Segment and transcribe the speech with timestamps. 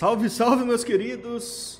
[0.00, 1.78] Salve, salve, meus queridos!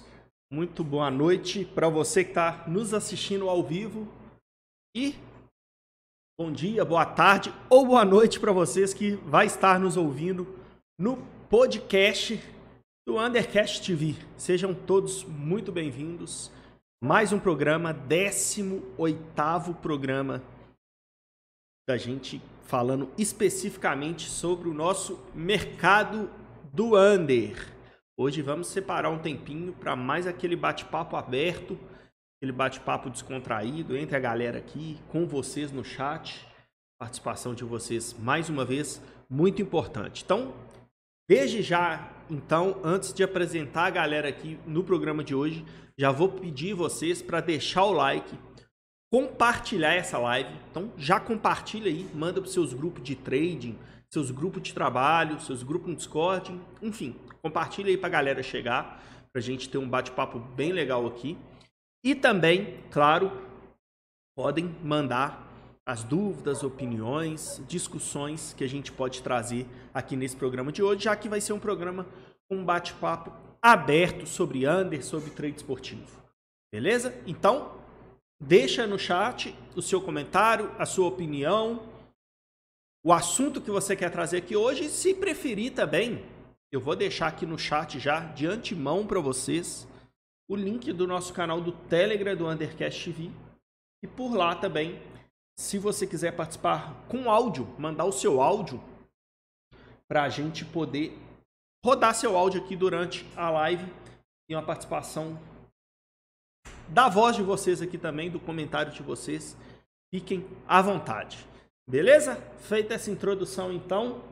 [0.52, 4.06] Muito boa noite para você que está nos assistindo ao vivo
[4.94, 5.14] e
[6.38, 10.46] bom dia, boa tarde ou boa noite para vocês que vai estar nos ouvindo
[10.98, 11.16] no
[11.48, 12.38] podcast
[13.08, 14.14] do Undercast TV.
[14.36, 16.52] Sejam todos muito bem-vindos.
[17.02, 20.42] Mais um programa, 18º programa
[21.88, 26.30] da gente falando especificamente sobre o nosso mercado
[26.70, 27.69] do under.
[28.22, 31.78] Hoje vamos separar um tempinho para mais aquele bate-papo aberto,
[32.36, 36.46] aquele bate-papo descontraído entre a galera aqui, com vocês no chat.
[37.00, 40.22] Participação de vocês, mais uma vez, muito importante.
[40.22, 40.52] Então,
[41.26, 45.64] desde já, então, antes de apresentar a galera aqui no programa de hoje,
[45.96, 48.38] já vou pedir vocês para deixar o like,
[49.10, 50.54] compartilhar essa live.
[50.70, 53.78] Então, já compartilha aí, manda para seus grupos de trading,
[54.10, 59.02] seus grupos de trabalho, seus grupos no Discord, enfim, compartilha aí para a galera chegar,
[59.32, 61.38] para a gente ter um bate-papo bem legal aqui.
[62.04, 63.30] E também, claro,
[64.36, 65.48] podem mandar
[65.84, 71.16] as dúvidas, opiniões, discussões que a gente pode trazer aqui nesse programa de hoje, já
[71.16, 72.06] que vai ser um programa
[72.48, 76.20] com um bate-papo aberto sobre under, sobre trade esportivo.
[76.72, 77.14] Beleza?
[77.26, 77.72] Então,
[78.40, 81.82] deixa no chat o seu comentário, a sua opinião,
[83.04, 86.24] o assunto que você quer trazer aqui hoje, se preferir também,
[86.72, 89.88] eu vou deixar aqui no chat já de antemão para vocês
[90.48, 93.30] o link do nosso canal do Telegram do Undercast TV.
[94.02, 95.02] E por lá também,
[95.58, 98.82] se você quiser participar com áudio, mandar o seu áudio
[100.08, 101.16] para a gente poder
[101.84, 103.92] rodar seu áudio aqui durante a live
[104.48, 105.38] e uma participação
[106.88, 109.56] da voz de vocês aqui também, do comentário de vocês.
[110.12, 111.46] Fiquem à vontade.
[111.88, 112.36] Beleza?
[112.60, 114.22] Feita essa introdução, então,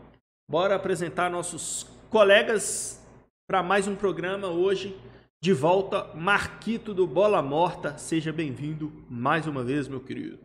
[0.49, 3.06] bora apresentar nossos colegas
[3.46, 4.98] para mais um programa hoje.
[5.41, 7.96] De volta, Marquito do Bola Morta.
[7.98, 10.38] Seja bem-vindo mais uma vez, meu querido.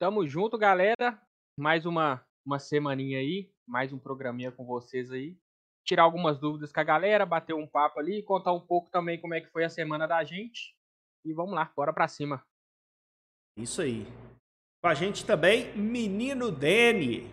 [0.00, 1.20] Tamo junto, galera.
[1.58, 5.36] Mais uma, uma semaninha aí, mais um programinha com vocês aí.
[5.86, 9.34] Tirar algumas dúvidas com a galera, bater um papo ali, contar um pouco também como
[9.34, 10.76] é que foi a semana da gente.
[11.24, 12.44] E vamos lá, bora pra cima.
[13.56, 14.06] Isso aí.
[14.82, 17.28] Com a gente também, Menino Dene,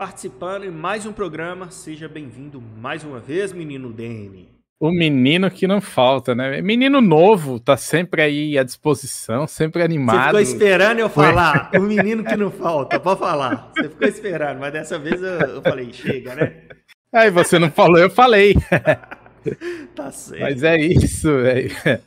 [0.00, 1.70] participando em mais um programa.
[1.70, 4.48] Seja bem-vindo mais uma vez, Menino Dene.
[4.80, 6.62] O menino que não falta, né?
[6.62, 10.16] Menino novo, tá sempre aí à disposição, sempre animado.
[10.16, 13.70] Você ficou esperando eu falar, o menino que não falta, pode falar.
[13.76, 16.62] Você ficou esperando, mas dessa vez eu, eu falei, chega, né?
[17.12, 18.54] Aí você não falou, eu falei.
[19.94, 20.40] tá certo.
[20.40, 22.00] Mas é isso, é,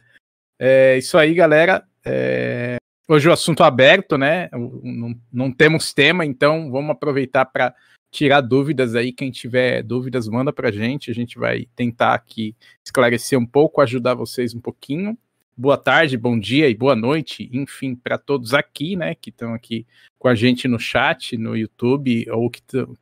[0.60, 1.84] é isso aí, galera.
[2.04, 2.78] É,
[3.08, 4.50] Hoje o assunto aberto, né?
[4.52, 7.76] Não, não temos tema, então vamos aproveitar para
[8.10, 9.12] tirar dúvidas aí.
[9.12, 11.12] Quem tiver dúvidas, manda para a gente.
[11.12, 12.56] A gente vai tentar aqui
[12.86, 15.18] esclarecer um pouco, ajudar vocês um pouquinho.
[15.56, 19.86] Boa tarde, bom dia e boa noite, enfim, para todos aqui, né, que estão aqui
[20.18, 22.60] com a gente no chat, no YouTube, ou que,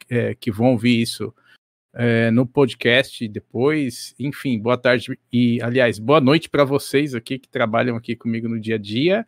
[0.09, 1.34] é, que vão ouvir isso
[1.94, 4.13] é, no podcast depois.
[4.19, 8.59] Enfim, boa tarde e, aliás, boa noite para vocês aqui que trabalham aqui comigo no
[8.59, 9.25] dia a dia.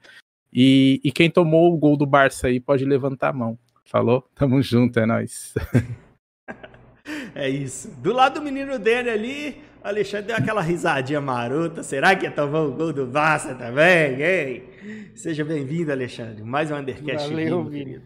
[0.54, 3.58] E, e quem tomou o gol do Barça aí pode levantar a mão.
[3.86, 4.24] Falou?
[4.36, 5.54] Tamo junto, é nóis.
[7.34, 7.90] é isso.
[8.00, 11.82] Do lado do menino dele ali, o Alexandre deu aquela risadinha marota.
[11.82, 14.22] Será que ia tomar o gol do Barça também?
[14.22, 14.64] Hein?
[15.16, 16.44] Seja bem-vindo, Alexandre.
[16.44, 17.30] Mais um Undercast.
[17.30, 18.02] Valeu, Vini.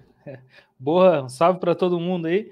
[0.80, 2.52] Boa, um salve para todo mundo aí.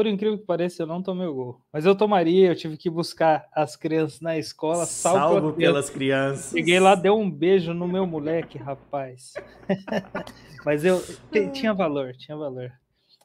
[0.00, 1.60] Por incrível que pareça, eu não tomei o gol.
[1.70, 4.86] Mas eu tomaria, eu tive que buscar as crianças na escola.
[4.86, 6.52] Salvo, salvo pelas crianças.
[6.52, 9.34] Cheguei lá, deu um beijo no meu moleque, rapaz.
[10.64, 11.02] Mas eu
[11.52, 12.72] tinha valor, tinha valor.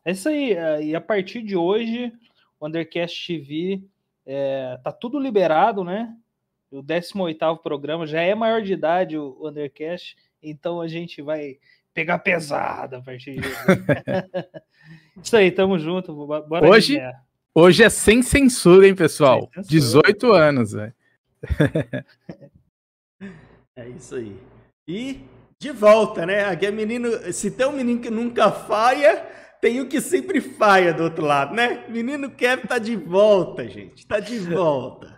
[0.04, 0.51] É isso aí.
[0.51, 2.12] É, e a partir de hoje,
[2.60, 3.81] o Undercast TV
[4.25, 6.13] é, tá tudo liberado, né?
[6.69, 10.18] O 18 programa já é maior de idade, o Undercast.
[10.44, 11.57] Então a gente vai
[11.95, 13.47] pegar pesada a partir de.
[15.24, 16.13] Isso aí, tamo junto.
[16.13, 17.01] Bora hoje,
[17.56, 19.50] hoje é sem censura, hein, pessoal?
[19.56, 19.65] Censura.
[19.69, 20.94] 18 anos, velho.
[23.77, 24.36] é isso aí.
[24.88, 25.21] E
[25.59, 26.45] De volta, né?
[26.45, 27.31] Aqui é menino.
[27.31, 29.25] Se tem um menino que nunca falha,
[29.62, 31.86] tem o que sempre falha do outro lado, né?
[31.88, 34.06] Menino Kevin tá de volta, gente.
[34.06, 35.15] Tá de volta.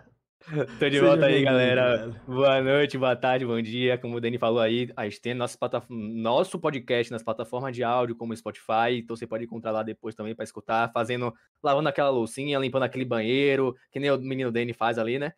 [0.78, 2.10] Tô de volta aí, galera.
[2.26, 3.98] Boa noite, boa tarde, bom dia.
[3.98, 5.58] Como o Dani falou aí, a gente tem nosso,
[5.90, 8.96] nosso podcast nas plataformas de áudio, como Spotify.
[8.98, 13.04] Então você pode encontrar lá depois também para escutar, fazendo, lavando aquela loucinha, limpando aquele
[13.04, 15.32] banheiro, que nem o menino Dani faz ali, né?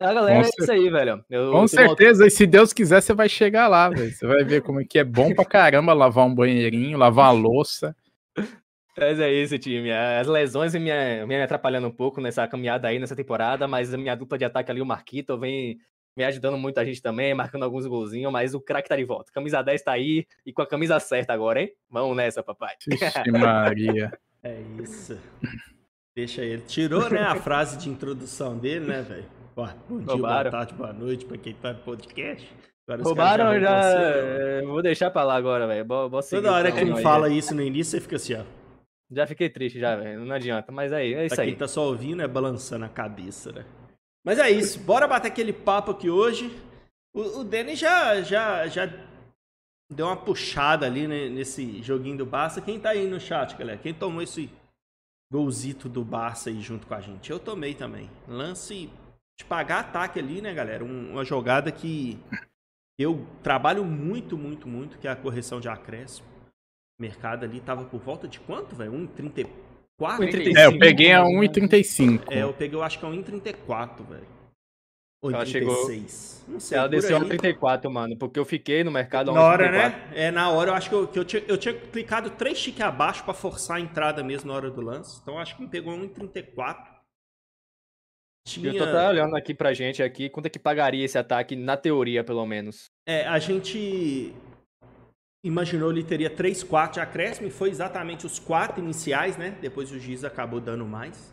[0.00, 1.24] A galera, Com é isso aí, velho.
[1.30, 4.10] Eu, Com certeza, e se Deus quiser, você vai chegar lá, velho.
[4.10, 7.40] Você vai ver como é que é bom pra caramba lavar um banheirinho, lavar uma
[7.40, 7.94] louça.
[8.96, 9.90] Mas é isso, time.
[9.90, 13.96] As lesões vêm me, me atrapalhando um pouco nessa caminhada aí, nessa temporada, mas a
[13.96, 15.78] minha dupla de ataque ali, o Marquito, vem
[16.16, 19.32] me ajudando muito a gente também, marcando alguns golzinhos, mas o craque tá de volta.
[19.32, 21.72] Camisa 10 tá aí e com a camisa certa agora, hein?
[21.90, 22.74] Vamos nessa, papai.
[22.86, 24.12] Vixe Maria.
[24.42, 25.18] é isso.
[26.16, 26.62] Deixa ele.
[26.62, 29.24] Tirou, né, a frase de introdução dele, né, velho?
[29.56, 29.66] Bom
[29.98, 30.50] dia, Roubaram.
[30.50, 32.48] boa tarde, boa noite pra quem tá no podcast.
[32.86, 33.82] Agora Roubaram já.
[33.82, 34.00] já...
[34.00, 35.86] É, vou deixar pra lá agora, velho.
[36.30, 38.63] Toda hora que ele fala isso no início, você fica assim, ó.
[39.14, 40.24] Já fiquei triste, já, velho.
[40.24, 40.72] Não adianta.
[40.72, 41.50] Mas aí, é isso pra aí.
[41.50, 43.64] Quem tá só ouvindo é balançando a cabeça, né?
[44.24, 44.78] Mas é isso.
[44.80, 46.50] Bora bater aquele papo aqui hoje.
[47.14, 48.90] O, o Danny já, já, já
[49.90, 52.60] deu uma puxada ali né, nesse joguinho do Barça.
[52.60, 53.78] Quem tá aí no chat, galera?
[53.78, 54.50] Quem tomou esse
[55.30, 57.30] golzito do Barça aí junto com a gente?
[57.30, 58.10] Eu tomei também.
[58.26, 58.90] Lance
[59.38, 60.84] de pagar ataque ali, né, galera?
[60.84, 62.18] Um, uma jogada que
[62.98, 66.33] eu trabalho muito, muito, muito, que é a correção de acréscimo.
[66.98, 68.92] O mercado ali tava por volta de quanto, velho?
[68.92, 70.56] 1,34?
[70.56, 72.24] É, eu peguei a 1,35.
[72.30, 74.26] É, eu peguei, eu acho que é 1,34, velho.
[75.22, 75.50] Ou ela 36.
[75.50, 76.52] Chegou...
[76.52, 76.78] Não sei.
[76.78, 80.10] Ela desceu a 34, mano, porque eu fiquei no mercado Na hora, 34.
[80.10, 80.12] né?
[80.14, 82.82] É, na hora eu acho que eu, que eu, tinha, eu tinha clicado três chiques
[82.82, 85.18] abaixo para forçar a entrada mesmo na hora do lance.
[85.22, 86.94] Então acho que me pegou 1,34.
[88.46, 88.70] Tinha...
[88.70, 91.78] Eu tô até olhando aqui pra gente aqui, quanto é que pagaria esse ataque, na
[91.78, 92.90] teoria, pelo menos?
[93.06, 94.34] É, a gente
[95.44, 99.56] imaginou ele teria 3, 4 de acréscimo, e foi exatamente os quatro iniciais, né?
[99.60, 101.32] Depois o Giz acabou dando mais.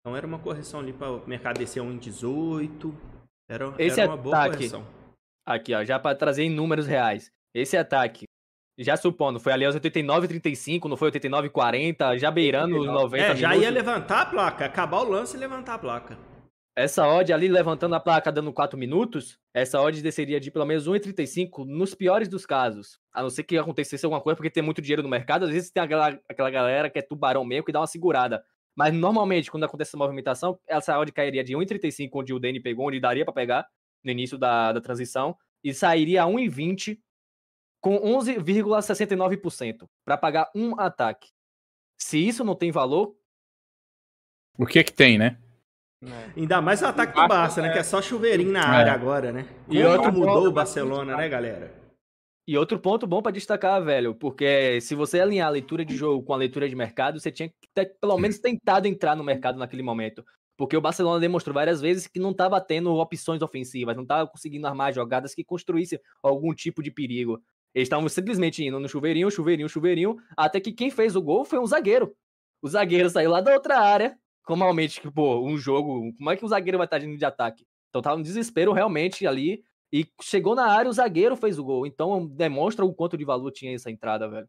[0.00, 2.92] Então era uma correção ali para o mercado descer a 1,18.
[3.48, 4.86] Era, esse era uma ataque, boa correção.
[5.46, 7.30] Aqui, ó, já para trazer em números reais.
[7.54, 8.24] Esse ataque,
[8.78, 13.48] já supondo, foi ali aos 89,35, não foi 89,40, já beirando os 90 É, já
[13.50, 13.62] minutos.
[13.64, 16.18] ia levantar a placa, acabar o lance e levantar a placa.
[16.76, 20.88] Essa odd ali levantando a placa dando 4 minutos, essa odd desceria de pelo menos
[20.88, 22.98] 1,35 nos piores dos casos.
[23.12, 25.70] A não ser que acontecesse alguma coisa, porque tem muito dinheiro no mercado, às vezes
[25.70, 28.44] tem aquela, aquela galera que é tubarão mesmo que dá uma segurada.
[28.74, 32.88] Mas normalmente, quando acontece essa movimentação, essa odd cairia de 1,35, onde o Dani pegou,
[32.88, 33.68] onde daria para pegar
[34.02, 36.98] no início da, da transição, e sairia a 1,20
[37.80, 41.28] com 11,69% para pagar um ataque.
[41.96, 43.16] Se isso não tem valor.
[44.58, 45.38] O que que tem, né?
[46.06, 46.40] É.
[46.40, 47.70] Ainda mais o ataque do Barça, né?
[47.70, 48.94] Que é só chuveirinho na área é.
[48.94, 49.46] agora, né?
[49.68, 51.84] E Como outro mudou o Barcelona, né, galera?
[52.46, 56.22] E outro ponto bom para destacar, velho, porque se você alinhar a leitura de jogo
[56.22, 59.58] com a leitura de mercado, você tinha que ter pelo menos tentado entrar no mercado
[59.58, 60.22] naquele momento.
[60.56, 64.66] Porque o Barcelona demonstrou várias vezes que não estava tendo opções ofensivas, não estava conseguindo
[64.66, 67.42] armar jogadas que construíssem algum tipo de perigo.
[67.74, 71.58] Eles estavam simplesmente indo no chuveirinho, chuveirinho, chuveirinho, até que quem fez o gol foi
[71.58, 72.14] um zagueiro.
[72.62, 74.16] O zagueiro saiu lá da outra área,
[74.48, 77.66] normalmente, pô, um jogo, como é que o zagueiro vai estar indo de ataque?
[77.88, 79.64] Então tava no desespero realmente ali.
[79.92, 81.86] E chegou na área, o zagueiro fez o gol.
[81.86, 84.48] Então demonstra o quanto de valor tinha essa entrada, velho.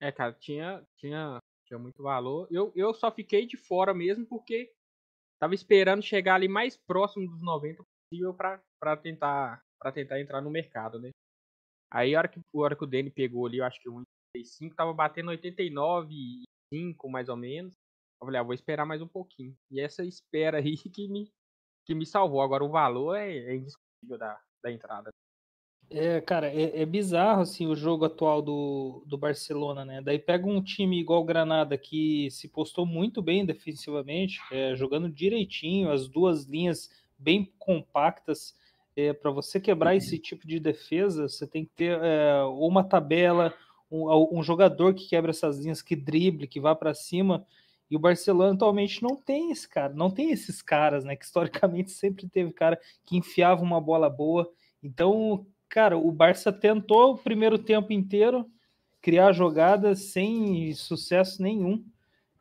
[0.00, 2.48] É, cara, tinha, tinha, tinha muito valor.
[2.50, 4.72] Eu, eu só fiquei de fora mesmo porque
[5.38, 10.50] tava esperando chegar ali mais próximo dos 90 possível para tentar para tentar entrar no
[10.50, 11.10] mercado, né?
[11.90, 14.02] Aí a hora que, a hora que o Danny pegou ali, eu acho que o
[14.34, 17.74] 85 tava batendo 89,5 mais ou menos.
[18.24, 19.56] Eu falei, ah, vou esperar mais um pouquinho.
[19.70, 21.30] E essa espera aí que me,
[21.84, 22.40] que me salvou.
[22.40, 25.10] Agora o valor é, é indiscutível da, da entrada.
[25.90, 30.00] É, cara, é, é, bizarro assim o jogo atual do, do Barcelona, né?
[30.00, 35.10] Daí pega um time igual o Granada que se postou muito bem defensivamente, é, jogando
[35.10, 38.56] direitinho, as duas linhas bem compactas.
[38.96, 43.52] É, Para você quebrar esse tipo de defesa, você tem que ter é, uma tabela,
[43.90, 47.46] um, um, jogador que quebra essas linhas, que drible, que vá para cima.
[47.94, 51.14] E o Barcelona atualmente não tem esse cara, não tem esses caras, né?
[51.14, 54.50] Que historicamente sempre teve cara que enfiava uma bola boa.
[54.82, 58.50] Então, cara, o Barça tentou o primeiro tempo inteiro
[59.00, 61.84] criar jogadas sem sucesso nenhum.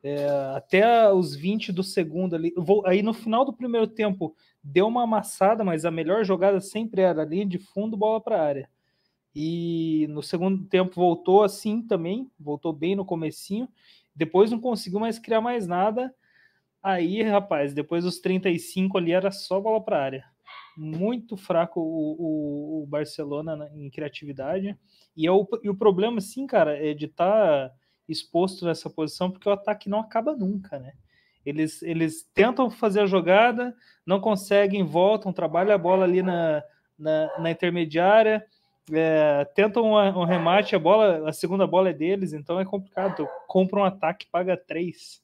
[0.01, 2.51] É, até os 20 do segundo ali.
[2.87, 7.21] Aí no final do primeiro tempo deu uma amassada, mas a melhor jogada sempre era
[7.21, 8.69] ali de fundo, bola para área.
[9.35, 13.69] E no segundo tempo voltou assim também, voltou bem no comecinho.
[14.15, 16.13] Depois não conseguiu mais criar mais nada.
[16.81, 20.25] Aí, rapaz, depois dos 35 ali era só bola para área.
[20.77, 24.77] muito fraco o, o, o Barcelona na- em criatividade.
[25.15, 27.71] E, é o, e o problema, sim, cara, é de estar
[28.09, 30.93] exposto nessa posição, porque o ataque não acaba nunca, né?
[31.45, 36.63] Eles, eles tentam fazer a jogada, não conseguem, voltam, trabalham a bola ali na,
[36.97, 38.45] na, na intermediária,
[38.91, 43.15] é, tentam um, um remate, a bola, a segunda bola é deles, então é complicado.
[43.17, 45.21] Tu compra um ataque, paga três.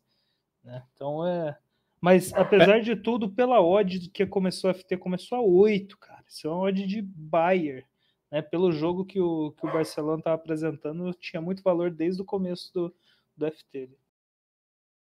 [0.63, 0.83] Né?
[0.93, 1.57] Então é.
[2.01, 6.23] Mas apesar de tudo, pela odd que começou a FT, começou a 8, cara.
[6.27, 7.85] Isso é uma odd de Bayer.
[8.31, 8.41] Né?
[8.41, 12.71] Pelo jogo que o, que o Barcelona estava apresentando, tinha muito valor desde o começo
[12.73, 12.95] do,
[13.35, 13.89] do FT.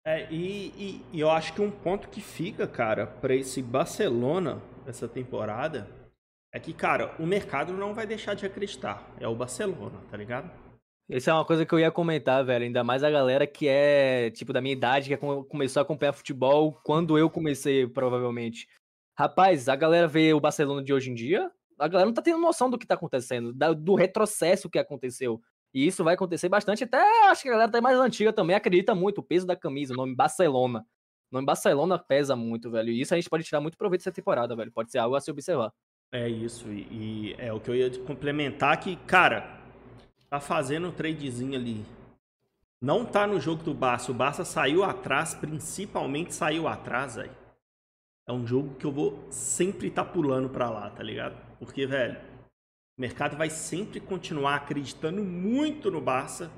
[0.06, 4.62] É, e, e- e eu acho que um ponto que fica, cara, pra esse Barcelona,
[4.86, 5.88] essa temporada,
[6.56, 9.06] é que, cara, o mercado não vai deixar de acreditar.
[9.20, 10.50] É o Barcelona, tá ligado?
[11.10, 12.64] Isso é uma coisa que eu ia comentar, velho.
[12.64, 16.14] Ainda mais a galera que é, tipo, da minha idade, que come- começou a acompanhar
[16.14, 18.70] futebol quando eu comecei, provavelmente.
[19.20, 22.40] Rapaz, a galera vê o Barcelona de hoje em dia, a galera não tá tendo
[22.40, 25.42] noção do que tá acontecendo, do retrocesso que aconteceu.
[25.74, 26.86] E isso vai acontecer bastante.
[26.86, 29.18] Até acho que a galera até mais antiga também acredita muito.
[29.18, 30.86] O peso da camisa, o nome Barcelona.
[31.30, 32.92] O nome Barcelona pesa muito, velho.
[32.92, 34.72] E isso a gente pode tirar muito proveito dessa temporada, velho.
[34.72, 35.74] Pode ser algo a se observar.
[36.12, 39.60] É isso, e, e é o que eu ia complementar que, cara,
[40.30, 41.86] tá fazendo um tradezinho ali.
[42.82, 44.12] Não tá no jogo do Barça.
[44.12, 47.36] O Barça saiu atrás, principalmente saiu atrás, velho.
[48.28, 51.36] É um jogo que eu vou sempre tá pulando pra lá, tá ligado?
[51.60, 52.20] Porque, velho,
[52.98, 56.52] o mercado vai sempre continuar acreditando muito no Barça.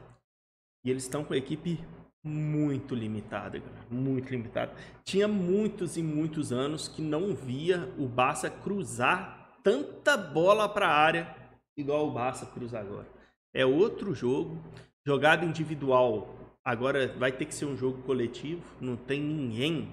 [0.83, 1.83] E eles estão com a equipe
[2.27, 3.61] muito limitada.
[3.89, 4.73] Muito limitada.
[5.03, 10.95] Tinha muitos e muitos anos que não via o Barça cruzar tanta bola para a
[10.95, 11.35] área
[11.77, 13.07] igual o Barça cruza agora.
[13.53, 14.57] É outro jogo.
[15.05, 18.63] Jogada individual agora vai ter que ser um jogo coletivo.
[18.81, 19.89] Não tem ninguém.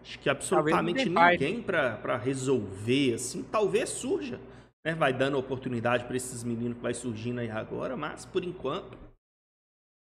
[0.00, 3.42] Acho que absolutamente ninguém para resolver assim.
[3.44, 4.40] Talvez surja.
[4.84, 4.94] Né?
[4.94, 8.96] Vai dando oportunidade para esses meninos que vai surgindo aí agora, mas por enquanto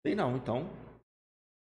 [0.05, 0.35] sei não.
[0.35, 0.69] Então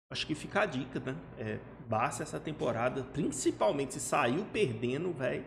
[0.09, 1.15] acho que fica a dica, né?
[1.37, 5.45] É, Barça essa temporada, principalmente se saiu perdendo, velho.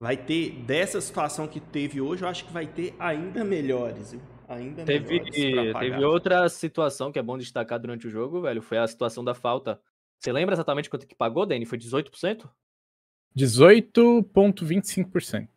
[0.00, 4.20] Vai ter dessa situação que teve hoje, eu acho que vai ter ainda melhores, viu?
[4.48, 8.60] Ainda Teve, melhores teve outra situação que é bom destacar durante o jogo, velho.
[8.60, 9.80] Foi a situação da falta.
[10.18, 11.64] Você lembra exatamente quanto que pagou, Dani?
[11.64, 12.50] Foi 18%?
[13.36, 15.48] 18,25%.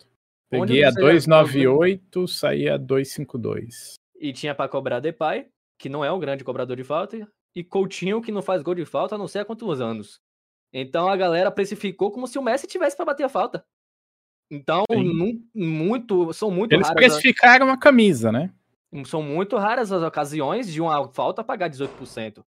[0.54, 3.96] Onde Peguei a você já 298, saí a 252.
[4.20, 8.21] E tinha pra cobrar Depay, que não é um grande cobrador de falta, e Coutinho,
[8.21, 10.21] que não faz gol de falta há não sei há quantos anos.
[10.74, 13.65] Então a galera precificou como se o Messi tivesse pra bater a falta.
[14.51, 15.03] Então, Sim.
[15.03, 16.91] nu- muito, são muito Eles raras.
[17.03, 18.53] a- precificaram a camisa, né?
[19.05, 22.45] São muito raras as ocasiões de uma falta pagar 18%.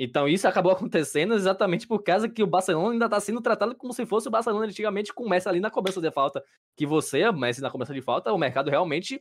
[0.00, 3.92] Então isso acabou acontecendo exatamente por causa que o Barcelona ainda está sendo tratado como
[3.92, 6.42] se fosse o Barcelona antigamente com o Messi ali na cobrança de falta.
[6.76, 9.20] Que você, Messi na cobrança de falta, o mercado realmente.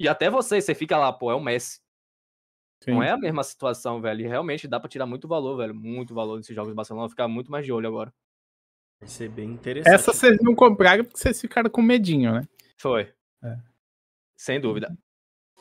[0.00, 1.80] E até você, você fica lá, pô, é o Messi.
[2.86, 3.06] Não Sim.
[3.06, 4.20] é a mesma situação, velho.
[4.22, 5.74] E realmente dá pra tirar muito valor, velho.
[5.74, 7.08] Muito valor desses jogos do Barcelona.
[7.08, 8.12] Ficar muito mais de olho agora.
[9.00, 9.92] Vai ser bem interessante.
[9.94, 12.42] Essa vocês não compraram porque vocês ficaram com medinho, né?
[12.78, 13.12] Foi.
[13.42, 13.56] É.
[14.36, 14.96] Sem dúvida.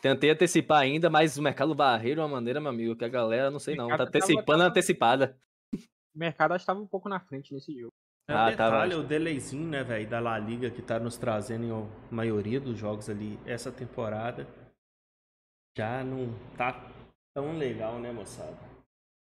[0.01, 3.49] Tentei antecipar ainda, mas o mercado varreu de uma maneira, meu amigo, que a galera,
[3.49, 5.37] não sei não, tá antecipando a tava- antecipada.
[5.73, 7.91] O mercado acho que estava um pouco na frente nesse jogo.
[8.29, 9.03] É, Ah, o tá, detalhe, vai.
[9.03, 12.77] o delayzinho, né, velho, da La Liga que tá nos trazendo em a maioria dos
[12.77, 14.47] jogos ali essa temporada.
[15.77, 16.73] Já não tá
[17.33, 18.57] tão legal, né, moçada?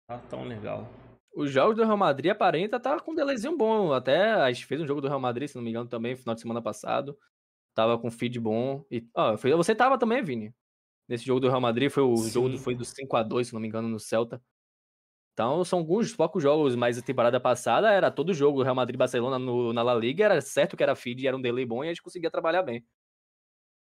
[0.07, 0.87] Tá tão legal.
[1.35, 3.91] Os jogos do Real Madrid aparenta tá com um delayzinho bom.
[3.91, 6.35] Até a gente fez um jogo do Real Madrid, se não me engano, também, final
[6.35, 7.17] de semana passado.
[7.73, 8.85] Tava com feed bom.
[8.89, 10.53] E, ó, foi- você tava também, Vini.
[11.09, 12.63] Nesse jogo do Real Madrid, foi o jogo do, Sim.
[12.63, 14.41] foi do 5x2, se não me engano, no Celta.
[15.33, 18.63] Então, são alguns poucos jogos, mas a temporada passada era todo jogo.
[18.63, 21.65] Real Madrid Barcelona no- na La Liga, era certo que era feed, era um delay
[21.65, 22.85] bom e a gente conseguia trabalhar bem.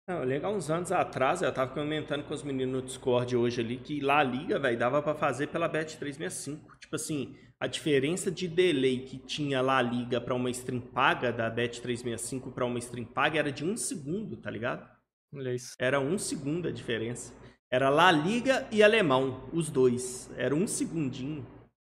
[0.09, 3.77] Não, legal, uns anos atrás, eu tava comentando com os meninos no Discord hoje ali
[3.77, 6.61] que La Liga, velho, dava pra fazer pela Bet365.
[6.79, 11.55] Tipo assim, a diferença de delay que tinha La Liga pra uma stream paga, da
[11.55, 14.83] Bet365 pra uma stream paga, era de um segundo, tá ligado?
[15.31, 15.75] Olha isso.
[15.77, 17.31] Era um segundo a diferença.
[17.69, 20.27] Era La Liga e Alemão, os dois.
[20.35, 21.45] Era um segundinho.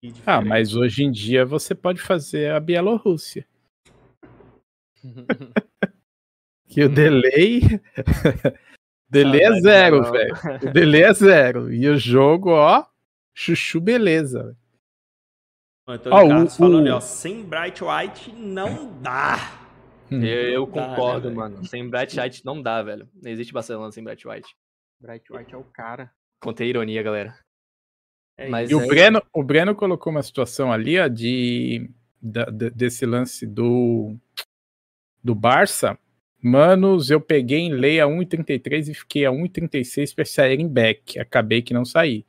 [0.03, 3.45] de Ah, mas hoje em dia você pode fazer a Bielorrússia.
[6.69, 7.61] Que o delay.
[9.09, 10.35] delay é Saudade, zero, velho.
[10.69, 11.73] O delay é zero.
[11.73, 12.85] E o jogo, ó,
[13.33, 14.43] chuchu beleza.
[14.43, 14.57] velho.
[15.87, 19.37] O Antônio Ó, o- Carlos falando, o- ó, sem Bright White não dá.
[20.11, 20.23] Hum.
[20.23, 21.65] Eu, eu Não dá, né, concordo, mano.
[21.65, 23.09] Sem Bright White não dá, velho.
[23.21, 24.55] Não existe Barcelona sem Bright White.
[25.01, 26.11] Bright White é o cara.
[26.39, 27.35] Contei ironia, galera.
[28.37, 31.89] É Mas E o aí- Breno, o Breno colocou uma situação ali, ó, de,
[32.21, 34.15] da- de- desse lance do
[35.21, 35.97] do Barça,
[36.41, 41.19] manos, eu peguei em lei a 1,33 e fiquei a 1,36 para sair em back.
[41.19, 42.25] Acabei que não saí.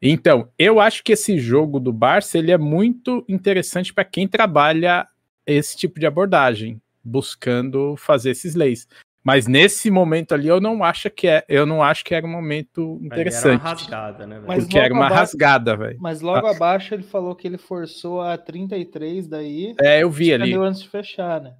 [0.00, 5.06] Então, eu acho que esse jogo do Barça ele é muito interessante para quem trabalha
[5.46, 8.86] esse tipo de abordagem, buscando fazer esses leis.
[9.24, 12.30] Mas nesse momento ali eu não acho que é, eu não acho que era um
[12.30, 13.60] momento interessante.
[13.60, 15.96] Era uma rasgada, né, Mas Porque era uma abaixo- rasgada, velho.
[16.00, 19.74] Mas logo abaixo ele falou que ele forçou a 33 daí.
[19.82, 20.54] É, eu vi ali.
[20.54, 21.54] Antes de fechar, né?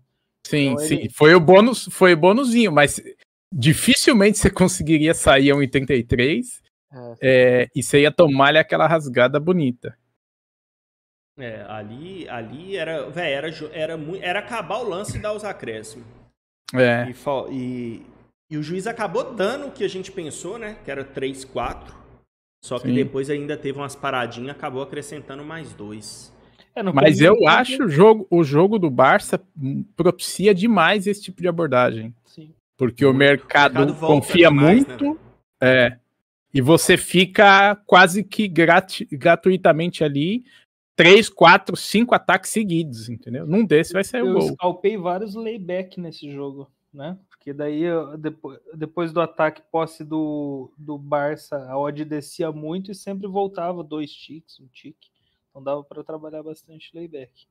[0.48, 0.94] Sim, Então sim.
[0.94, 3.00] ele- Foi o bônus, foi o bônusinho, mas
[3.52, 6.62] dificilmente você conseguiria sair a 1,33
[6.92, 9.96] É, é, e você ia tomar ali aquela rasgada bonita.
[11.38, 16.06] É, ali, ali era, velho, era, era, era acabar o lance e dar os acréscimos.
[16.74, 17.14] É, E,
[17.54, 18.06] e,
[18.50, 20.78] e o juiz acabou dando o que a gente pensou, né?
[20.84, 21.94] Que era 3-4.
[22.64, 22.94] Só que Sim.
[22.94, 26.32] depois ainda teve umas paradinhas, acabou acrescentando mais dois.
[26.76, 29.42] É, mas eu tempo- acho o jogo, o jogo do Barça
[29.96, 32.14] propicia demais esse tipo de abordagem.
[32.24, 32.52] Sim.
[32.76, 35.04] Porque o mercado, O mercado confia demais, muito.
[35.14, 35.18] né,
[35.62, 35.98] é.
[36.52, 40.44] E você fica quase que grati- gratuitamente ali.
[40.94, 43.46] Três, quatro, cinco ataques seguidos, entendeu?
[43.46, 44.48] Num desses vai sair o Eu gol.
[44.54, 47.18] scalpei vários layback nesse jogo, né?
[47.28, 52.90] Porque daí, eu- depois, depois do ataque posse do, do Barça, a odd descia muito
[52.90, 55.08] e sempre voltava dois ticks, um tique.
[55.56, 57.46] Então dava para trabalhar bastante layback.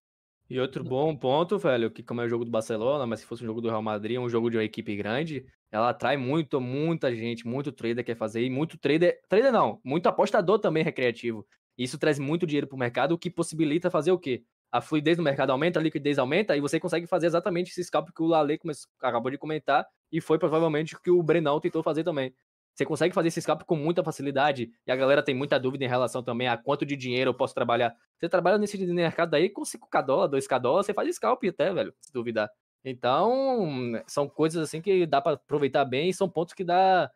[0.48, 3.42] E outro bom ponto, velho, que como é o jogo do Barcelona, mas se fosse
[3.42, 7.16] um jogo do Real Madrid, um jogo de uma equipe grande, ela atrai muito, muita
[7.16, 11.48] gente, muito trader quer fazer, e muito trader, trader não, muito apostador também recreativo.
[11.76, 14.44] Isso traz muito dinheiro pro mercado, o que possibilita fazer o quê?
[14.72, 18.10] A fluidez do mercado aumenta, a liquidez aumenta, e você consegue fazer exatamente esse scalp
[18.16, 18.60] que o Lale
[19.02, 22.36] acabou de comentar, e foi provavelmente o que o Brenão tentou fazer também.
[22.76, 25.88] Você consegue fazer esse scalp com muita facilidade, e a galera tem muita dúvida em
[25.88, 27.96] relação também a quanto de dinheiro eu posso trabalhar.
[28.20, 31.94] Você trabalha nesse mercado aí com 5k dólar, 2k dólar, você faz scalp até, velho,
[32.02, 32.50] se duvidar.
[32.84, 37.10] Então, são coisas assim que dá pra aproveitar bem e são pontos que dá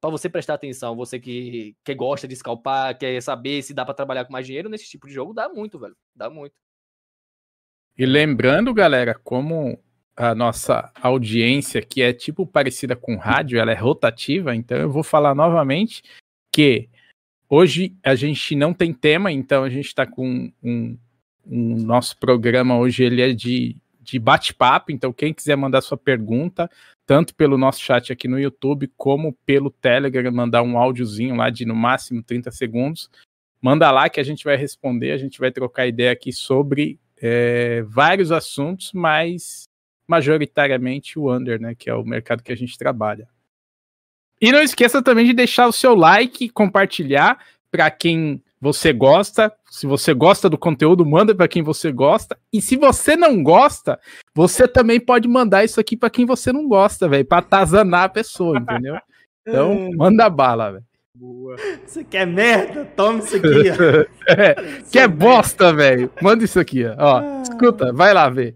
[0.00, 0.94] pra você prestar atenção.
[0.94, 4.68] Você que, que gosta de scalpar, quer saber se dá pra trabalhar com mais dinheiro
[4.68, 5.96] nesse tipo de jogo, dá muito, velho.
[6.14, 6.54] Dá muito.
[7.98, 9.82] E lembrando, galera, como
[10.16, 15.02] a nossa audiência, que é tipo parecida com rádio, ela é rotativa, então eu vou
[15.02, 16.02] falar novamente
[16.50, 16.88] que
[17.48, 20.96] hoje a gente não tem tema, então a gente está com um,
[21.46, 26.70] um nosso programa hoje ele é de, de bate-papo, então quem quiser mandar sua pergunta,
[27.04, 31.66] tanto pelo nosso chat aqui no YouTube, como pelo Telegram, mandar um áudiozinho lá de
[31.66, 33.10] no máximo 30 segundos,
[33.60, 37.82] manda lá que a gente vai responder, a gente vai trocar ideia aqui sobre é,
[37.82, 39.66] vários assuntos, mas
[40.06, 43.28] majoritariamente o under, né, que é o mercado que a gente trabalha.
[44.40, 47.38] E não esqueça também de deixar o seu like, compartilhar
[47.70, 49.52] para quem você gosta.
[49.70, 52.38] Se você gosta do conteúdo, manda para quem você gosta.
[52.52, 53.98] E se você não gosta,
[54.34, 58.08] você também pode mandar isso aqui para quem você não gosta, velho, para atazanar a
[58.08, 58.96] pessoa, entendeu?
[59.46, 60.84] Então, manda bala, velho.
[61.14, 61.56] boa.
[61.86, 62.84] Você quer merda?
[62.96, 64.06] Toma isso aqui, ó.
[64.28, 64.54] É,
[64.90, 66.10] que é bosta, velho.
[66.20, 66.94] Manda isso aqui, ó.
[66.98, 67.42] ó.
[67.42, 68.54] Escuta, vai lá ver.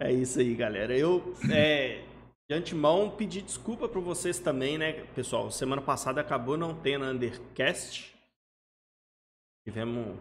[0.00, 0.96] É isso aí, galera.
[0.96, 2.04] Eu, é,
[2.48, 5.50] de antemão, pedi desculpa para vocês também, né, pessoal?
[5.50, 8.16] Semana passada acabou não tendo Undercast.
[9.66, 10.16] Tivemos.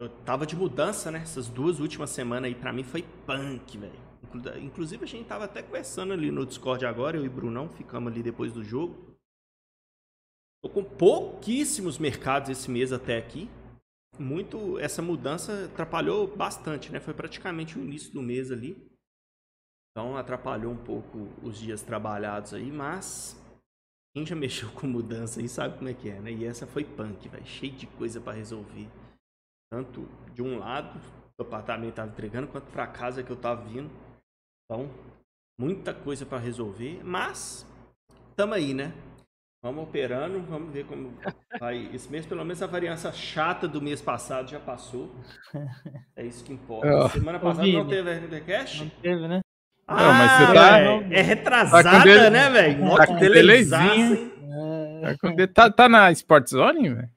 [0.00, 1.20] Eu tava de mudança, né?
[1.20, 4.06] Essas duas últimas semanas aí, pra mim, foi punk, velho.
[4.22, 7.68] Inclu- Inclusive, a gente tava até conversando ali no Discord agora, eu e o Brunão,
[7.68, 9.14] ficamos ali depois do jogo.
[10.62, 13.48] Tô com pouquíssimos mercados esse mês até aqui
[14.18, 17.00] muito essa mudança atrapalhou bastante, né?
[17.00, 18.76] Foi praticamente o início do mês ali.
[19.90, 23.40] Então atrapalhou um pouco os dias trabalhados aí, mas
[24.14, 26.32] quem já mexeu com mudança aí sabe como é que é, né?
[26.32, 28.88] E essa foi punk, velho, cheio de coisa pra resolver.
[29.70, 31.00] Tanto de um lado,
[31.38, 33.90] o apartamento tava entregando, quanto pra casa que eu tava vindo.
[34.64, 34.88] Então,
[35.58, 37.66] muita coisa pra resolver, mas
[38.36, 38.92] tamo aí, né?
[39.66, 41.12] Vamos operando, vamos ver como
[41.58, 41.90] vai.
[41.92, 45.12] Esse mês, pelo menos, a variância chata do mês passado já passou.
[46.14, 46.86] É isso que importa.
[46.86, 47.08] Ó.
[47.08, 48.78] Semana Ô, passada não teve RDCast?
[48.84, 49.40] Não teve, né?
[49.88, 52.84] Não, mas você tá- é, é retrasada, tá dele- né, velho?
[55.02, 55.28] tá com?
[55.40, 57.10] É, Tá, tá na Sport Zone, velho?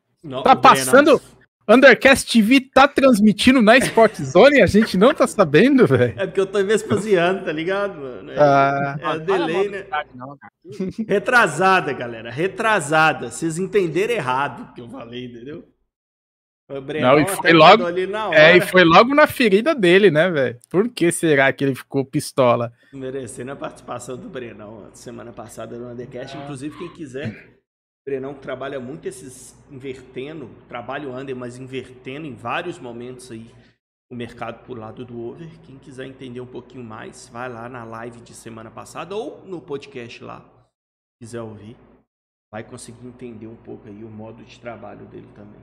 [0.44, 1.22] Tá passando.
[1.70, 6.14] Undercast TV tá transmitindo na Sport Zone e a gente não tá sabendo, velho.
[6.20, 8.32] É porque eu tô vespasiando, tá ligado, mano?
[8.32, 8.98] É, Ah.
[9.00, 9.86] é Não, delay, né?
[10.16, 10.54] Não, cara.
[11.08, 12.32] Retrasada, galera.
[12.32, 13.30] Retrasada.
[13.30, 15.64] Vocês entenderam errado o que eu falei, entendeu?
[16.72, 18.38] O Brenão Não, e até foi logo- ali na hora.
[18.40, 20.58] É, e foi logo na ferida dele, né, velho?
[20.70, 22.72] Por que será que ele ficou pistola?
[22.94, 26.38] Merecendo a participação do Brenão semana passada no Undercast.
[26.38, 26.42] Ah.
[26.44, 27.59] Inclusive, quem quiser,
[28.10, 33.46] Brenão que trabalha muito esses invertendo, trabalho under, mas invertendo em vários momentos aí
[34.12, 35.48] o mercado por lado do over.
[35.62, 39.62] Quem quiser entender um pouquinho mais, vai lá na live de semana passada ou no
[39.62, 40.44] podcast lá,
[41.22, 41.78] quiser ouvir,
[42.52, 45.62] vai conseguir entender um pouco aí o modo de trabalho dele também.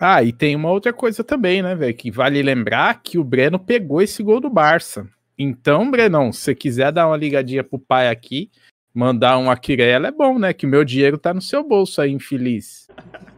[0.00, 1.96] Ah, e tem uma outra coisa também, né, velho?
[1.96, 5.08] Que vale lembrar que o Breno pegou esse gol do Barça.
[5.38, 8.50] Então, Brenão, se quiser dar uma ligadinha pro pai aqui,
[8.96, 10.54] mandar um Aquirela, é bom, né?
[10.54, 12.88] Que meu dinheiro tá no seu bolso aí, infeliz.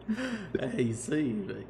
[0.57, 1.67] é isso aí, velho.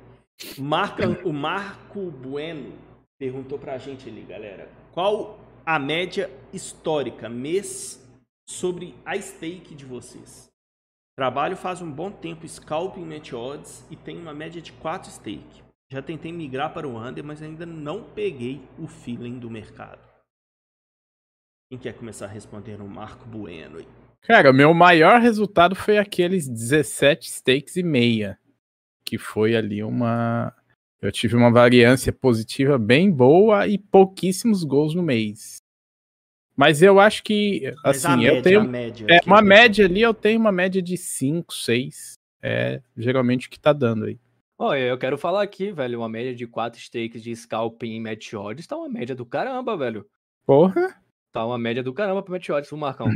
[1.24, 2.74] O Marco Bueno
[3.18, 4.68] perguntou pra gente ali, galera.
[4.92, 8.06] Qual a média histórica, mês,
[8.46, 10.48] sobre a stake de vocês?
[11.16, 15.62] Trabalho faz um bom tempo scalping net odds e tem uma média de 4 stake.
[15.90, 20.07] Já tentei migrar para o under, mas ainda não peguei o feeling do mercado.
[21.70, 23.84] Quem quer começar a responder no Marco Bueno?
[24.22, 28.38] Cara, meu maior resultado foi aqueles 17 stakes e meia,
[29.04, 30.54] que foi ali uma
[31.00, 35.58] eu tive uma variância positiva bem boa e pouquíssimos gols no mês.
[36.56, 40.14] Mas eu acho que Mas assim, média, eu tenho média, é, uma média ali, eu
[40.14, 42.14] tenho uma média de 5, 6.
[42.42, 44.18] É geralmente o que tá dando aí.
[44.58, 48.32] Olha, eu quero falar aqui, velho, uma média de 4 stakes de scalping em match
[48.32, 50.06] odds tá uma média do caramba, velho.
[50.46, 50.96] Porra.
[51.32, 53.08] Tá uma média do caramba pro Matt Odds, o Marcão.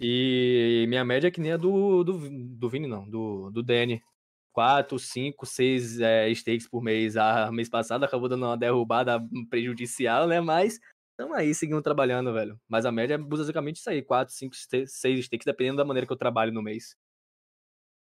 [0.00, 4.02] E minha média é que nem a do, do, do Vini, não, do, do Danny.
[4.52, 7.16] 4, 5, 6 é, stakes por mês.
[7.16, 10.40] A mês passado acabou dando uma derrubada prejudicial, né?
[10.40, 10.78] Mas
[11.10, 12.58] estamos aí seguindo trabalhando, velho.
[12.68, 14.54] Mas a média é basicamente isso aí: 4, 5,
[14.86, 16.96] 6 stakes, dependendo da maneira que eu trabalho no mês.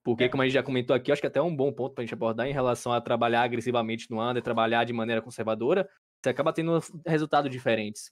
[0.03, 0.29] Porque, é.
[0.29, 2.13] como a gente já comentou aqui, acho que até é um bom ponto pra gente
[2.13, 5.89] abordar em relação a trabalhar agressivamente no under, trabalhar de maneira conservadora,
[6.21, 8.11] você acaba tendo resultados diferentes.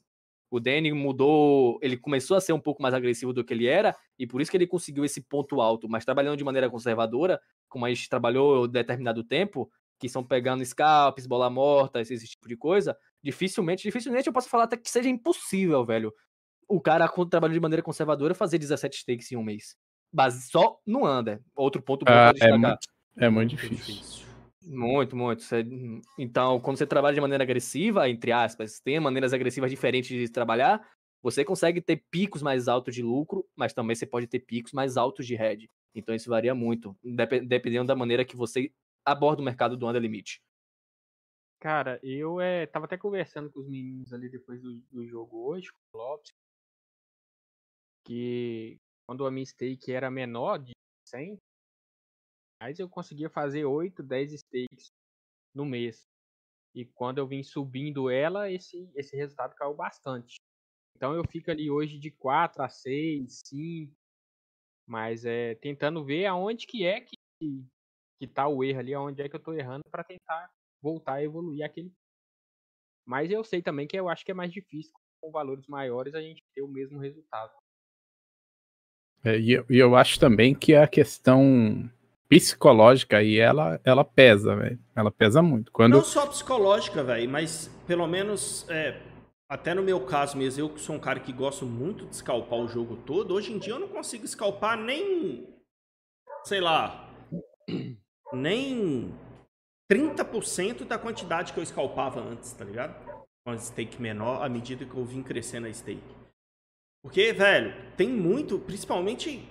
[0.51, 3.95] O Danny mudou, ele começou a ser um pouco mais agressivo do que ele era,
[4.19, 7.85] e por isso que ele conseguiu esse ponto alto, mas trabalhando de maneira conservadora, como
[7.85, 12.57] a gente trabalhou determinado tempo, que são pegando scalps, bola morta, esse, esse tipo de
[12.57, 16.13] coisa, dificilmente, dificilmente eu posso falar até que seja impossível, velho.
[16.67, 19.77] O cara, trabalha de maneira conservadora, fazer 17 stakes em um mês.
[20.11, 21.41] Base só no under.
[21.55, 22.77] Outro ponto bom ah, é, muito,
[23.15, 24.30] é muito difícil.
[24.63, 25.43] Muito, muito.
[26.17, 30.87] Então, quando você trabalha de maneira agressiva, entre aspas, tem maneiras agressivas diferentes de trabalhar,
[31.21, 34.97] você consegue ter picos mais altos de lucro, mas também você pode ter picos mais
[34.97, 35.69] altos de head.
[35.95, 38.71] Então isso varia muito, dependendo da maneira que você
[39.03, 40.41] aborda o mercado do under limite.
[41.59, 45.69] Cara, eu é, tava até conversando com os meninos ali depois do, do jogo hoje,
[45.71, 46.33] com o Lopes,
[48.03, 50.73] que quando a minha stake era menor de
[51.07, 51.37] 100,
[52.61, 54.91] mas eu conseguia fazer 8, 10 stakes
[55.51, 56.07] no mês.
[56.75, 60.35] E quando eu vim subindo ela, esse, esse resultado caiu bastante.
[60.95, 63.91] Então eu fico ali hoje de 4 a 6, 5,
[64.87, 67.17] mas é tentando ver aonde que é que,
[68.19, 71.23] que tá o erro ali, aonde é que eu tô errando para tentar voltar a
[71.23, 71.91] evoluir aquele.
[73.03, 76.21] Mas eu sei também que eu acho que é mais difícil com valores maiores a
[76.21, 77.51] gente ter o mesmo resultado.
[79.23, 81.89] É, e eu, eu acho também que a questão
[82.31, 84.79] psicológica e ela, ela pesa, velho.
[84.95, 85.69] Ela pesa muito.
[85.69, 85.97] Quando...
[85.97, 89.01] Não só psicológica, velho, mas pelo menos, é,
[89.49, 92.59] até no meu caso mesmo, eu que sou um cara que gosto muito de escalpar
[92.59, 95.45] o jogo todo, hoje em dia eu não consigo escalpar nem,
[96.45, 97.09] sei lá,
[98.31, 99.13] nem
[99.91, 102.95] 30% da quantidade que eu escalpava antes, tá ligado?
[103.45, 106.15] Com a stake menor à medida que eu vim crescendo a stake.
[107.03, 109.45] Porque, velho, tem muito, principalmente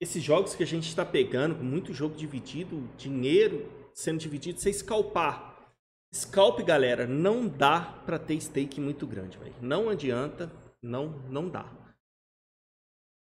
[0.00, 4.72] esses jogos que a gente está pegando, com muito jogo dividido, dinheiro sendo dividido, você
[4.72, 5.56] scalpar.
[6.14, 9.54] Scalp, galera, não dá para ter stake muito grande, velho.
[9.60, 11.66] Não adianta, não, não dá.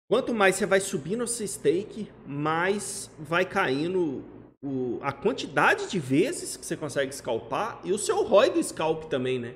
[0.09, 4.23] Quanto mais você vai subindo seu stake, mais vai caindo
[4.61, 9.05] o, a quantidade de vezes que você consegue scalpar e o seu ROI do scalp
[9.05, 9.55] também, né?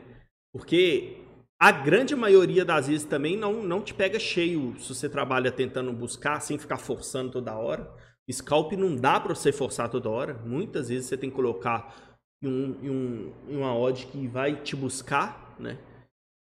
[0.51, 1.17] Porque
[1.59, 5.91] a grande maioria das vezes também não, não te pega cheio se você trabalha tentando
[5.91, 7.91] buscar sem ficar forçando toda hora.
[8.31, 10.35] Scalp não dá para você forçar toda hora.
[10.45, 14.75] Muitas vezes você tem que colocar em, um, em, um, uma odd que vai te
[14.75, 15.79] buscar, né?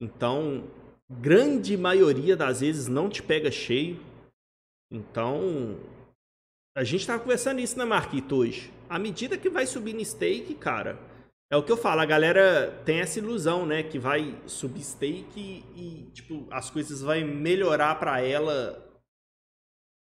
[0.01, 0.64] Então,
[1.09, 4.01] grande maioria das vezes não te pega cheio.
[4.90, 5.79] Então,
[6.77, 8.73] a gente estava conversando isso, né, Marquito, hoje.
[8.88, 10.99] À medida que vai subir no stake, cara,
[11.51, 13.83] é o que eu falo, a galera tem essa ilusão, né?
[13.83, 18.85] Que vai subir stake e, tipo, as coisas vai melhorar para ela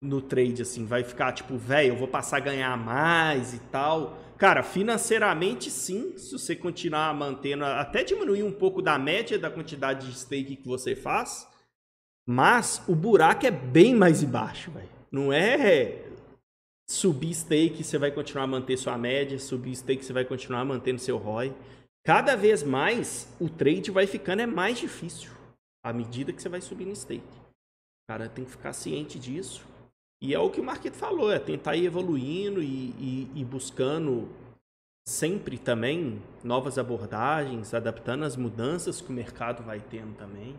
[0.02, 0.84] no trade, assim.
[0.84, 4.18] Vai ficar, tipo, velho, eu vou passar a ganhar mais e tal.
[4.36, 10.06] Cara, financeiramente, sim, se você continuar mantendo, até diminuir um pouco da média da quantidade
[10.08, 11.48] de stake que você faz.
[12.26, 14.88] Mas o buraco é bem mais embaixo, velho.
[15.10, 16.11] Não é
[16.88, 20.98] subir stake, você vai continuar a manter sua média, subir stake, você vai continuar mantendo
[20.98, 21.54] seu ROI.
[22.04, 25.30] cada vez mais o trade vai ficando é mais difícil
[25.84, 27.22] à medida que você vai subindo stake.
[27.24, 29.64] O cara tem que ficar ciente disso.
[30.20, 34.28] E é o que o Marquito falou, é tentar ir evoluindo e, e, e buscando
[35.04, 40.58] sempre também novas abordagens, adaptando as mudanças que o mercado vai tendo também.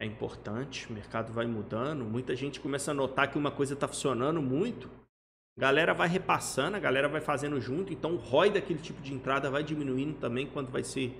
[0.00, 3.88] É importante, o mercado vai mudando, muita gente começa a notar que uma coisa está
[3.88, 4.88] funcionando muito,
[5.58, 9.50] galera vai repassando, a galera vai fazendo junto, então o ROI daquele tipo de entrada
[9.50, 11.18] vai diminuindo também quando vai ser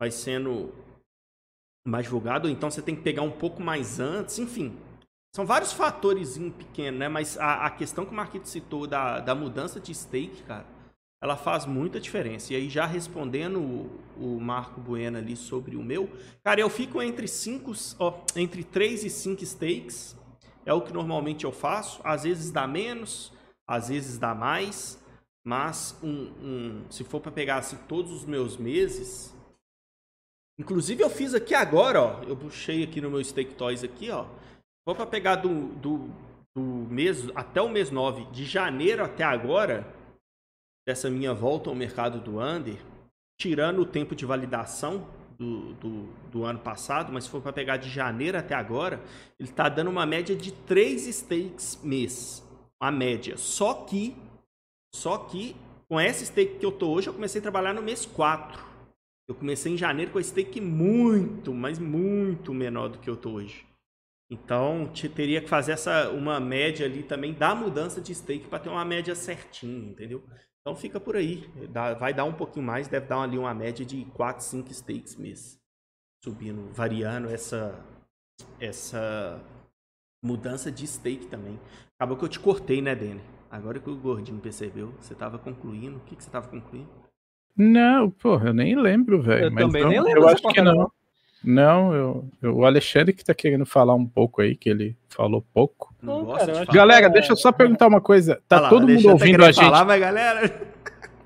[0.00, 0.72] vai sendo
[1.86, 4.76] mais divulgado, então você tem que pegar um pouco mais antes, enfim.
[5.34, 7.08] São vários fatores pequenos, né?
[7.08, 10.64] Mas a, a questão que o Marquito citou da, da mudança de stake, cara,
[11.20, 12.52] ela faz muita diferença.
[12.52, 16.08] E aí, já respondendo o, o Marco Bueno ali sobre o meu,
[16.42, 20.16] cara, eu fico entre cinco, ó, entre 3 e 5 stakes.
[20.64, 22.00] É o que normalmente eu faço.
[22.04, 23.32] Às vezes dá menos,
[23.66, 25.02] às vezes dá mais.
[25.46, 29.34] Mas um, um se for para pegar assim, todos os meus meses.
[30.58, 32.22] Inclusive eu fiz aqui agora, ó.
[32.22, 34.26] Eu puxei aqui no meu Stake Toys aqui, ó.
[34.86, 36.10] Vou para pegar do, do,
[36.54, 39.86] do mês até o mês 9, de janeiro até agora
[40.86, 42.78] dessa minha volta ao mercado do under,
[43.40, 47.78] tirando o tempo de validação do, do, do ano passado, mas se for para pegar
[47.78, 49.00] de janeiro até agora,
[49.40, 52.43] ele está dando uma média de 3 stakes mês.
[52.84, 53.38] A média.
[53.38, 54.14] Só que,
[54.94, 55.56] só que,
[55.88, 58.62] com essa stake que eu tô hoje, eu comecei a trabalhar no mês 4.
[59.26, 63.30] Eu comecei em janeiro com a stake muito, mas muito menor do que eu tô
[63.30, 63.66] hoje.
[64.30, 68.68] Então, teria que fazer essa uma média ali também da mudança de stake para ter
[68.68, 70.22] uma média certinha, entendeu?
[70.60, 71.48] Então fica por aí.
[71.98, 75.58] vai dar um pouquinho mais, deve dar ali uma média de 4, 5 stakes mês.
[76.22, 77.82] Subindo, variando essa,
[78.60, 79.42] essa
[80.24, 81.60] mudança de stake também.
[81.96, 83.20] Acabou que eu te cortei, né, Dani?
[83.50, 85.98] Agora que o gordinho percebeu, você estava concluindo.
[85.98, 86.88] O que, que você estava concluindo?
[87.56, 89.44] Não, porra, eu nem lembro, velho.
[89.44, 90.22] Eu também não, nem lembro.
[90.22, 90.90] Eu acho que não.
[91.44, 95.44] Não, eu, eu, o Alexandre que tá querendo falar um pouco aí, que ele falou
[95.52, 95.94] pouco.
[96.02, 96.74] Não, Não, cara, eu de falar.
[96.74, 98.42] Galera, deixa eu só perguntar uma coisa.
[98.48, 99.64] Tá lá, todo mundo tá ouvindo a gente?
[99.64, 100.74] Falar, mas galera.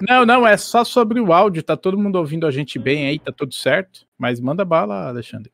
[0.01, 1.61] Não, não, é só sobre o áudio.
[1.61, 4.07] Tá todo mundo ouvindo a gente bem aí, tá tudo certo.
[4.17, 5.51] Mas manda bala, Alexandre.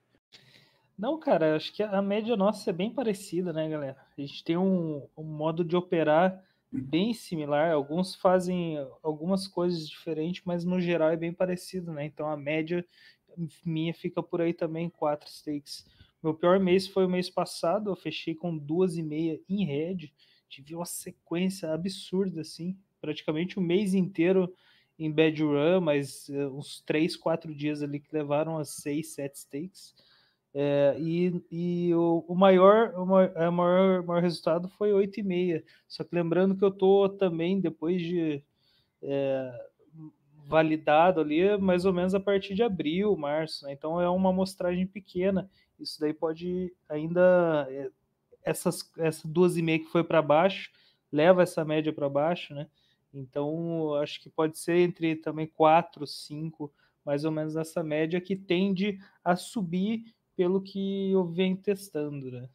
[0.97, 3.97] Não, cara, acho que a média nossa é bem parecida, né, galera?
[4.17, 7.73] A gente tem um, um modo de operar bem similar.
[7.73, 12.05] Alguns fazem algumas coisas diferentes, mas no geral é bem parecido, né?
[12.05, 12.87] Então a média
[13.65, 15.85] minha fica por aí também, quatro stakes.
[16.23, 20.13] Meu pior mês foi o mês passado, eu fechei com duas e meia em red.
[20.49, 24.55] Tive uma sequência absurda, assim, praticamente o mês inteiro
[24.97, 29.41] em bad run, mas eh, uns três, quatro dias ali que levaram a seis, sete
[29.41, 29.93] stakes.
[30.57, 35.65] É, e e o, o maior, o maior, o maior, maior resultado foi 8,5.
[35.89, 38.43] Só que lembrando que eu tô também, depois de
[39.03, 39.53] é,
[40.47, 43.65] validado ali, mais ou menos a partir de abril, março.
[43.65, 43.73] Né?
[43.73, 45.51] Então é uma amostragem pequena.
[45.79, 47.67] Isso daí pode ainda.
[47.71, 47.91] é,
[48.45, 50.71] Essas, essa 12,5 que foi para baixo,
[51.11, 52.69] leva essa média para baixo, né?
[53.13, 56.73] Então acho que pode ser entre também 4, 5,
[57.05, 60.05] mais ou menos nessa média, que tende a subir
[60.37, 62.49] pelo que eu venho testando, né?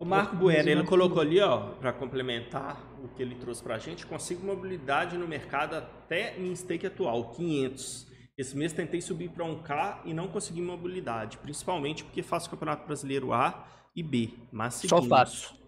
[0.00, 4.06] O Marco Bueno, ele colocou ali, ó, para complementar o que ele trouxe pra gente,
[4.06, 8.06] consigo mobilidade no mercado até em stake atual, 500.
[8.36, 13.32] Esse mês tentei subir para 1K e não consegui mobilidade, principalmente porque faço Campeonato Brasileiro
[13.32, 15.58] A e B, mas Só faço.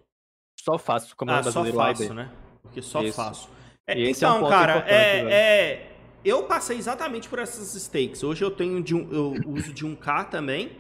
[0.56, 1.16] Só faço.
[1.16, 1.98] Como Ah, só brasileiro A e B.
[1.98, 2.32] faço, né?
[2.62, 3.16] Porque só Isso.
[3.16, 3.50] faço.
[3.84, 5.28] É, E esse é um então, ponto cara, importante, é, velho.
[5.30, 5.89] é-
[6.24, 8.22] eu passei exatamente por essas stakes.
[8.22, 10.76] Hoje eu tenho de um, eu uso de 1K também.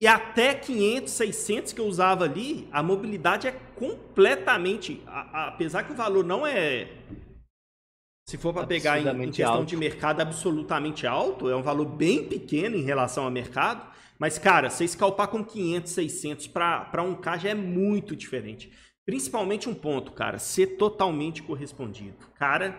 [0.00, 5.02] E até 500, 600 que eu usava ali, a mobilidade é completamente.
[5.06, 6.88] a- a- apesar que o valor não é.
[8.28, 9.66] Se for para pegar em, em questão alto.
[9.66, 13.90] de mercado absolutamente alto, é um valor bem pequeno em relação ao mercado.
[14.18, 18.70] Mas, cara, você escalpar com 500, 600 para 1K já é muito diferente.
[19.06, 22.16] Principalmente um ponto, cara, ser totalmente correspondido.
[22.34, 22.76] Cara,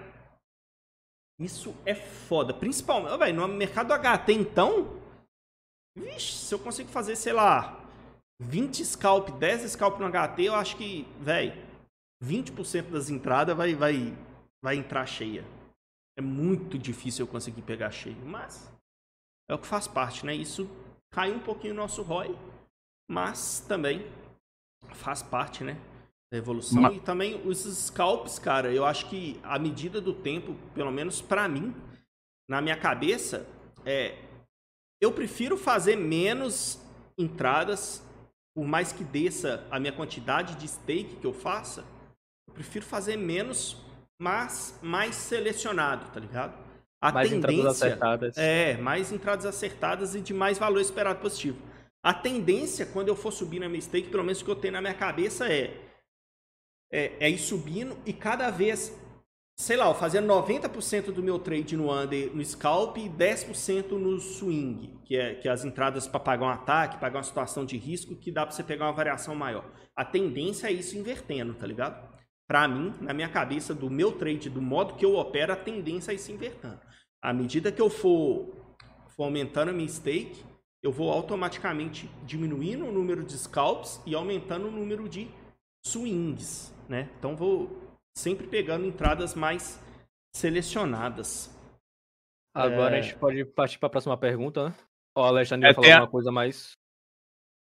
[1.40, 2.54] isso é foda.
[2.54, 5.00] Principalmente, velho, no mercado HT, então.
[5.98, 7.84] Vixe, se eu consigo fazer, sei lá,
[8.42, 11.54] 20 scalp, 10 scalp no HT, eu acho que, velho,
[12.24, 14.18] 20% das entradas vai, vai,
[14.62, 15.46] vai entrar cheia.
[16.18, 18.70] É muito difícil eu conseguir pegar cheio, mas
[19.50, 20.36] é o que faz parte, né?
[20.36, 20.70] Isso
[21.12, 22.38] cai um pouquinho no nosso ROI,
[23.10, 24.06] mas também
[24.94, 25.78] faz parte, né?
[26.32, 26.94] Evolução.
[26.94, 31.48] E também os scalps, cara, eu acho que à medida do tempo, pelo menos pra
[31.48, 31.74] mim,
[32.48, 33.48] na minha cabeça,
[33.84, 34.16] é,
[35.02, 36.80] eu prefiro fazer menos
[37.18, 38.04] entradas,
[38.56, 41.84] por mais que desça a minha quantidade de stake que eu faça,
[42.48, 43.78] eu prefiro fazer menos,
[44.22, 46.54] mas mais selecionado, tá ligado?
[47.02, 48.38] A Mais entradas tendência acertadas.
[48.38, 51.58] é mais entradas acertadas e de mais valor esperado positivo.
[52.04, 54.74] A tendência, quando eu for subir na minha stake, pelo menos o que eu tenho
[54.74, 55.89] na minha cabeça é,
[56.92, 58.98] é, é ir subindo e cada vez,
[59.58, 64.20] sei lá, eu fazia 90% do meu trade no under, no scalp e 10% no
[64.20, 67.78] swing, que é, que é as entradas para pagar um ataque, pagar uma situação de
[67.78, 69.66] risco, que dá para você pegar uma variação maior.
[69.96, 72.10] A tendência é isso invertendo, tá ligado?
[72.48, 76.12] Para mim, na minha cabeça, do meu trade, do modo que eu opero, a tendência
[76.12, 76.80] é ir se invertendo.
[77.22, 78.76] À medida que eu for,
[79.16, 80.44] for aumentando a minha stake,
[80.82, 85.30] eu vou automaticamente diminuindo o número de scalps e aumentando o número de
[85.86, 87.10] swings, né?
[87.18, 87.70] Então vou
[88.18, 89.80] sempre pegando entradas mais
[90.36, 91.56] selecionadas.
[92.54, 93.00] Agora É.
[93.00, 94.76] a gente pode partir para a próxima pergunta, né?
[95.16, 96.72] Ó, o Alexandre É, vai falar a- alguma coisa mais.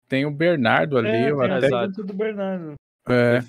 [0.08, 1.66] Tem o Bernardo ali, É, eu tem até.
[1.66, 2.04] Exato.
[2.04, 2.74] do Bernardo.
[3.08, 3.40] é,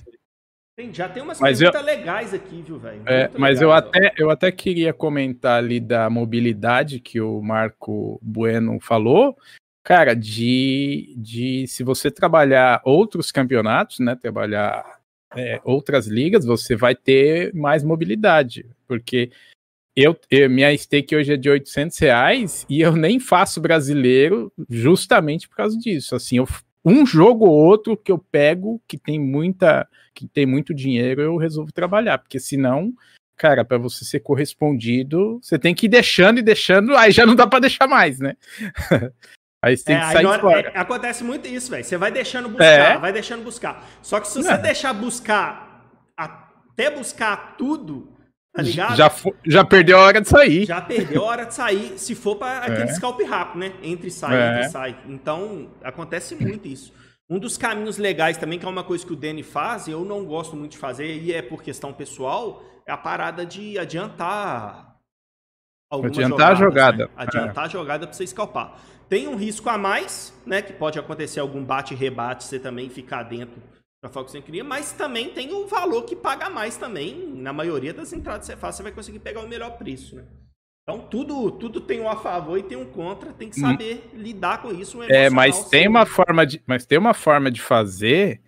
[0.78, 3.02] Tem, já tem umas Mas eu- perguntas legais aqui, viu, velho?
[3.08, 3.88] é, mas eu legais, ó.
[3.90, 9.38] até, eu até queria comentar ali da mobilidade que o Marco Bueno falou.
[9.86, 14.16] Cara, de, de se você trabalhar outros campeonatos, né?
[14.16, 14.84] Trabalhar
[15.36, 18.66] é, outras ligas, você vai ter mais mobilidade.
[18.88, 19.30] Porque
[19.96, 25.48] eu, eu- minha stake hoje é de 800 reais e eu nem faço brasileiro justamente
[25.48, 26.16] por causa disso.
[26.16, 26.48] Assim, eu,
[26.84, 31.38] um jogo ou outro que eu pego que tem muita que tem muito dinheiro, eu
[31.38, 32.92] resolvo trabalhar, porque senão,
[33.38, 37.36] cara, para você ser correspondido, você tem que ir deixando e deixando, aí já não
[37.36, 38.36] dá para deixar mais, né?
[39.66, 40.72] aí você tem É, que sair hora- fora.
[40.74, 41.84] é, acontece muito isso, velho.
[41.84, 42.98] Você vai deixando buscar, É.
[42.98, 43.84] vai deixando buscar.
[44.02, 44.58] Só que se você É.
[44.58, 45.86] deixar buscar
[46.18, 48.14] até buscar tudo,
[48.54, 48.96] tá ligado?
[48.96, 49.12] já,
[49.46, 50.66] já perdeu a hora de sair.
[50.66, 53.74] Já perdeu a hora de sair, se for para aquele scalp rápido, né?
[53.82, 54.50] Entre e sai, É.
[54.56, 54.96] entre e sai.
[55.08, 56.94] Então, acontece muito isso.
[57.30, 60.06] Um dos caminhos legais também, que é uma coisa que o Danny faz, e eu
[60.06, 64.94] não gosto muito de fazer, e é por questão pessoal, é a parada de adiantar
[65.90, 67.06] algumas Adiantar a jogadas, jogada.
[67.06, 67.12] né?
[67.18, 68.76] Adiantar a jogada para você escalpar.
[69.08, 70.62] Tem um risco a mais, né?
[70.62, 73.62] Que pode acontecer algum bate e rebate, você também ficar dentro
[74.04, 77.28] da forma que você queria, mas também tem um valor que paga mais também.
[77.36, 80.26] Na maioria das entradas que você faz, você vai conseguir pegar o melhor preço, né?
[80.88, 84.62] Então tudo, tudo tem um a favor e tem um contra, tem que saber lidar
[84.62, 85.02] com isso.
[85.04, 88.40] É, mas tem uma forma de, mas tem uma forma de fazer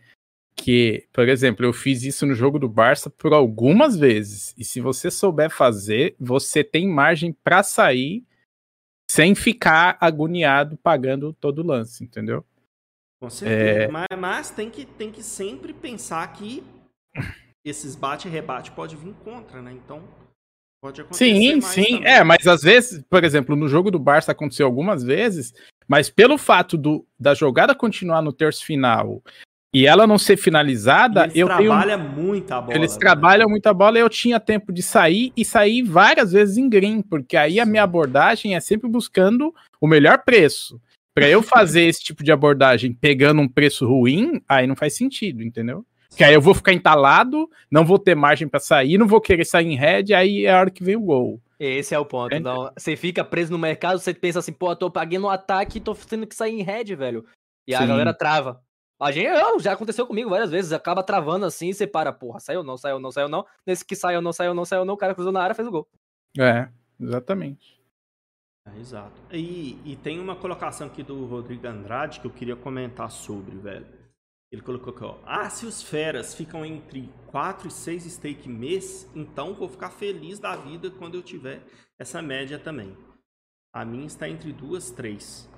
[0.55, 4.53] que, por exemplo, eu fiz isso no jogo do Barça por algumas vezes.
[4.55, 8.23] E se você souber fazer, você tem margem para sair
[9.09, 12.45] sem ficar agoniado pagando todo o lance, entendeu?
[13.19, 13.83] Com certeza.
[13.83, 13.87] É.
[13.87, 16.63] Mas, mas tem, que, tem que sempre pensar que
[17.65, 19.71] esses bate e rebate pode vir contra, né?
[19.73, 20.03] Então
[20.81, 21.83] pode acontecer Sim, mais sim.
[21.83, 22.05] também.
[22.05, 25.53] É, mas às vezes, por exemplo, no jogo do Barça aconteceu algumas vezes,
[25.87, 29.23] mas pelo fato do, da jogada continuar no terço final
[29.73, 32.77] e ela não ser finalizada, eles eu tenho trabalham muito a bola.
[32.77, 32.99] Eles né?
[32.99, 37.01] trabalham muita bola e eu tinha tempo de sair e sair várias vezes em green,
[37.01, 40.79] porque aí a minha abordagem é sempre buscando o melhor preço.
[41.13, 45.43] Para eu fazer esse tipo de abordagem pegando um preço ruim, aí não faz sentido,
[45.43, 45.83] entendeu?
[46.09, 49.45] Porque aí eu vou ficar entalado, não vou ter margem para sair, não vou querer
[49.45, 51.41] sair em red, aí é a hora que vem o gol.
[51.59, 52.33] Esse é o ponto.
[52.33, 52.39] É.
[52.39, 55.79] Não, você fica preso no mercado, você pensa assim, pô, eu tô pagando um ataque
[55.79, 57.25] e tô tendo que sair em red, velho.
[57.67, 57.87] E a Sim.
[57.87, 58.61] galera trava.
[58.99, 62.63] A gente, eu, já aconteceu comigo várias vezes, acaba travando assim, você para, porra, saiu
[62.63, 63.45] não, saiu não, saiu não.
[63.65, 65.71] Nesse que saiu não, saiu não, saiu não, o cara cruzou na área fez o
[65.71, 65.87] gol.
[66.37, 66.67] É,
[66.99, 67.79] exatamente.
[68.65, 69.21] É, exato.
[69.31, 73.85] E, e tem uma colocação aqui do Rodrigo Andrade que eu queria comentar sobre, velho.
[74.51, 75.17] Ele colocou aqui, ó.
[75.25, 80.39] Ah, se os feras ficam entre 4 e 6 stake mês, então vou ficar feliz
[80.39, 81.61] da vida quando eu tiver
[81.99, 82.97] essa média também.
[83.73, 85.49] A minha está entre duas, três.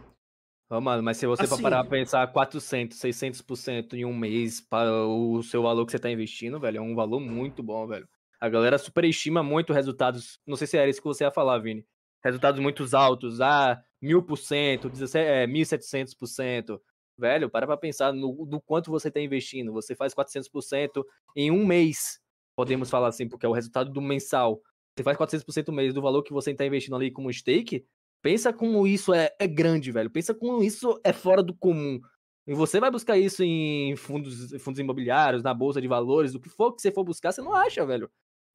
[0.69, 4.61] Ô, mano, mas se você for Assim- parar pra pensar 400, 600% em um mês
[4.61, 8.07] para o seu valor que você tá investindo, velho, é um valor muito bom, velho.
[8.39, 10.39] A galera superestima muito resultados.
[10.45, 11.83] Não sei se era isso que você ia falar, Vini.
[12.23, 16.79] Resultados muito altos, ah, 1000%, 17, é, 1700%.
[17.17, 19.73] Velho, para pra pensar no, no quanto você tá investindo.
[19.73, 21.03] Você faz 400%
[21.35, 22.19] em um mês,
[22.55, 24.61] podemos falar assim, porque é o resultado do mensal.
[24.95, 27.85] Você faz 400% no mês do valor que você tá investindo ali como stake,
[28.21, 30.09] Pensa como isso é, é grande, velho.
[30.09, 31.99] Pensa como isso é fora do comum.
[32.45, 36.49] E você vai buscar isso em fundos, fundos imobiliários, na bolsa de valores, o que
[36.49, 38.11] for que você for buscar, você não acha, velho.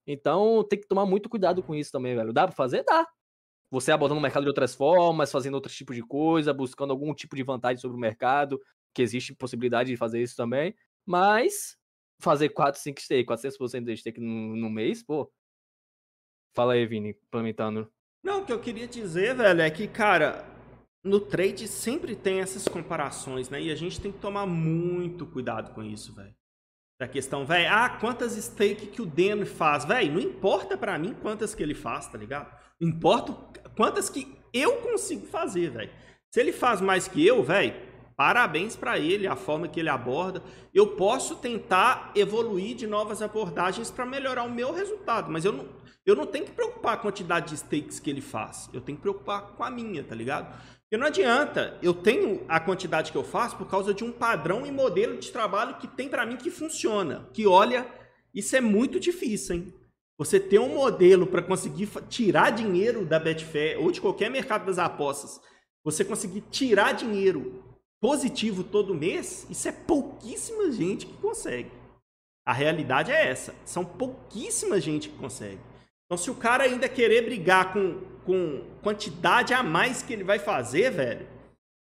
[0.06, 2.32] Então tem que tomar muito cuidado com isso também, velho.
[2.32, 2.82] Dá pra fazer?
[2.84, 3.06] Dá.
[3.70, 7.36] Você abordando o mercado de outras formas, fazendo outro tipo de coisa, buscando algum tipo
[7.36, 8.60] de vantagem sobre o mercado,
[8.94, 10.74] que existe possibilidade de fazer isso também.
[11.06, 11.76] Mas
[12.20, 15.32] fazer 4, 5 stake, 400% de stake no, no mês, pô.
[16.54, 17.90] Fala aí, Vini, implementando.
[18.24, 20.46] Não, o que eu queria dizer, velho, é que, cara,
[21.04, 23.60] no trade sempre tem essas comparações, né?
[23.60, 26.34] E a gente tem que tomar muito cuidado com isso, velho.
[26.98, 29.84] Da questão, velho, ah, quantas stake que o Deno faz?
[29.84, 32.50] Velho, não importa pra mim quantas que ele faz, tá ligado?
[32.80, 33.34] Importa
[33.76, 35.90] quantas que eu consigo fazer, velho.
[36.32, 37.74] Se ele faz mais que eu, velho,
[38.16, 40.42] parabéns para ele, a forma que ele aborda.
[40.72, 45.68] Eu posso tentar evoluir de novas abordagens para melhorar o meu resultado, mas eu não,
[46.06, 48.68] eu não tenho que preocupar com a quantidade de stakes que ele faz.
[48.72, 50.54] Eu tenho que preocupar com a minha, tá ligado?
[50.82, 54.66] Porque não adianta, eu tenho a quantidade que eu faço por causa de um padrão
[54.66, 57.28] e modelo de trabalho que tem para mim que funciona.
[57.32, 57.86] Que olha,
[58.34, 59.74] isso é muito difícil, hein?
[60.16, 64.78] Você ter um modelo para conseguir tirar dinheiro da Betfair ou de qualquer mercado das
[64.78, 65.40] apostas,
[65.82, 67.63] você conseguir tirar dinheiro
[68.04, 71.72] positivo todo mês, isso é pouquíssima gente que consegue.
[72.46, 73.54] A realidade é essa.
[73.64, 75.58] São pouquíssima gente que consegue.
[76.04, 80.38] Então, se o cara ainda querer brigar com, com quantidade a mais que ele vai
[80.38, 81.26] fazer, velho,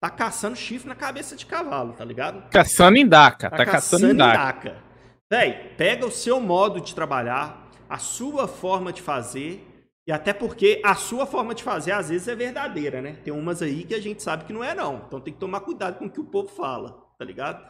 [0.02, 2.50] tá caçando chifre na cabeça de cavalo, tá ligado?
[2.50, 4.42] Caçando em daca, tá, tá caçando, caçando em daca.
[4.42, 4.82] daca.
[5.30, 9.64] Véi, pega o seu modo de trabalhar, a sua forma de fazer,
[10.06, 13.16] e até porque a sua forma de fazer às vezes é verdadeira, né?
[13.22, 15.02] Tem umas aí que a gente sabe que não é não.
[15.06, 17.64] Então tem que tomar cuidado com o que o povo fala, tá ligado?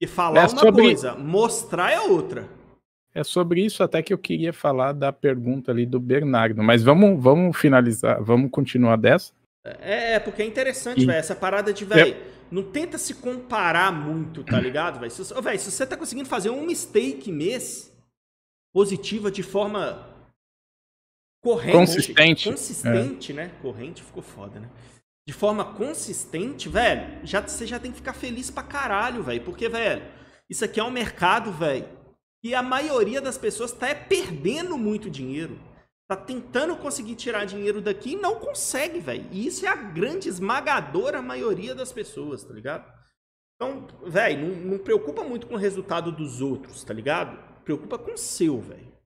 [0.00, 0.82] E falar é uma sobre...
[0.82, 2.48] coisa, mostrar é outra.
[3.14, 7.20] É sobre isso até que eu queria falar da pergunta ali do Bernardo, mas vamos,
[7.20, 9.32] vamos finalizar, vamos continuar dessa?
[9.64, 11.06] É, é porque é interessante, e...
[11.06, 12.20] velho, essa parada de, velho, é...
[12.50, 15.10] não tenta se comparar muito, tá ligado, velho?
[15.10, 17.92] Se, se você tá conseguindo fazer um mistake mês
[18.72, 20.17] positiva de forma
[21.42, 23.34] corrente, consistente, consistente, é.
[23.34, 23.52] né?
[23.62, 24.68] Corrente ficou foda, né?
[25.26, 29.42] De forma consistente, velho, já, você já tem que ficar feliz pra caralho, velho.
[29.42, 30.02] Porque, velho,
[30.48, 31.86] isso aqui é um mercado, velho,
[32.42, 35.58] e a maioria das pessoas tá é perdendo muito dinheiro.
[36.08, 39.26] Tá tentando conseguir tirar dinheiro daqui e não consegue, velho.
[39.30, 42.90] E isso é a grande esmagadora maioria das pessoas, tá ligado?
[43.56, 47.36] Então, velho, não, não preocupa muito com o resultado dos outros, tá ligado?
[47.64, 48.96] Preocupa com o seu, velho.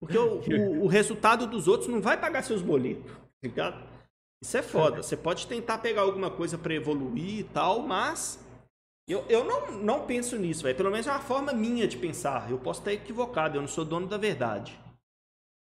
[0.00, 3.84] Porque o, o, o, resultado dos outros não vai pagar seus boletos, tá ligado?
[4.42, 5.02] Isso é foda.
[5.02, 8.42] Você pode tentar pegar alguma coisa para evoluir e tal, mas
[9.06, 10.76] eu, eu não, não penso nisso, velho.
[10.76, 12.50] Pelo menos é uma forma minha de pensar.
[12.50, 14.78] Eu posso estar equivocado, eu não sou dono da verdade.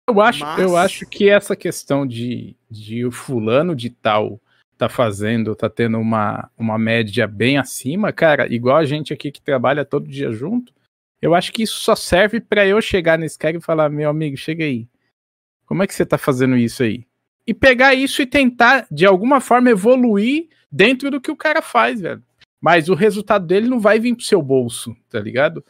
[0.09, 0.59] Eu acho, mas...
[0.59, 4.41] eu acho que essa questão de, de o fulano de tal
[4.77, 9.41] tá fazendo, tá tendo uma, uma média bem acima, cara, igual a gente aqui que
[9.41, 10.73] trabalha todo dia junto,
[11.27, 14.37] eu acho que isso só serve para eu chegar nesse cara e falar: meu amigo,
[14.37, 14.89] chega aí.
[15.67, 17.05] Como é que você tá fazendo isso aí?
[17.45, 22.01] E pegar isso e tentar, de alguma forma, evoluir dentro do que o cara faz,
[22.01, 22.23] velho.
[22.61, 25.65] Mas o resultado dele não vai vir pro seu bolso, tá ligado?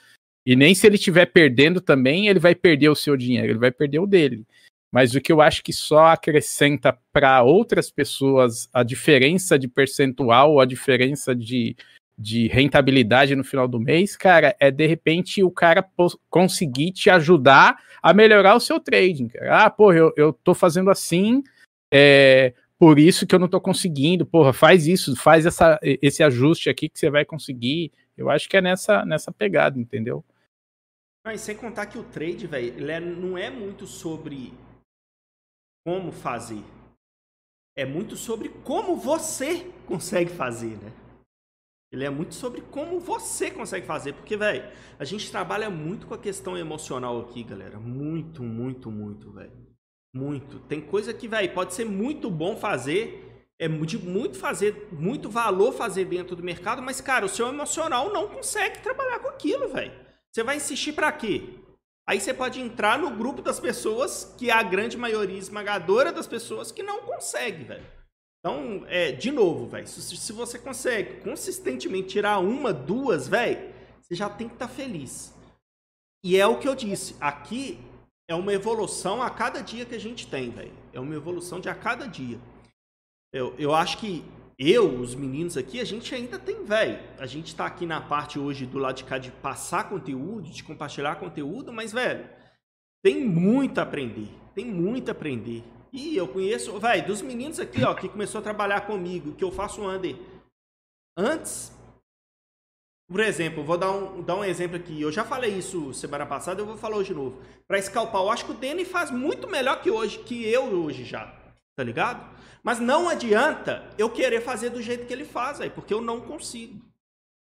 [0.44, 3.70] E nem se ele estiver perdendo também, ele vai perder o seu dinheiro, ele vai
[3.70, 4.46] perder o dele.
[4.92, 10.60] Mas o que eu acho que só acrescenta para outras pessoas a diferença de percentual,
[10.60, 11.74] a diferença de,
[12.18, 15.86] de rentabilidade no final do mês, cara, é de repente o cara
[16.30, 19.30] conseguir te ajudar a melhorar o seu trading.
[19.50, 21.42] Ah, pô, eu, eu tô fazendo assim,
[21.92, 24.24] é, por isso que eu não tô conseguindo.
[24.24, 27.92] Porra, faz isso, faz essa, esse ajuste aqui que você vai conseguir.
[28.16, 30.24] Eu acho que é nessa, nessa pegada, entendeu?
[31.26, 34.54] Não, sem contar que o trade, velho, é, não é muito sobre
[35.84, 36.62] como fazer.
[37.76, 40.92] É muito sobre como você consegue fazer, né?
[41.92, 44.12] Ele é muito sobre como você consegue fazer.
[44.12, 44.68] Porque, velho,
[44.98, 47.78] a gente trabalha muito com a questão emocional aqui, galera.
[47.78, 49.66] Muito, muito, muito, velho.
[50.14, 50.58] Muito.
[50.60, 53.22] Tem coisa que, velho, pode ser muito bom fazer.
[53.58, 58.12] É de muito fazer, muito valor fazer dentro do mercado, mas, cara, o seu emocional
[58.12, 59.92] não consegue trabalhar com aquilo, velho.
[60.30, 61.54] Você vai insistir para quê?
[62.06, 66.26] Aí você pode entrar no grupo das pessoas, que é a grande maioria esmagadora das
[66.26, 67.95] pessoas que não consegue, velho.
[68.46, 74.14] Então, é, de novo, velho, se, se, você consegue consistentemente tirar uma, duas, velho, você
[74.14, 75.34] já tem que estar tá feliz.
[76.22, 77.76] E é o que eu disse, aqui
[78.30, 80.72] é uma evolução a cada dia que a gente tem, velho.
[80.92, 82.38] É uma evolução de a cada dia.
[83.32, 84.24] Eu, eu acho que
[84.56, 87.00] eu, os meninos aqui, a gente ainda tem, velho.
[87.18, 90.62] A gente tá aqui na parte hoje do lado de cá de passar conteúdo, de
[90.62, 92.24] compartilhar conteúdo, mas, velho,
[93.02, 94.28] tem muito a aprender.
[94.54, 95.64] Tem muito a aprender.
[95.96, 99.50] E eu conheço, vai, dos meninos aqui, ó, que começou a trabalhar comigo, que eu
[99.50, 100.14] faço under.
[101.16, 101.72] Antes,
[103.08, 105.00] por exemplo, vou dar um, dar um exemplo aqui.
[105.00, 107.40] Eu já falei isso semana passada, eu vou falar hoje de novo.
[107.66, 111.02] Para escalpar, eu acho que o Danny faz muito melhor que hoje, que eu hoje
[111.02, 111.34] já.
[111.74, 112.28] Tá ligado?
[112.62, 116.20] Mas não adianta eu querer fazer do jeito que ele faz aí, porque eu não
[116.20, 116.78] consigo.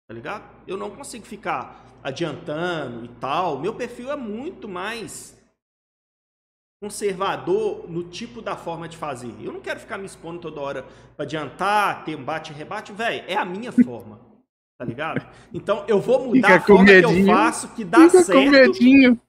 [0.10, 0.44] Tá ligado?
[0.68, 3.60] Eu não consigo ficar adiantando e tal.
[3.60, 5.41] Meu perfil é muito mais
[6.82, 9.32] conservador no tipo da forma de fazer.
[9.40, 13.36] Eu não quero ficar me expondo toda hora para adiantar, ter um bate-rebate, velho, é
[13.36, 14.20] a minha forma.
[14.80, 15.24] Tá ligado?
[15.54, 17.14] Então eu vou mudar Fica a forma medinho.
[17.26, 18.32] que eu faço que dá Fica certo.
[18.44, 19.20] Com medinho.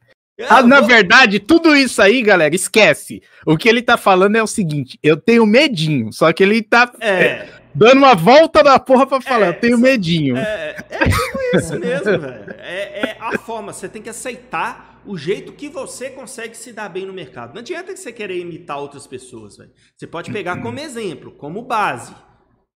[0.49, 3.23] Ah, na verdade, tudo isso aí, galera, esquece.
[3.47, 6.91] O que ele tá falando é o seguinte: eu tenho medinho, só que ele tá
[7.01, 10.39] É, dando uma volta da porra pra falar, É, eu tenho medinho.
[10.39, 12.55] é, é tipo isso mesmo, velho.
[12.61, 16.89] É, é a forma, você tem que aceitar o jeito que você consegue se dar
[16.89, 17.55] bem no mercado.
[17.55, 19.71] Não adianta você querer imitar outras pessoas, velho.
[19.97, 22.15] Você pode pegar como exemplo, como base.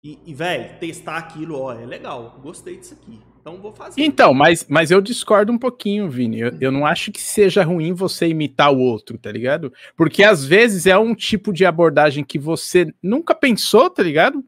[0.02, 3.20] E, e velho, testar aquilo, ó, é legal, gostei disso aqui.
[3.40, 4.02] Então vou fazer.
[4.02, 6.40] Então, mas, mas eu discordo um pouquinho, Vini.
[6.40, 9.72] Eu, eu não acho que seja ruim você imitar o outro, tá ligado?
[9.96, 14.44] Porque às vezes é um tipo de abordagem que você nunca pensou, tá ligado?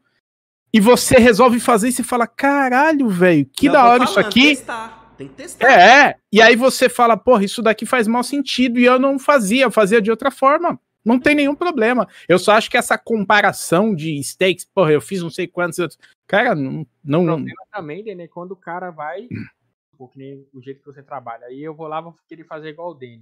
[0.73, 4.29] E você resolve fazer e você fala: caralho, velho, que Eu da hora isso falando,
[4.29, 4.49] aqui.
[4.49, 4.98] Testar.
[5.19, 5.67] Tem que testar.
[5.69, 6.15] É, é.
[6.31, 9.71] E aí você fala, porra, isso daqui faz mau sentido e eu não fazia, eu
[9.71, 10.79] fazia de outra forma.
[11.03, 12.07] Não tem nenhum problema.
[12.27, 15.77] Eu só acho que essa comparação de stakes, porra, eu fiz não sei quantos.
[15.77, 16.81] outros- Cara, não.
[16.81, 19.27] O não problema também, Dene, é quando o cara vai,
[19.91, 21.47] tipo, que nem o jeito que você trabalha.
[21.47, 23.19] Aí eu vou lá, vou querer fazer igual o Dene.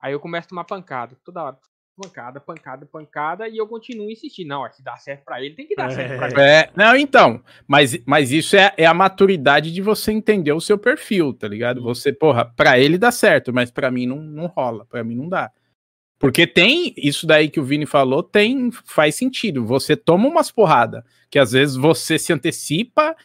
[0.00, 1.58] Aí eu começo a tomar pancada, toda hora.
[2.00, 4.48] Pancada, pancada, pancada, e eu continuo insistindo.
[4.48, 6.34] Não, é se dá certo pra ele, tem que dar certo pra mim.
[6.40, 10.78] É, não, então, mas, mas isso é, é a maturidade de você entender o seu
[10.78, 11.82] perfil, tá ligado?
[11.82, 15.28] Você, porra, pra ele dá certo, mas pra mim não, não rola, pra mim não
[15.28, 15.50] dá.
[16.18, 19.64] Porque tem, isso daí que o Vini falou, tem, faz sentido.
[19.66, 23.16] Você toma umas porradas, que às vezes você se antecipa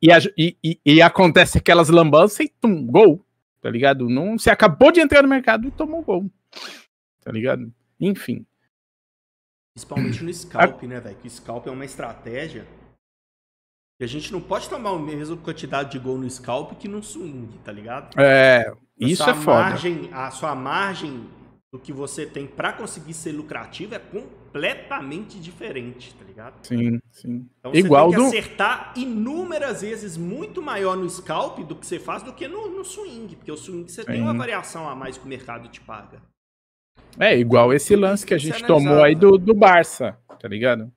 [0.00, 3.24] e, a- e, e- e acontece aquelas lambanças e tum, gol,
[3.60, 4.08] tá ligado?
[4.08, 6.30] Não, você acabou de entrar no mercado e tomou gol,
[7.24, 7.72] tá ligado?
[8.00, 8.46] Enfim.
[9.74, 11.16] Principalmente no scalp, né, velho?
[11.16, 12.66] Que o scalp é uma estratégia.
[14.00, 17.02] E a gente não pode tomar a mesma quantidade de gol no scalp que no
[17.02, 18.20] swing, tá ligado?
[18.20, 19.60] É, A isso é foda.
[19.60, 21.30] Margem, a sua margem
[21.72, 26.66] do que você tem pra conseguir ser lucrativo é completamente diferente, tá ligado?
[26.66, 27.48] Sim, sim.
[27.58, 31.98] Então Igual você tem que acertar inúmeras vezes muito maior no scalp do que você
[31.98, 33.36] faz do que no, no swing.
[33.36, 34.22] Porque o swing você tem Sim.
[34.22, 36.20] uma variação a mais que o mercado te paga.
[37.18, 40.90] É, igual esse lance que a gente tomou aí do, do Barça, tá ligado?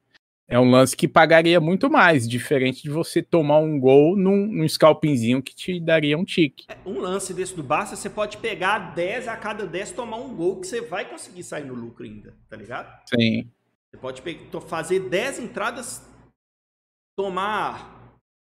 [0.48, 4.68] É um lance que pagaria muito mais, diferente de você tomar um gol num, num
[4.68, 6.66] scalpinzinho que te daria um tique.
[6.70, 10.36] É, Um lance desse do Barça, você pode pegar 10 a cada 10 tomar um
[10.36, 12.96] gol que você vai conseguir sair no lucro ainda, tá ligado?
[13.08, 13.50] Sim.
[13.90, 14.22] Você pode
[14.68, 16.08] fazer 10 entradas,
[17.18, 17.95] tomar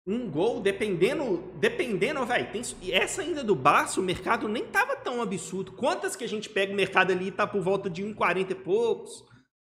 [0.05, 2.51] um gol, dependendo, dependendo, velho.
[2.51, 5.71] tem e Essa ainda do Barça, o mercado nem tava tão absurdo.
[5.71, 8.55] Quantas que a gente pega o mercado ali e tá por volta de 1,40 e
[8.55, 9.25] poucos,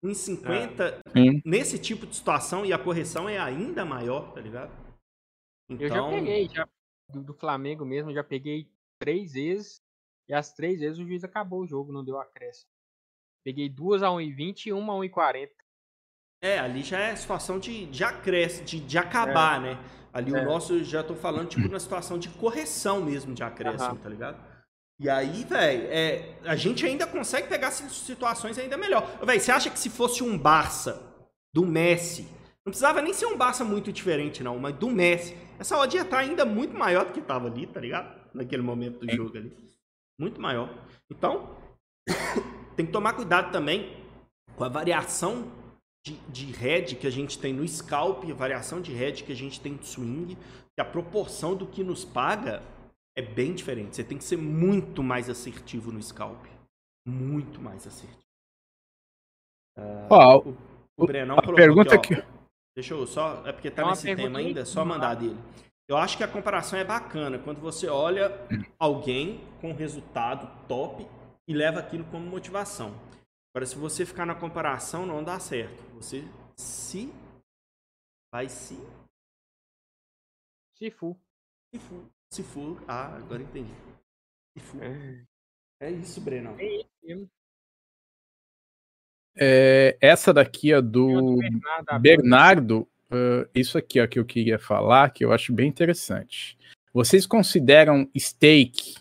[0.04, 1.02] 1,50.
[1.16, 1.42] Sim.
[1.44, 4.72] Nesse tipo de situação e a correção é ainda maior, tá ligado?
[5.68, 6.68] Eu já Então, peguei, já,
[7.10, 8.70] do, do Flamengo mesmo, já peguei
[9.00, 9.82] três vezes.
[10.28, 12.70] E as três vezes o juiz acabou o jogo, não deu acréscimo.
[13.44, 15.50] Peguei duas a 1,20 e uma a 1,40.
[16.42, 19.78] É, ali já é situação de, de acréscimo, de, de acabar, né?
[20.14, 20.40] Ali É.
[20.42, 23.96] o nosso, eu já tô falando, tipo, na situação de correção mesmo de acréscimo, Aham.
[23.98, 24.38] tá ligado?
[25.00, 29.06] E aí, velho, é, a gente ainda consegue pegar si- situações ainda melhor.
[29.24, 31.02] Velho, você acha que se fosse um Barça
[31.54, 32.24] do Messi,
[32.66, 36.04] não precisava nem ser um Barça muito diferente, não, mas do Messi, essa odd ia
[36.04, 38.18] estar ainda muito maior do que tava ali, tá ligado?
[38.34, 39.18] Naquele momento do Sim.
[39.18, 39.56] jogo ali.
[40.20, 40.70] Muito maior.
[41.10, 41.56] Então,
[42.76, 43.98] tem que tomar cuidado também
[44.56, 45.50] com a variação
[46.06, 49.36] de, de head que a gente tem no scalp, a variação de head que a
[49.36, 52.64] gente tem no swing, que a proporção do que nos paga
[53.18, 53.96] é bem diferente.
[53.96, 56.46] Você tem que ser muito mais assertivo no scalp.
[57.06, 58.24] Muito mais assertivo.
[60.10, 60.58] Ó, O,
[60.98, 62.22] o Brenão a colocou pergunta aqui, ó.
[62.22, 62.28] que.
[62.76, 63.46] Deixa eu só.
[63.46, 65.38] É porque tá Tem uma nesse tema ainda, é só mandar dele.
[65.88, 68.32] Eu acho que a comparação é bacana quando você olha
[68.78, 71.06] alguém com resultado top
[71.48, 72.94] e leva aquilo como motivação.
[73.54, 75.82] Agora, se você ficar na comparação, não dá certo.
[75.96, 76.24] Você
[76.58, 77.12] se.
[78.32, 78.76] Vai se.
[80.78, 81.20] Se fu.
[81.74, 82.06] Se for.
[82.32, 82.84] Se for.
[82.88, 83.74] Ah, agora entendi.
[84.56, 84.84] Se for.
[84.84, 85.26] É,
[85.82, 86.60] É isso, Brenão.
[86.60, 87.30] é isso mesmo.
[89.36, 91.38] É, essa daqui é do
[92.02, 96.58] Bernardo ah, isso aqui ó, que eu queria falar, que eu acho bem interessante.
[96.94, 98.96] Vocês consideram stake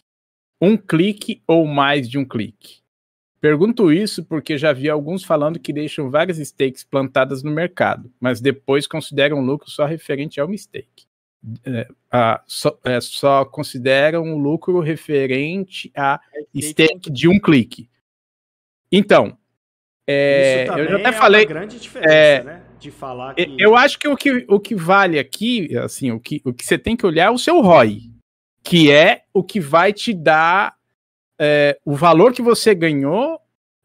[0.60, 2.82] um clique ou mais de um clique?
[3.40, 8.40] Pergunto isso porque já vi alguns falando que deixam várias stakes plantadas no mercado, mas
[8.40, 11.06] depois consideram lucro só referente ao stake.
[11.64, 16.20] É, ah, só, é, só consideram o lucro referente a
[16.60, 17.88] stake de um clique.
[18.90, 19.38] Então,
[20.04, 21.46] é, eu já até é falei.
[21.46, 22.62] grande diferença, é, né?
[22.80, 23.54] De falar que.
[23.58, 26.78] Eu acho que o que, o que vale aqui, assim, o que, o que você
[26.78, 28.10] tem que olhar é o seu ROI,
[28.64, 30.77] que é o que vai te dar
[31.38, 33.40] é, o valor que você ganhou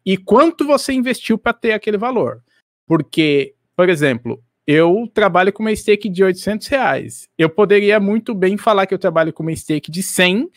[0.05, 2.41] e quanto você investiu para ter aquele valor.
[2.87, 7.27] Porque, por exemplo, eu trabalho com uma stake de 800 reais.
[7.37, 10.49] Eu poderia muito bem falar que eu trabalho com uma stake de 100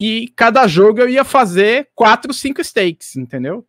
[0.00, 3.64] e cada jogo eu ia fazer quatro, cinco stakes, entendeu?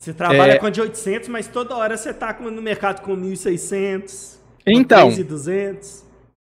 [0.00, 0.58] Você trabalha É.
[0.58, 4.38] com a de 800, mas toda hora você tá com- no mercado com 1.600.
[4.66, 6.04] Então, 3.200.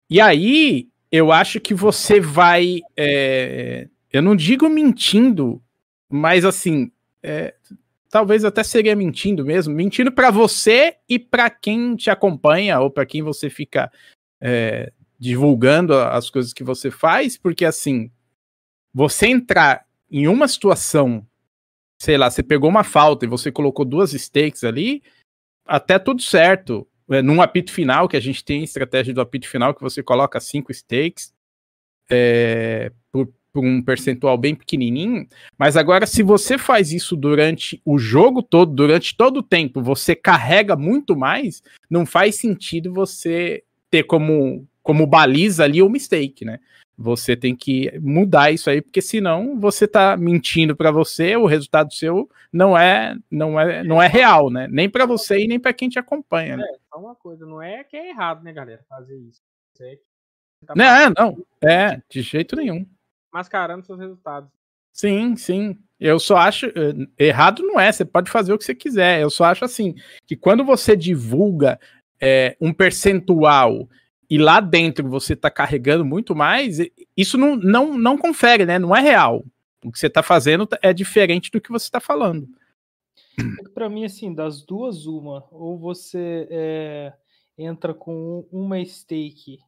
[0.10, 2.80] E aí, eu acho que você vai.
[2.96, 5.62] é, eu não digo mentindo,
[6.10, 6.92] mas assim,
[7.24, 7.56] é,
[8.10, 13.06] talvez até seria mentindo mesmo, mentindo para você e para quem te acompanha ou para
[13.06, 13.92] quem você fica
[14.42, 18.12] é, divulgando a- as coisas que você faz, porque assim,
[18.94, 21.26] você entrar em uma situação,
[22.02, 25.02] sei lá, você pegou uma falta e você colocou duas stakes ali,
[25.66, 26.88] até tudo certo.
[27.10, 30.40] É, num apito final, que a gente tem estratégia do apito final, que você coloca
[30.40, 31.34] cinco stakes
[32.10, 35.28] é, por, por um percentual bem pequenininho.
[35.58, 40.16] Mas agora, se você faz isso durante o jogo todo, durante todo o tempo, você
[40.16, 46.60] carrega muito mais, não faz sentido você ter como, como baliza ali o mistake, né?
[46.98, 51.92] Você tem que mudar isso aí, porque senão você tá mentindo para você, o resultado
[51.94, 54.68] seu não é não é não é real, né?
[54.70, 56.58] Nem para você e nem para quem te acompanha.
[56.58, 56.64] Né?
[56.64, 59.42] É, só uma coisa, não é que é errado, né, galera, fazer isso.
[59.74, 60.00] Você
[60.66, 62.86] tá Não, não, é, de jeito nenhum.
[63.32, 64.50] Mascarando seus resultados.
[64.92, 65.78] Sim, sim.
[66.00, 66.66] Eu só acho.
[66.68, 69.22] eh, Errado não é, você pode fazer o que você quiser.
[69.22, 71.80] Eu só acho assim, que quando você divulga
[72.20, 73.88] eh, um percentual
[74.30, 78.78] e lá dentro você está carregando muito mais, i- isso não, não, não confere, né?
[78.80, 79.46] Não é real.
[79.84, 82.48] O que você está fazendo é diferente do que você está falando.
[83.40, 85.46] É pra mim, assim, das duas, uma.
[85.52, 87.14] Ou você é,
[87.58, 89.60] entra com uma stake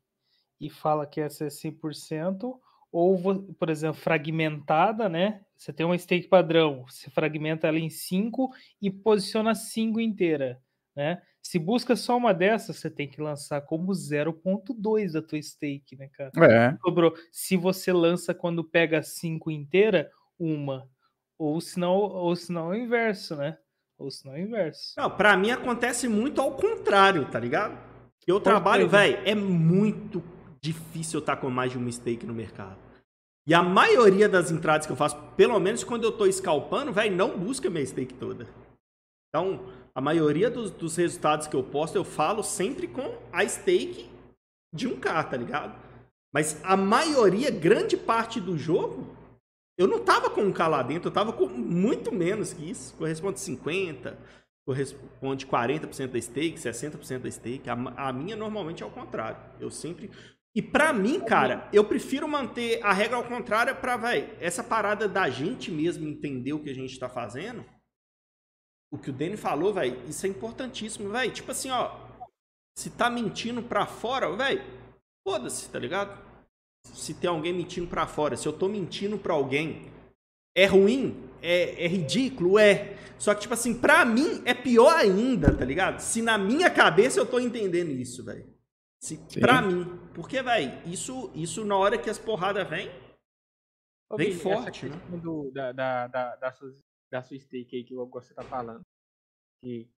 [0.60, 2.60] e fala que essa é 100%,
[2.94, 5.42] ou, por exemplo, fragmentada, né?
[5.58, 10.62] Você tem uma stake padrão, você fragmenta ela em 5 e posiciona 5 inteira,
[10.96, 11.20] né?
[11.42, 16.08] Se busca só uma dessas, você tem que lançar como 0.2 da tua stake, né,
[16.14, 16.32] cara?
[16.50, 16.78] É.
[16.78, 17.14] sobrou.
[17.32, 20.88] Se você lança quando pega cinco inteira, uma.
[21.38, 23.58] Ou senão, ou senão é o inverso, né?
[23.98, 24.94] Ou senão é o inverso.
[24.96, 27.78] Não, pra mim acontece muito ao contrário, tá ligado?
[28.26, 30.24] Eu trabalho, velho, é muito
[30.62, 32.83] difícil eu estar com mais de um mistake no mercado.
[33.46, 37.16] E a maioria das entradas que eu faço, pelo menos quando eu tô scalpando, velho,
[37.16, 38.48] não busca minha stake toda.
[39.30, 44.10] Então, a maioria dos, dos resultados que eu posto, eu falo sempre com a stake
[44.74, 45.76] de 1K, tá ligado?
[46.34, 49.16] Mas a maioria, grande parte do jogo,
[49.78, 52.96] eu não tava com 1K lá dentro, eu tava com muito menos que isso.
[52.96, 54.18] Corresponde 50,
[54.66, 57.70] corresponde 40% da stake, 60% da stake.
[57.70, 59.38] A, a minha normalmente é ao contrário.
[59.60, 60.10] Eu sempre.
[60.56, 65.08] E pra mim, cara, eu prefiro manter a regra ao contrário pra, velho, essa parada
[65.08, 67.66] da gente mesmo entender o que a gente tá fazendo.
[68.92, 71.32] O que o Danny falou, velho, isso é importantíssimo, velho.
[71.32, 72.00] Tipo assim, ó.
[72.78, 74.64] Se tá mentindo pra fora, velho,
[75.28, 76.16] foda-se, tá ligado?
[76.86, 79.92] Se tem alguém mentindo pra fora, se eu tô mentindo pra alguém,
[80.56, 81.30] é ruim?
[81.42, 82.60] É, é ridículo?
[82.60, 82.96] É.
[83.18, 86.00] Só que, tipo assim, pra mim é pior ainda, tá ligado?
[86.00, 88.46] Se na minha cabeça eu tô entendendo isso, velho.
[89.04, 89.40] Se, Sim.
[89.42, 89.84] pra mim.
[90.14, 92.88] Porque, velho, isso, isso na hora que as porradas vêm,
[94.16, 94.96] Bem Vini, forte, né?
[95.22, 96.74] do- da, da, da, da, sua,
[97.12, 98.82] da sua stake aí que você tá falando.
[99.64, 99.90] Que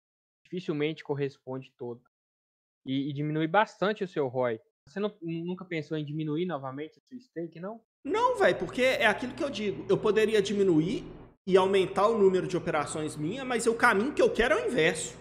[0.45, 2.01] dificilmente corresponde todo.
[2.87, 4.61] E, e diminui bastante o seu ROI.
[4.89, 7.81] Você não- nunca pensou em diminuir novamente a sua stake, não?
[8.07, 9.85] Não, velho, porque é aquilo que eu digo.
[9.89, 11.03] Eu poderia diminuir
[11.47, 14.69] e aumentar o número de operações minha, mas o caminho que eu quero é o
[14.69, 15.17] inverso.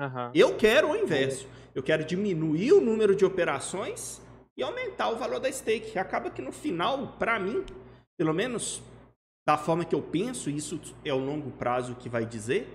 [0.00, 0.32] Aham.
[0.34, 1.46] Eu quero o inverso.
[1.78, 4.20] Eu quero diminuir o número de operações
[4.56, 5.96] e aumentar o valor da stake.
[5.96, 7.64] Acaba que no final, pra mim,
[8.18, 8.82] pelo menos
[9.46, 12.66] da forma que eu penso, isso é o longo prazo que vai dizer,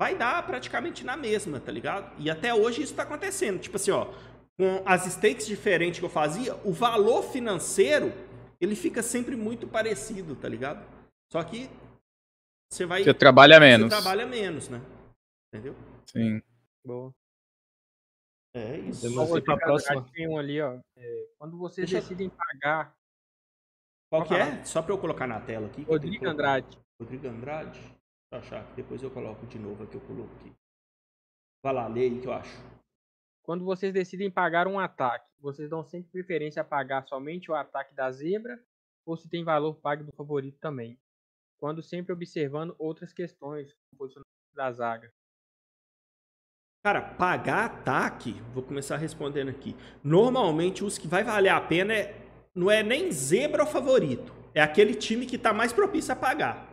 [0.00, 2.10] vai dar praticamente na mesma, tá ligado?
[2.18, 3.60] E até hoje isso tá acontecendo.
[3.60, 4.06] Tipo assim, ó,
[4.58, 8.10] com as stakes diferentes que eu fazia, o valor financeiro,
[8.58, 10.82] ele fica sempre muito parecido, tá ligado?
[11.30, 11.68] Só que
[12.72, 13.88] você vai Você trabalha você menos.
[13.90, 14.80] trabalha menos, né?
[15.52, 15.76] Entendeu?
[16.06, 16.40] Sim.
[16.86, 17.12] Boa.
[18.58, 19.02] É isso.
[19.02, 20.04] Temos- ir pra próxima.
[20.12, 20.80] Tem um ali, ó.
[20.96, 22.92] É, quando vocês Deixa decidem pagar.
[24.10, 24.64] Qual que é?
[24.64, 25.82] Só pra eu colocar na tela aqui.
[25.82, 26.26] Rodrigo.
[26.26, 26.78] Andrade.
[27.00, 27.78] Rodrigo Andrade?
[27.80, 27.94] Deixa
[28.32, 30.52] eu achar, que depois eu coloco de novo aqui, eu coloco aqui.
[31.62, 32.56] Vai lá, lê aí que eu acho.
[33.42, 37.94] Quando vocês decidem pagar um ataque, vocês dão sempre preferência a pagar somente o ataque
[37.94, 38.62] da zebra
[39.06, 40.98] ou se tem valor pago do favorito também?
[41.58, 45.12] Quando sempre observando outras questões, como o posicionamento da zaga.
[46.84, 49.74] Cara, pagar ataque, vou começar respondendo aqui.
[50.02, 52.14] Normalmente os que vai valer a pena é,
[52.54, 54.32] não é nem zebra ou favorito.
[54.54, 56.66] É aquele time que tá mais propício a pagar.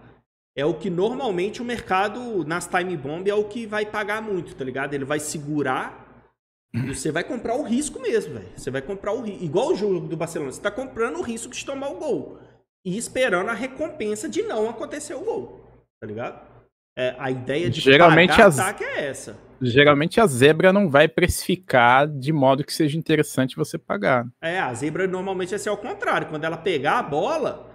[0.58, 4.56] É o que normalmente o mercado nas time bomb é o que vai pagar muito,
[4.56, 4.94] tá ligado?
[4.94, 6.06] Ele vai segurar
[6.74, 8.48] e você vai comprar o risco mesmo, velho.
[8.56, 9.44] Você vai comprar o risco.
[9.44, 12.40] Igual o jogo do Barcelona, você tá comprando o risco de tomar o gol.
[12.88, 15.66] e esperando a recompensa de não acontecer o gol.
[16.00, 16.40] Tá ligado?
[16.96, 19.36] É, a ideia de Geralmente pagar as- ataque é essa.
[19.62, 24.28] Geralmente a zebra não vai precificar de modo que seja interessante você pagar.
[24.42, 26.28] É, a zebra normalmente vai ser ao contrário.
[26.28, 27.72] Quando ela pegar a bola,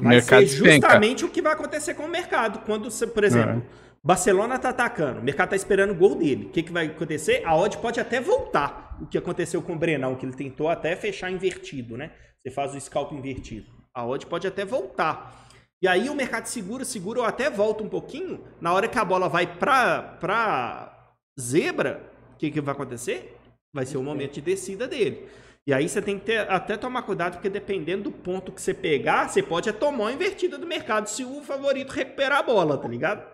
[0.00, 2.60] vai ser justamente o que vai acontecer com o mercado.
[2.66, 3.64] Quando, por exemplo,
[4.02, 6.46] Barcelona tá atacando, o mercado tá esperando o gol dele.
[6.46, 7.42] O que, que vai acontecer?
[7.44, 8.98] A odd pode até voltar.
[9.00, 12.10] O que aconteceu com o Brenão, que ele tentou até fechar invertido, né?
[12.42, 13.66] Você faz o scalp invertido.
[13.94, 15.46] A odd pode até voltar.
[15.80, 18.44] E aí o mercado segura, segura ou até volta um pouquinho.
[18.60, 20.93] Na hora que a bola vai pra
[21.38, 22.02] zebra,
[22.34, 23.36] o que, que vai acontecer?
[23.72, 25.28] Vai ser o momento de descida dele.
[25.66, 28.74] E aí você tem que ter, até tomar cuidado, porque dependendo do ponto que você
[28.74, 32.76] pegar, você pode é tomar uma invertida do mercado se o favorito recuperar a bola,
[32.76, 33.26] tá ligado?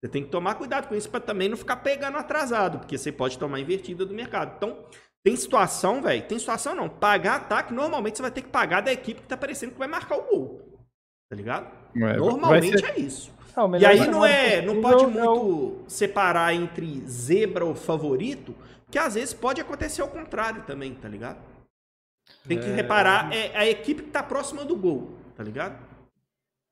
[0.00, 3.10] Você tem que tomar cuidado com isso para também não ficar pegando atrasado, porque você
[3.10, 4.54] pode tomar invertida do mercado.
[4.56, 4.84] Então,
[5.24, 6.22] tem situação, velho.
[6.28, 6.88] Tem situação não.
[6.88, 9.88] Pagar ataque, normalmente você vai ter que pagar da equipe que tá parecendo que vai
[9.88, 10.78] marcar o gol.
[11.30, 11.66] Tá ligado?
[11.96, 13.32] É, Normalmente ser- é isso.
[13.56, 17.74] Ah, o E aí não é, não pode é o- muito separar entre zebra ou
[17.74, 18.54] favorito,
[18.90, 21.38] que às vezes pode acontecer ao contrário também, tá ligado?
[22.48, 22.74] Tem que É.
[22.74, 25.78] reparar é a equipe que tá próxima do gol, tá ligado?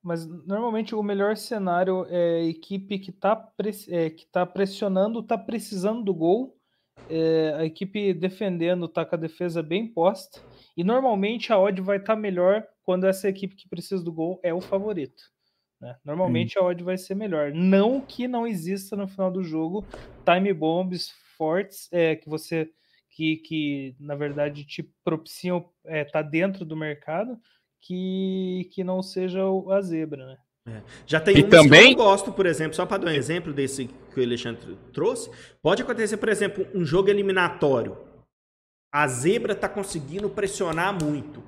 [0.03, 3.37] Mas normalmente o melhor cenário é a equipe que está
[4.17, 6.57] que tá pressionando, está precisando do gol,
[7.09, 10.41] é, a equipe defendendo está com a defesa bem posta,
[10.77, 14.53] e normalmente a odd vai estar melhor quando essa equipe que precisa do gol é
[14.53, 15.23] o favorito.
[15.83, 15.97] Né?
[16.05, 17.53] Normalmente a odd vai ser melhor.
[17.53, 19.85] Não que não exista no final do jogo
[20.25, 22.71] time bombs fortes é, que você
[23.11, 27.37] que, que na verdade te propiciam é, tá dentro do mercado
[27.81, 30.25] que, que não seja a zebra,
[30.65, 30.83] né?
[31.05, 33.53] Já tem E umas que eu também- gosto, por exemplo, só para dar um exemplo
[33.53, 35.29] desse que o Alexandre trouxe,
[35.61, 37.99] pode acontecer, por exemplo, um jogo eliminatório.
[38.95, 41.43] A zebra tá conseguindo pressionar muito.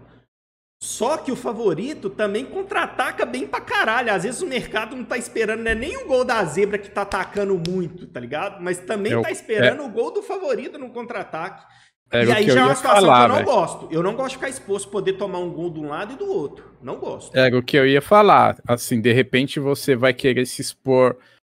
[0.84, 4.12] Só que o favorito também contra-ataca bem pra caralho.
[4.12, 7.00] Às vezes o mercado não tá esperando né, nem o gol da zebra que tá
[7.02, 8.62] atacando muito, tá ligado?
[8.62, 11.64] Mas também É o- tá esperando o gol do favorito no contra-ataque.
[12.12, 13.46] Era e aí eu já é uma situação falar, que eu não velho.
[13.46, 13.88] gosto.
[13.90, 16.30] Eu não gosto de ficar exposto poder tomar um gol de um lado e do
[16.30, 16.70] outro.
[16.82, 17.34] Não gosto.
[17.34, 18.58] Era o que eu ia falar.
[18.68, 21.16] Assim, de repente você vai querer se expor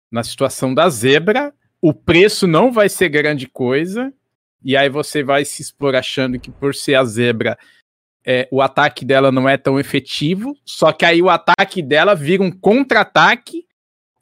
[0.09, 1.53] na situação da zebra,
[1.83, 4.13] o preço não vai ser grande coisa,
[4.65, 7.59] e aí você vai se expor achando que por ser a zebra,
[8.27, 12.43] é, o ataque dela não é tão efetivo, só que aí o ataque dela vira
[12.43, 13.65] um contra-ataque,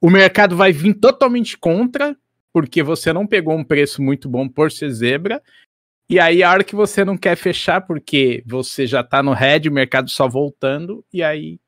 [0.01, 2.15] o mercado vai vir totalmente contra,
[2.53, 5.43] porque você não pegou um preço muito bom por ser zebra,
[6.09, 9.71] e aí a hora que você não quer fechar, porque você já tá no head,
[9.71, 11.59] o mercado só voltando, e aí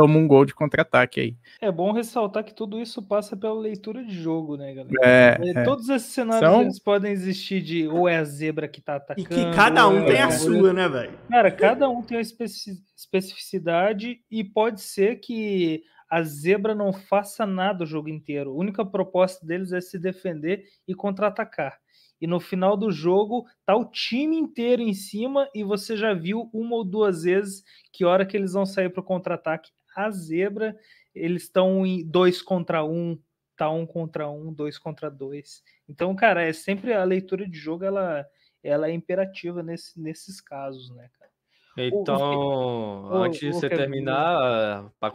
[0.00, 1.36] toma um gol de contra-ataque aí.
[1.60, 4.96] É bom ressaltar que tudo isso passa pela leitura de jogo, né, galera?
[5.02, 5.62] É, É, é.
[5.64, 8.96] Todos esses cenários São- eles podem existir de ou é a zebra que tá E
[8.96, 9.28] atacando.
[9.28, 11.12] que cada um ou tem é a sua, né, velho?
[11.28, 17.46] Cara, cada um tem uma especi- especificidade e pode ser que a zebra não faça
[17.46, 18.50] nada o jogo inteiro.
[18.50, 21.78] A única proposta deles é se defender e contra-atacar.
[22.20, 26.50] E no final do jogo tá o time inteiro em cima e você já viu
[26.52, 30.76] uma ou duas vezes que hora que eles vão sair para o contra-ataque, a zebra
[31.14, 33.18] eles estão em dois contra um,
[33.56, 35.62] tá um contra um, dois contra dois.
[35.88, 38.24] Então, cara, é sempre a leitura de jogo ela,
[38.62, 41.30] ela é imperativa nesse, nesses casos, né, cara?
[41.76, 45.14] Então, o- antes de o você Kevin- terminar, para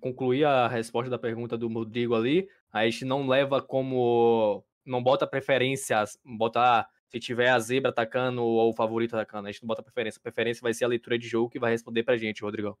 [0.00, 4.64] concluir a resposta da pergunta do Rodrigo ali, a gente não leva como.
[4.84, 6.86] Não bota preferências, bota.
[7.08, 10.18] Se tiver a zebra atacando ou o favorito atacando, a gente não bota preferência.
[10.18, 12.76] A preferência vai ser a leitura de jogo que vai responder pra gente, Rodrigão.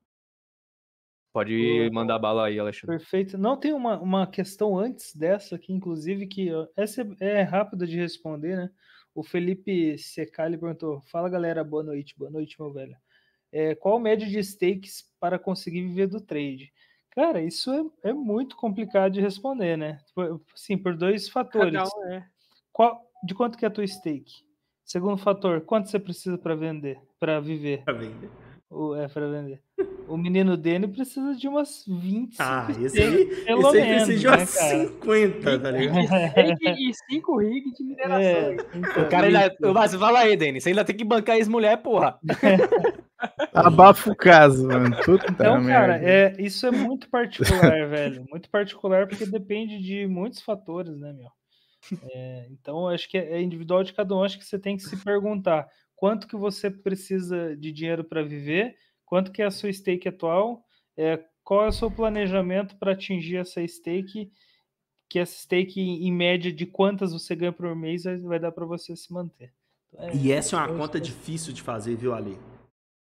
[1.32, 2.98] Pode mandar bala aí, Alexandre.
[2.98, 3.38] Perfeito.
[3.38, 8.56] Não, tem uma, uma questão antes dessa aqui, inclusive, que essa é rápida de responder,
[8.56, 8.70] né?
[9.14, 12.96] O Felipe Secali perguntou: Fala galera, boa noite, boa noite, meu velho.
[13.52, 16.72] É, qual a média de stakes para conseguir viver do trade?
[17.10, 17.70] Cara, isso
[18.04, 19.98] é, é muito complicado de responder, né?
[20.54, 21.80] Sim, por dois fatores.
[21.96, 22.26] Um é.
[22.72, 24.44] Qual, de quanto que é a tua stake?
[24.84, 27.84] Segundo fator, quanto você precisa para vender, para viver?
[27.84, 28.30] Pra vender.
[28.70, 29.60] O, é, para vender.
[30.06, 34.16] O menino Dene precisa de umas 20 Ah, esse aí, pelo esse aí menos, precisa
[34.18, 34.78] de né, umas cara?
[34.86, 35.98] 50, tá ligado?
[36.78, 38.20] E 5 rig de mineração.
[38.20, 38.56] É, hein?
[38.74, 39.72] então, O cara ainda.
[39.74, 40.62] Mas fala aí, Denis.
[40.62, 42.18] Você ainda tem que bancar ex-mulher, porra.
[43.52, 44.96] Abafa o caso, mano.
[45.04, 46.08] Puta Então, cara, merda.
[46.08, 48.24] é, isso é muito particular, velho.
[48.30, 51.28] Muito particular porque depende de muitos fatores, né, meu?
[52.12, 54.22] É, então, acho que é individual de cada um.
[54.22, 55.66] Acho que você tem que se perguntar
[56.00, 58.74] quanto que você precisa de dinheiro para viver,
[59.04, 60.64] quanto que é a sua stake atual,
[60.96, 64.32] é, qual é o seu planejamento para atingir essa stake,
[65.10, 68.96] que essa stake, em média, de quantas você ganha por mês, vai- dar para você
[68.96, 69.52] se manter.
[69.92, 72.38] Então, é- E essa é uma conta difícil de fazer, viu, Ale?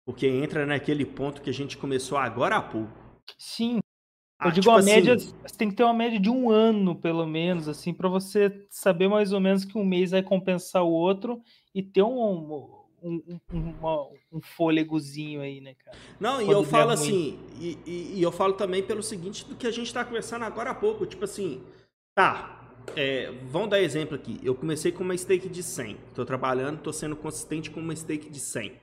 [0.03, 2.91] Porque entra naquele ponto que a gente começou agora há pouco.
[3.37, 3.79] Sim.
[4.41, 6.49] Ah, Eu digo tipo a média, assim, você tem que ter uma média de um
[6.49, 10.83] ano, pelo menos, assim, para você saber mais ou menos que um mês vai compensar
[10.83, 11.41] o outro
[11.75, 12.09] e ter um,
[13.03, 15.97] um, um, uma- um fôlegozinho aí, né, cara?
[16.19, 16.93] Não, e quando eu der falo ruim.
[16.93, 20.43] assim, e, e- e eu falo também pelo seguinte do que a gente tá conversando
[20.43, 21.61] agora há pouco, tipo assim,
[22.15, 26.81] tá, é, vamos dar exemplo aqui, eu comecei com uma stake de 100, tô trabalhando,
[26.81, 28.73] tô sendo consistente com uma stake de 100.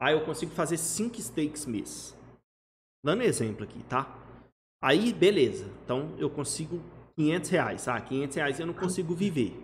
[0.00, 2.16] Aí eu consigo fazer 5 stakes mês.
[3.04, 4.21] Dando exemplo aqui, tá?
[4.82, 6.82] Aí, beleza, então eu consigo
[7.16, 9.56] 500 reais, ah, 500 reais eu não consigo viver.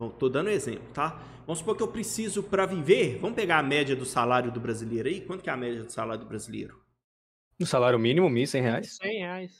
[0.00, 1.22] Bom, tô dando exemplo, tá?
[1.46, 3.18] Vamos supor que eu preciso para viver.
[3.18, 5.20] Vamos pegar a média do salário do brasileiro aí.
[5.20, 6.82] Quanto que é a média do salário do brasileiro?
[7.58, 8.96] No salário mínimo, 1.100 reais.
[8.96, 9.58] 100 reais.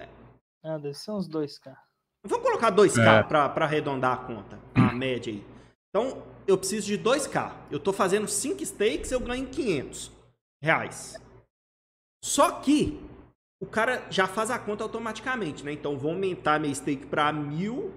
[0.65, 1.77] Ah, deve ser uns 2K.
[2.25, 3.23] Vamos colocar 2K É.
[3.23, 5.45] para arredondar a conta, a média aí.
[5.91, 7.55] Então, eu preciso de 2K.
[7.71, 10.11] Eu tô fazendo 5 stakes, eu ganho 500
[10.63, 11.17] reais.
[12.25, 12.99] Só que
[13.61, 15.73] o cara já faz a conta automaticamente, né?
[15.73, 17.93] Então, vou aumentar minha stake para 1000.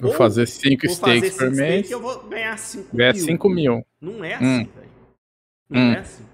[0.00, 1.86] Vou Ou fazer cinco Vou fazer stakes por 5 mês.
[1.86, 3.24] stake, eu vou ganhar 5 Ganha mil.
[3.24, 3.86] 5 mil.
[4.00, 4.90] Não é assim, velho.
[5.68, 5.92] Não Hum.
[5.92, 6.24] é assim.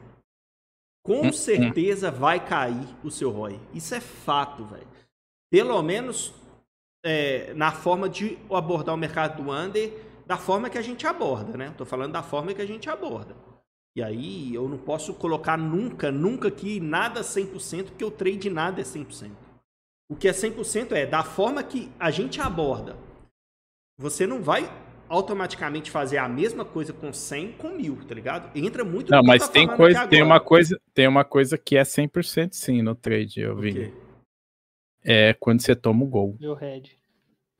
[1.05, 3.61] Com Hum, certeza vai cair o seu ROI.
[3.73, 4.87] Isso é fato, velho.
[5.51, 6.33] Pelo menos
[7.05, 9.93] é, na forma de abordar o mercado do under,
[10.27, 11.73] da forma que a gente aborda, né?
[11.79, 13.35] Tô falando da forma que a gente aborda.
[13.97, 18.83] E aí eu não posso colocar nunca, nunca que nada 100%, porque o trade nada
[18.83, 19.31] é 100%.
[20.11, 22.95] O que é 100% é da forma que a gente aborda.
[23.99, 24.71] Você não vai
[25.09, 28.51] automaticamente fazer a mesma coisa com 100 com 1000, tá ligado?
[28.55, 32.53] Entra muito Não, mas tem coisa, tem uma coisa, tem uma coisa que é 100%
[32.53, 33.95] sim no trade, eu vi.
[35.03, 36.37] É quando você toma o gol.
[36.39, 36.99] Meu head.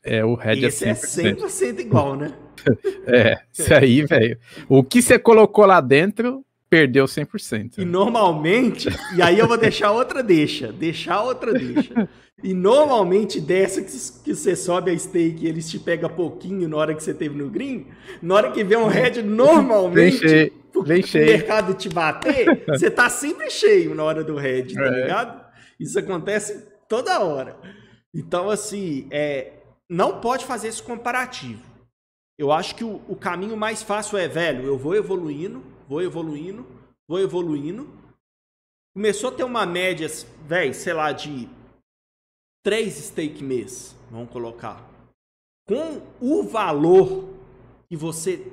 [0.07, 1.37] É o head Esse é é 100%.
[1.41, 2.33] 100% igual, né?
[3.07, 4.37] É, isso aí, velho.
[4.69, 7.79] O que você colocou lá dentro, perdeu 100%.
[7.79, 12.09] E normalmente, e aí eu vou deixar outra deixa, deixar outra deixa.
[12.43, 16.95] E normalmente dessa que, você sobe a stake e eles te pegam pouquinho na hora
[16.95, 17.87] que você teve no green,
[18.21, 21.27] na hora que vem um head, Vem normalmente cheio, o vem o cheio.
[21.27, 24.91] mercado te bater, você tá sempre cheio na hora do head, tá É.
[25.03, 25.41] ligado?
[25.79, 27.57] Isso acontece toda hora.
[28.15, 29.53] Então, assim, é,
[29.89, 31.63] não pode fazer esse comparativo.
[32.39, 36.67] Eu acho que o, o caminho mais fácil é, velho, eu vou evoluindo, vou evoluindo,
[37.09, 37.89] vou evoluindo.
[38.95, 40.07] Começou a ter uma média,
[40.47, 41.49] velho, sei lá, de
[42.63, 44.85] três stake mês, vamos colocar.
[45.67, 47.29] Com o valor
[47.89, 48.53] que você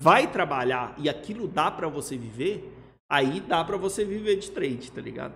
[0.00, 2.72] vai trabalhar e aquilo dá pra você viver,
[3.08, 5.34] aí dá pra você viver de trade, tá ligado?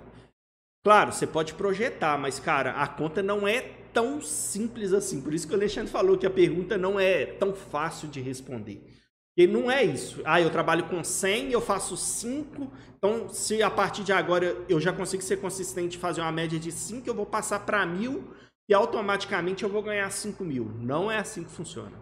[0.85, 5.23] Claro, você pode projetar, mas cara, a conta não é tão simples assim.
[5.23, 8.87] Por isso que o Alexandre falou que a pergunta não é tão fácil de responder.
[9.35, 10.21] Porque não é isso.
[10.23, 12.71] Ah, eu trabalho com 100, eu faço 5.
[12.99, 16.61] Então, se a partir de agora eu já consigo ser consistente e fazer uma média
[16.61, 18.23] de 5, eu vou passar para 1000
[18.69, 20.67] e automaticamente eu vou ganhar 5 mil.
[20.79, 21.99] Não é assim que funciona.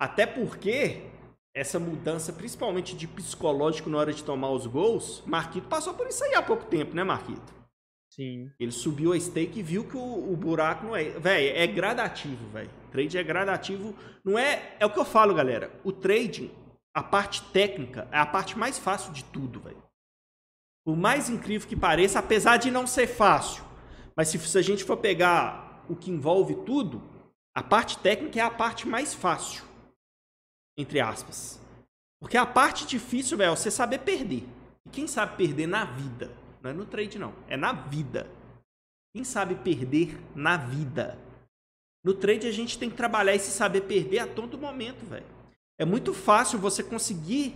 [0.00, 1.02] Até porque
[1.56, 6.22] essa mudança, principalmente de psicológico na hora de tomar os gols, Marquito passou por isso
[6.22, 7.61] aí há pouco tempo, né, Marquito?
[8.14, 8.50] Sim.
[8.60, 11.04] Ele subiu a stake e viu que o, o buraco não é.
[11.18, 12.70] Véi, é gradativo, velho.
[12.90, 13.96] Trade é gradativo.
[14.22, 14.76] Não é.
[14.78, 15.72] É o que eu falo, galera.
[15.82, 16.50] O trading,
[16.94, 19.82] a parte técnica, é a parte mais fácil de tudo, velho.
[20.84, 23.64] Por mais incrível que pareça, apesar de não ser fácil.
[24.14, 27.02] Mas se, se a gente for pegar o que envolve tudo,
[27.56, 29.64] a parte técnica é a parte mais fácil.
[30.76, 31.58] Entre aspas.
[32.20, 34.46] Porque a parte difícil, velho, é você saber perder.
[34.86, 36.41] E quem sabe perder na vida?
[36.62, 37.34] Não é no trade, não.
[37.48, 38.30] É na vida.
[39.14, 41.18] Quem sabe perder na vida?
[42.04, 45.26] No trade a gente tem que trabalhar esse saber perder a todo momento, velho.
[45.78, 47.54] É muito fácil você conseguir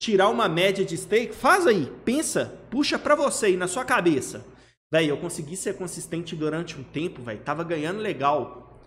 [0.00, 1.34] tirar uma média de stake.
[1.34, 4.44] Faz aí, pensa, puxa pra você aí na sua cabeça.
[4.92, 7.42] Velho, eu consegui ser consistente durante um tempo, velho.
[7.42, 8.80] Tava ganhando legal.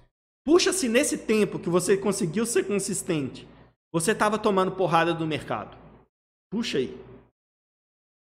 [0.45, 3.47] Puxa-se nesse tempo que você conseguiu ser consistente.
[3.91, 5.77] Você tava tomando porrada do mercado.
[6.49, 6.97] Puxa aí.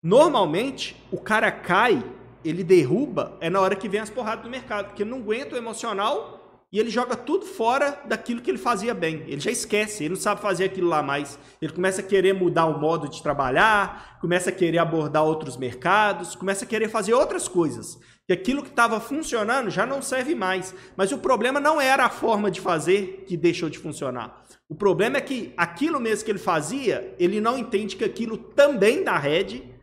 [0.01, 2.01] Normalmente, o cara cai,
[2.43, 5.55] ele derruba, é na hora que vem as porradas do mercado, porque ele não aguenta
[5.55, 6.39] o emocional
[6.71, 9.23] e ele joga tudo fora daquilo que ele fazia bem.
[9.27, 11.37] Ele já esquece, ele não sabe fazer aquilo lá mais.
[11.61, 16.33] Ele começa a querer mudar o modo de trabalhar, começa a querer abordar outros mercados,
[16.33, 17.99] começa a querer fazer outras coisas.
[18.29, 20.73] E aquilo que estava funcionando já não serve mais.
[20.95, 24.45] Mas o problema não era a forma de fazer que deixou de funcionar.
[24.69, 29.03] O problema é que aquilo mesmo que ele fazia, ele não entende que aquilo também
[29.03, 29.77] dá head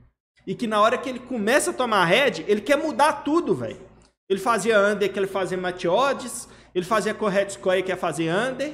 [0.46, 3.80] e que na hora que ele começa a tomar head, ele quer mudar tudo, velho.
[4.28, 8.30] Ele fazia under, que ele fazia mate odds, ele fazia correto score, que é fazer
[8.32, 8.72] under.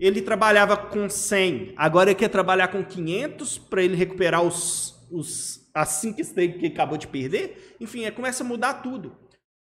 [0.00, 5.68] ele trabalhava com 100, agora ele quer trabalhar com 500 para ele recuperar os, os
[5.74, 7.76] as 5 stakes que ele acabou de perder.
[7.80, 9.16] Enfim, é, começa a mudar tudo.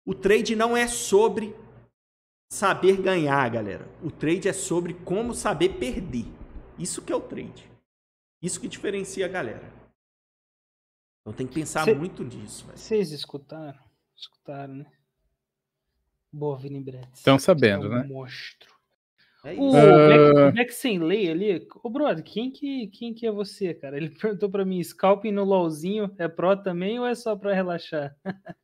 [0.06, 1.56] O trade não é sobre
[2.52, 3.88] saber ganhar, galera.
[4.04, 6.26] O trade é sobre como saber perder.
[6.78, 7.70] Isso que é o trade.
[8.42, 9.83] Isso que diferencia a galera.
[11.24, 12.68] Então tem que pensar Cê, muito nisso.
[12.76, 13.80] Vocês escutaram?
[14.14, 14.86] Escutaram, né?
[16.30, 17.08] Boa, Vini Brett.
[17.14, 18.04] Estão sabendo, é um né?
[18.04, 18.74] Monstro.
[19.46, 20.50] É o, uh...
[20.50, 23.96] o Mac sem lei ali, ô brother, quem que, quem que é você, cara?
[23.96, 28.14] Ele perguntou para mim, scalping no LOLzinho é pró também ou é só para relaxar?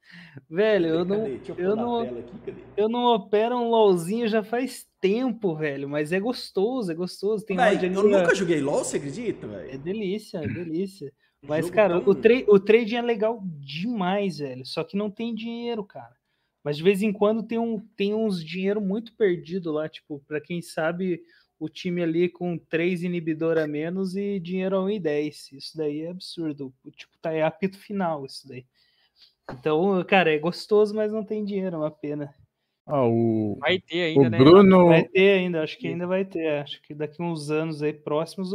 [0.50, 5.88] velho, eu não, eu não, aqui, eu não opero um LOLzinho já faz tempo, velho,
[5.88, 7.46] mas é gostoso, é gostoso.
[7.46, 9.72] Tem Véi, eu nunca joguei LOL, você acredita, velho?
[9.72, 11.14] É delícia, é delícia.
[11.42, 14.66] Mas, cara, o, tra o trading é legal demais, velho.
[14.66, 16.16] Só que não tem dinheiro, cara.
[16.64, 20.42] Mas de vez em quando tem, um, tem uns dinheiro muito perdido lá, tipo, para
[20.42, 21.22] quem sabe
[21.58, 25.54] o time ali com três inibidor a menos e dinheiro a 1,10.
[25.58, 26.74] Isso daí é absurdo.
[26.96, 28.66] Tipo, tá é apito final isso daí.
[29.52, 32.34] Então, cara, é gostoso, mas não tem dinheiro, é uma pena.
[32.86, 33.58] Ah, o...
[33.60, 34.38] Vai ter ainda, o né?
[34.38, 34.88] Bruno...
[34.88, 36.62] Vai ter ainda, acho que ainda vai ter.
[36.62, 38.54] Acho que daqui uns anos aí próximos,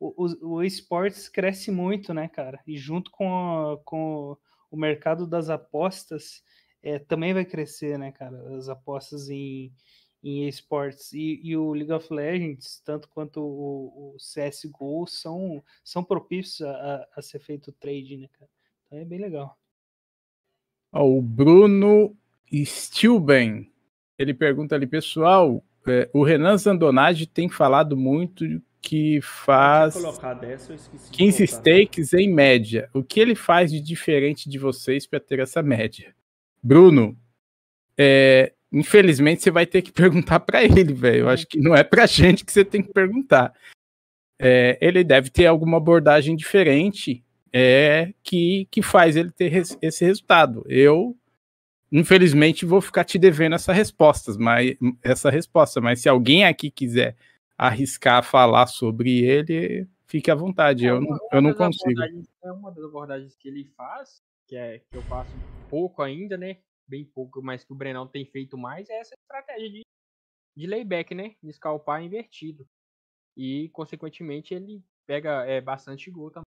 [0.00, 2.58] o, o, o esportes cresce muito, né, cara?
[2.66, 4.36] E junto com, a, com
[4.70, 6.42] o mercado das apostas,
[6.82, 8.56] é, também vai crescer, né, cara?
[8.56, 9.70] As apostas em,
[10.24, 16.02] em esportes e, e, o League of Legends, tanto quanto o, o CSGO, são, são
[16.02, 18.50] propícios a, a, ser feito trade, né, cara?
[18.86, 19.58] Então é bem legal.
[20.92, 22.16] o Bruno
[22.50, 23.70] Stilben,
[24.18, 28.44] ele pergunta ali, pessoal, é, o Renan Zandonage tem falado muito
[28.80, 29.94] que faz
[30.40, 30.74] dessa,
[31.12, 32.88] 15 stakes em média.
[32.94, 36.14] O que ele faz de diferente de vocês para ter essa média?
[36.62, 37.16] Bruno,
[37.96, 41.20] é, infelizmente você vai ter que perguntar para ele, velho.
[41.20, 43.52] Eu acho que não é pra gente que você tem que perguntar.
[44.38, 47.22] É, ele deve ter alguma abordagem diferente
[47.52, 50.64] é, que, que faz ele ter res, esse resultado.
[50.66, 51.14] Eu,
[51.92, 55.80] infelizmente, vou ficar te devendo essa resposta, mas, essa resposta.
[55.82, 57.14] Mas se alguém aqui quiser
[57.60, 60.86] arriscar falar sobre ele, fique à vontade.
[60.86, 62.00] É, eu, uma, eu não consigo.
[62.42, 65.38] É uma das abordagens que ele faz, que é que eu faço
[65.68, 66.62] pouco ainda, né?
[66.88, 69.82] Bem pouco, mas que o Brenão tem feito mais, é essa estratégia de,
[70.56, 71.36] de layback, né?
[71.42, 72.66] De scalpar invertido.
[73.36, 76.44] E, consequentemente, ele pega é, bastante gol também.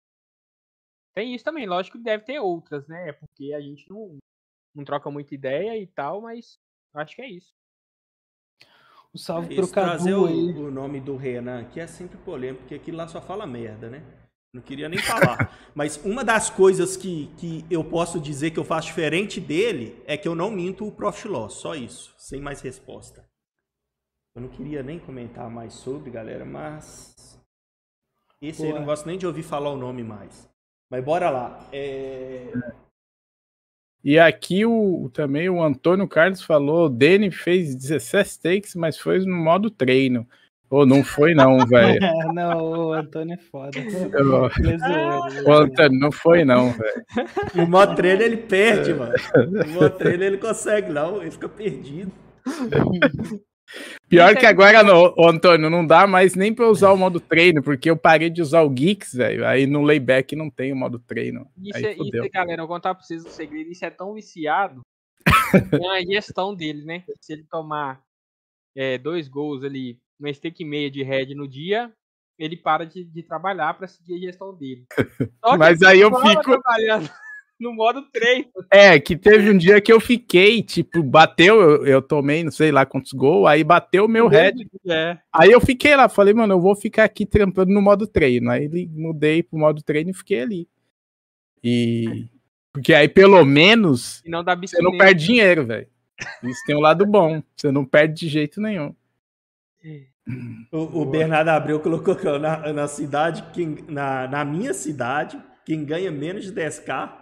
[1.14, 3.09] Tem isso também, lógico que deve ter outras, né?
[3.09, 4.18] É porque a gente não,
[4.74, 6.57] não troca muita ideia e tal, mas
[6.93, 7.53] acho que é isso.
[9.14, 12.62] Um salve é pro Cadu trazer o, o, nome do Renan, que é sempre polêmico,
[12.62, 14.03] porque aquilo lá só fala merda, né?
[14.53, 15.57] Não queria nem falar.
[15.76, 20.18] Mas uma das coisas que, que eu posso dizer que eu faço diferente dele é
[20.18, 21.55] que eu não minto o Profit Loss.
[21.55, 22.14] Só isso.
[22.18, 23.26] Sem mais resposta.
[24.36, 27.39] Eu não queria nem comentar mais sobre, galera, mas.
[28.41, 30.49] Esse aí eu não gosto nem de ouvir falar o nome mais.
[30.89, 31.70] Mas bora lá.
[31.72, 32.51] É...
[34.04, 39.20] E aqui o, também o Antônio Carlos falou: o Dene fez 17 takes, mas foi
[39.20, 40.28] no modo treino.
[40.70, 41.99] Ou oh, não foi, não, velho.
[42.34, 43.78] não, o Antônio é foda.
[45.45, 47.06] o Antônio não foi, não, velho.
[47.54, 49.14] No modo treino ele perde, mano.
[49.36, 52.12] No modo treino ele consegue, não, ele fica perdido.
[54.09, 57.89] Pior que agora, no, Antônio, não dá mais nem pra usar o modo treino, porque
[57.89, 59.47] eu parei de usar o Geeks, velho.
[59.47, 61.49] Aí no layback não tem o modo treino.
[61.57, 63.72] Isso, aí, é, isso galera, eu vou contar pra vocês um segredo.
[63.72, 64.82] Isso é tão viciado
[65.72, 67.03] na gestão dele, né?
[67.22, 68.01] Se ele tomar
[68.76, 71.91] é, dois gols ali uma stake e meia de head no dia,
[72.38, 74.86] ele para de, de trabalhar para seguir a gestão dele.
[75.57, 76.61] Mas aí eu fico
[77.62, 78.49] no modo treino.
[78.72, 82.72] É, que teve um dia que eu fiquei, tipo, bateu, eu, eu tomei, não sei
[82.72, 84.68] lá quantos gols, aí bateu o meu head.
[84.88, 85.18] É.
[85.32, 88.49] Aí eu fiquei lá, falei, mano, eu vou ficar aqui trampando no modo treino.
[88.49, 90.68] Aí mudei pro modo treino e fiquei ali.
[91.64, 92.28] E.
[92.74, 95.88] Porque aí pelo menos não você não perde dinheiro, velho.
[96.43, 97.43] Isso tem um lado bom.
[97.55, 98.95] Você não perde de jeito nenhum.
[100.72, 105.84] O, o Bernardo Abreu colocou que na, na cidade, quem, na, na minha cidade, quem
[105.84, 107.20] ganha menos de 10k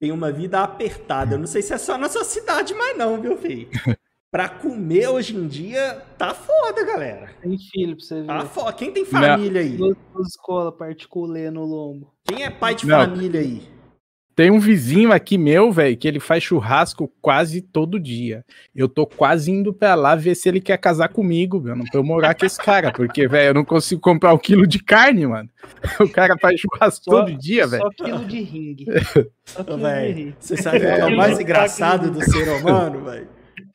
[0.00, 1.34] tem uma vida apertada.
[1.34, 3.68] Eu não sei se é só na sua cidade, mas não, viu, filho?
[4.32, 7.34] Pra comer hoje em dia, tá foda, galera.
[7.42, 8.26] Tem filho pra você ver.
[8.28, 8.72] Tá foda.
[8.72, 9.76] Quem tem família aí?
[10.20, 12.14] Escola particular no lombo.
[12.24, 12.96] Quem é pai de não.
[12.96, 13.68] família aí?
[14.40, 18.42] Tem um vizinho aqui meu, velho, que ele faz churrasco quase todo dia.
[18.74, 22.00] Eu tô quase indo pra lá ver se ele quer casar comigo, meu, não pra
[22.00, 25.26] eu morar com esse cara, porque, velho, eu não consigo comprar um quilo de carne,
[25.26, 25.50] mano.
[26.00, 27.82] O cara faz churrasco só, todo dia, velho.
[27.82, 28.86] Só quilo de ringue.
[29.44, 29.78] Só quilo
[30.40, 33.28] Você sabe o que é o mais engraçado do ser humano, velho?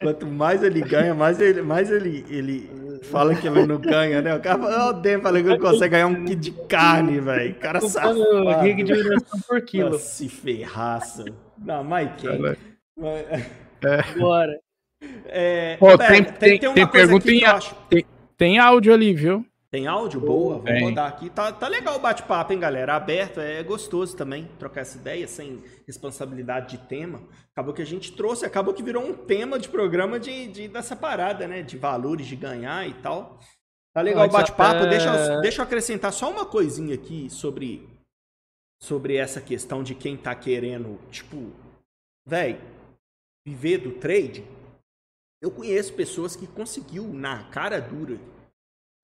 [0.05, 4.35] Quanto mais ele ganha, mais ele, mais ele, ele fala que ele não ganha, né?
[4.35, 7.19] O cara fala, oh, o Dan falando que ele consegue ganhar um quilo de carne,
[7.19, 7.51] velho.
[7.51, 8.19] O cara sabe.
[8.61, 9.99] Rig de mineração por quilo.
[9.99, 11.25] Se ferraça.
[11.57, 12.39] Não, mas quem?
[14.17, 14.59] Bora.
[15.27, 17.75] É, Pô, pera, tem- tem- tem coisa pergunta aqui em acho.
[18.37, 19.45] Tem áudio ali, viu?
[19.69, 20.21] Tem áudio?
[20.21, 20.83] Boa, vamos Tem.
[20.85, 21.29] rodar aqui.
[21.29, 22.95] Tá, tá legal o bate-papo, hein, galera?
[22.95, 27.19] Aberto, é gostoso também trocar essa ideia, sem responsabilidade de tema.
[27.55, 30.93] Acabou que a gente trouxe, acabou que virou um tema de programa de, de- dessa
[30.95, 31.61] parada, né?
[31.63, 33.39] De valores, de ganhar e tal.
[33.93, 34.79] Tá legal o bate-papo.
[34.81, 37.87] até- Deixa, eu- deixa eu acrescentar só uma coisinha aqui sobre,
[38.83, 41.49] sobre essa questão de quem tá querendo, tipo,
[42.27, 42.59] véi,
[43.47, 44.43] viver do trade.
[45.41, 48.19] Eu conheço pessoas que conseguiu na cara dura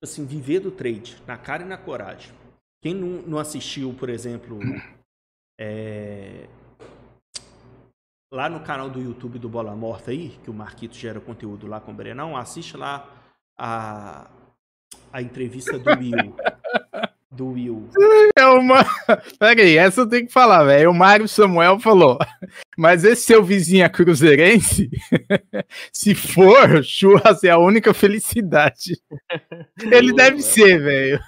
[0.04, 2.34] assim, viver do trade, na cara e na coragem.
[2.82, 4.58] Quem não, não assistiu, por exemplo,
[5.58, 6.48] é,
[8.32, 11.78] lá no canal do YouTube do Bola Morta aí, que o Marquito gera conteúdo lá
[11.80, 13.06] com o Brenão, assiste lá
[13.56, 14.30] a,
[15.12, 16.34] a entrevista do Will.
[17.34, 17.88] Do Will.
[18.36, 18.84] É uma.
[19.38, 20.90] Pera aí, essa eu tenho que falar, velho.
[20.90, 22.18] O Mário Samuel falou.
[22.76, 24.90] Mas esse seu vizinho é cruzeirense?
[25.90, 29.00] Se for, churras é a única felicidade.
[29.80, 31.20] Ele deve ser, velho.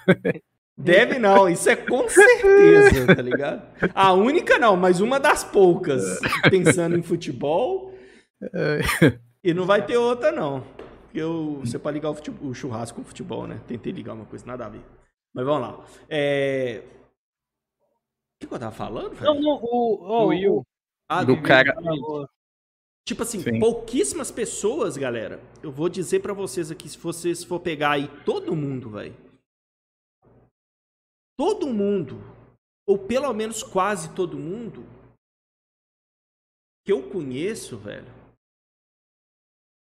[0.77, 3.65] Deve não, isso é com certeza, tá ligado?
[3.93, 6.19] A única não, mas uma das poucas.
[6.49, 7.93] Pensando em futebol.
[9.43, 10.61] E não vai ter outra, não.
[11.05, 13.61] Porque eu, você pode ligar o, fute- o churrasco com o futebol, né?
[13.67, 14.81] Tentei ligar uma coisa, nada a ver.
[15.33, 15.85] Mas vamos lá.
[16.09, 16.83] É...
[18.43, 19.33] O que, eu tava falando, velho?
[19.33, 20.61] Não, não, o, o- Will.
[21.07, 21.73] Ah, do do- cara-
[23.07, 23.59] Tipo assim, Sim.
[23.59, 25.39] pouquíssimas pessoas, galera.
[25.61, 29.13] Eu vou dizer pra vocês aqui, se vocês for pegar aí todo mundo, velho.
[31.37, 32.15] Todo mundo,
[32.87, 34.83] ou pelo menos quase todo mundo
[36.85, 38.07] que eu conheço, velho,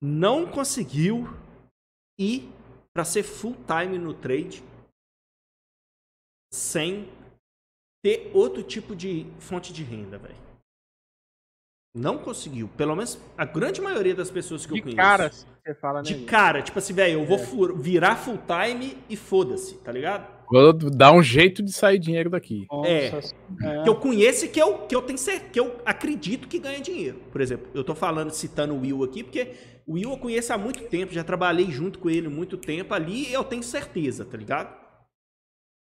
[0.02, 1.26] não conseguiu
[2.20, 2.50] ir
[2.94, 4.64] pra ser full time no trade
[6.54, 7.06] sem
[8.04, 10.48] ter outro tipo de fonte de renda, velho.
[11.96, 12.70] Não conseguiu.
[12.70, 14.98] Pelo menos a grande maioria das pessoas que eu De conheço.
[14.98, 16.04] cara, assim, você fala, né?
[16.04, 20.37] De cara, tipo assim, velho, eu vou fu- virar full time e foda-se, tá ligado?
[20.50, 22.66] Vou dar um jeito de sair dinheiro daqui.
[22.86, 23.08] É.
[23.08, 23.84] é.
[23.84, 26.80] Que eu conheço e que eu, que eu tenho certeza, que eu acredito que ganha
[26.80, 27.20] dinheiro.
[27.32, 30.58] Por exemplo, eu tô falando, citando o Will aqui, porque o Will eu conheço há
[30.58, 32.94] muito tempo, já trabalhei junto com ele há muito tempo.
[32.94, 34.74] Ali eu tenho certeza, tá ligado?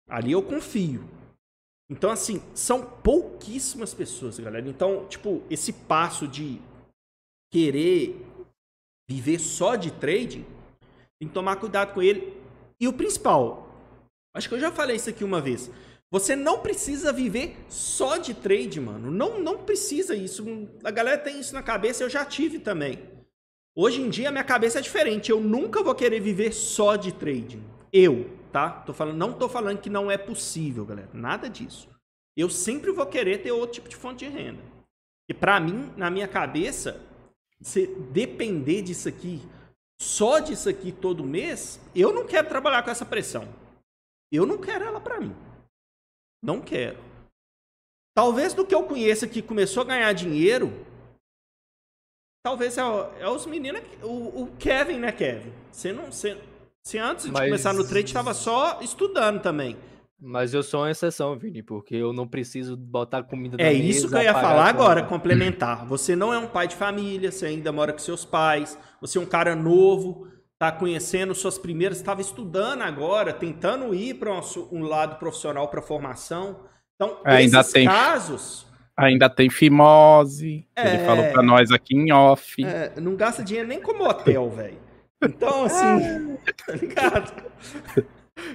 [0.08, 1.04] Ali eu confio.
[1.90, 4.68] Então, assim, são pouquíssimas pessoas, galera.
[4.68, 6.60] Então, tipo, esse passo de
[7.50, 8.24] querer
[9.08, 10.44] viver só de trading,
[11.18, 12.34] tem que tomar cuidado com ele.
[12.80, 13.71] E o principal,
[14.34, 15.70] acho que eu já falei isso aqui uma vez.
[16.10, 19.10] Você não precisa viver só de trade, mano.
[19.10, 20.44] Não, não precisa isso.
[20.84, 22.98] A galera tem isso na cabeça, eu já tive também.
[23.74, 25.30] Hoje em dia, minha cabeça é diferente.
[25.30, 27.64] Eu nunca vou querer viver só de trading.
[27.90, 28.68] Eu, tá?
[28.68, 31.08] Tô falando, não tô falando que não é possível, galera.
[31.14, 31.88] Nada disso.
[32.36, 34.62] Eu sempre vou querer ter outro tipo de fonte de renda.
[35.28, 37.00] E pra mim, na minha cabeça,
[37.60, 39.40] se depender disso aqui,
[39.98, 43.48] só disso aqui todo mês, eu não quero trabalhar com essa pressão.
[44.32, 45.36] Eu não quero ela pra mim.
[46.42, 46.98] Não quero.
[48.16, 50.72] Talvez do que eu conheça que começou a ganhar dinheiro,
[52.44, 52.82] talvez é,
[53.20, 55.52] é os meninos, o, o Kevin, né, Kevin?
[55.70, 56.38] Você não, você,
[56.82, 59.76] você antes de Mas- começar no trade estava só estudando também.
[60.24, 63.84] Mas eu sou uma exceção, Vini, porque eu não preciso botar comida na É mesa,
[63.88, 65.84] isso que eu ia falar agora, complementar.
[65.86, 69.20] Você não é um pai de família, você ainda mora com seus pais, você é
[69.20, 70.28] um cara novo,
[70.62, 74.30] tá conhecendo suas primeiras, estava estudando agora, tentando ir para
[74.70, 76.60] um, lado profissional para formação.
[76.94, 78.64] Então, Ainda esses tem- casos,
[78.96, 80.64] Ainda tem fimose.
[80.76, 80.86] É.
[80.94, 82.64] Ele falou pra nós aqui em off.
[82.64, 84.78] é, não gasta dinheiro nem como hotel, velho.
[85.20, 87.32] Então, assim, tá ligado?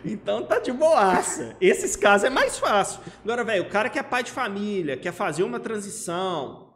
[0.05, 1.57] Então tá de boaça.
[1.59, 3.01] Esses casos é mais fácil.
[3.21, 6.66] Agora, velho, o cara que é pai de família, quer fazer uma transição,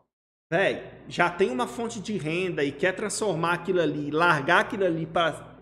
[0.52, 5.06] velho, já tem uma fonte de renda e quer transformar aquilo ali, largar aquilo ali
[5.06, 5.57] para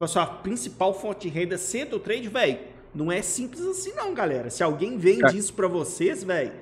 [0.00, 2.58] a sua principal fonte de renda ser do trade, velho,
[2.94, 4.50] não é simples assim não, galera.
[4.50, 5.34] Se alguém vende Cara.
[5.34, 6.52] isso para vocês, velho,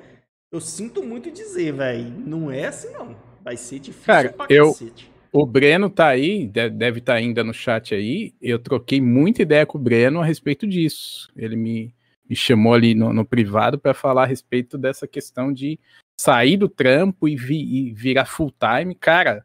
[0.52, 3.16] eu sinto muito dizer, velho, não é assim não.
[3.42, 5.10] Vai ser difícil Cara, pra eu- cacete.
[5.34, 8.34] O Breno tá aí, de- deve estar ainda no chat aí.
[8.40, 11.30] Eu troquei muita ideia com o Breno a respeito disso.
[11.34, 11.94] Ele me,
[12.32, 15.78] me chamou ali no, no privado para falar a respeito dessa questão de
[16.18, 18.94] sair do trampo e, vi- e virar full time.
[18.94, 19.44] Cara,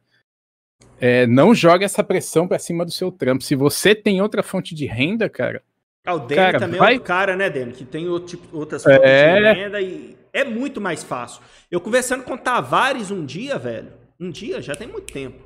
[0.99, 3.43] é, não joga essa pressão para cima do seu trampo.
[3.43, 5.61] Se você tem outra fonte de renda, cara,
[6.05, 7.73] Ah, o Dani Cara, também é vai- outro cara, né, Dani?
[7.73, 9.53] Que tem outro tipo, outras fontes É.
[9.53, 11.41] de renda e é muito mais fácil.
[11.69, 13.91] Eu conversando com o Tavares um dia, velho.
[14.17, 15.43] Um dia, já tem muito tempo.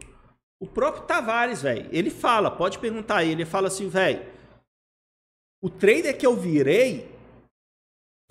[0.62, 4.22] O próprio Tavares, velho, ele fala, pode perguntar aí, ele fala assim, velho,
[5.60, 7.10] o trader que eu virei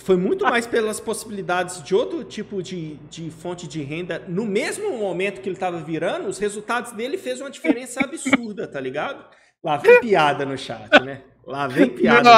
[0.02, 4.22] foi muito mais pelas possibilidades de outro tipo de, de fonte de renda.
[4.26, 8.80] No mesmo momento que ele estava virando, os resultados dele fez uma diferença absurda, tá
[8.80, 9.24] ligado?
[9.62, 11.20] Lá vem piada no chat, né?
[11.46, 12.22] Lá vem piada.
[12.22, 12.30] Não.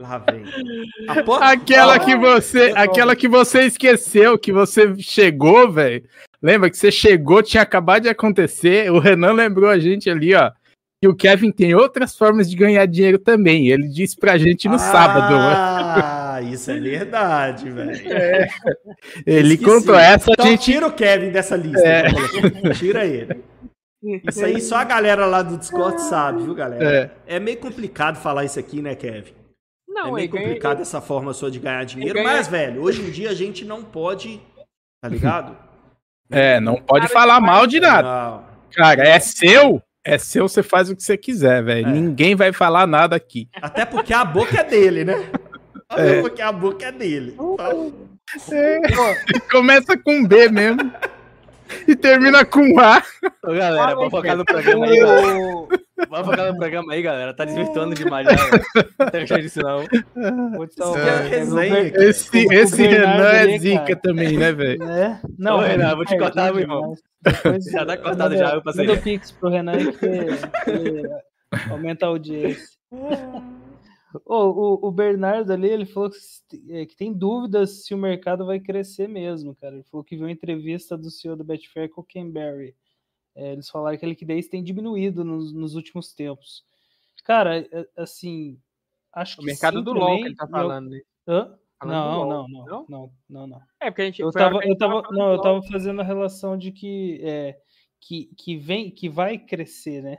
[0.00, 0.44] Lá vem.
[1.40, 6.04] Aquela que você, aquela que você esqueceu, que você chegou, velho.
[6.42, 8.90] Lembra que você chegou, tinha acabado de acontecer.
[8.90, 10.50] O Renan lembrou a gente ali, ó,
[11.04, 13.68] que o Kevin tem outras formas de ganhar dinheiro também.
[13.68, 15.34] Ele disse pra gente no sábado.
[15.34, 15.54] né?
[16.02, 18.00] Ah, isso é verdade, velho.
[19.26, 19.64] Ele Esqueci.
[19.70, 21.86] contou essa, Então a gente tira o Kevin dessa lista.
[21.86, 22.04] É.
[22.78, 23.44] Tira ele.
[24.26, 27.12] Isso aí só a galera lá do Discord sabe, viu, galera?
[27.26, 27.38] É.
[27.38, 29.32] meio complicado falar isso aqui, né, Kevin?
[29.86, 32.82] Não, é ele meio ganha- complicado essa forma sua de ganhar dinheiro, ganha- mas, velho,
[32.82, 34.40] hoje em dia a gente não pode,
[35.02, 35.54] tá ligado?
[36.30, 38.02] É, não pode Cara, falar mal de nada.
[38.08, 38.44] Não.
[38.74, 41.88] Cara, é seu, é seu, você faz o que você quiser, velho.
[41.88, 41.90] É.
[41.90, 43.48] Ninguém vai falar nada aqui.
[43.60, 45.30] Até porque a boca é dele, né?
[45.88, 47.34] Até porque a boca é dele.
[49.50, 50.92] Começa com B mesmo.
[51.88, 53.02] E termina com A.
[53.42, 55.00] Ô, galera, vamos focar no programa aí,
[56.08, 57.34] Vamos focar no programa aí, galera.
[57.34, 58.64] Tá desvirtuando demais velho.
[58.98, 59.84] Não tem jeito disso, não.
[60.56, 61.92] Vou te aqui é resenha.
[61.96, 63.96] Esse, esse Renan é ali, zica cara.
[63.96, 64.82] também, né, velho?
[64.84, 65.20] É?
[65.38, 66.94] Não, Ô, Renan, vou te Renan, cortar, é meu irmão.
[67.22, 68.86] Depois- Já tá cortado já, eu passei.
[68.86, 72.78] Manda o Pix pro Renan que, que aumenta a audiência.
[74.24, 76.16] Ô, o, o Bernardo ali, ele falou que,
[76.72, 79.74] é, que tem dúvidas se o mercado vai crescer mesmo, cara.
[79.74, 82.74] Ele falou que viu uma entrevista do CEO do Betfair com o Ken Berry.
[83.34, 86.64] É, eles falaram que a liquidez tem diminuído nos, nos últimos tempos.
[87.24, 88.58] Cara, é- assim,
[89.12, 90.92] acho O que mercado sim do LoL que ele tá eu- falando.
[90.92, 91.04] aí.
[91.26, 91.58] Hã?
[91.84, 92.86] Não, não, não, Não?
[92.88, 93.62] não, não, não.
[93.80, 94.22] É, porque a gente.
[94.22, 97.58] Eu tava, eu tava, falando não, eu tava fazendo a relação de que é,
[98.00, 100.18] que, que vem, que vai crescer, né?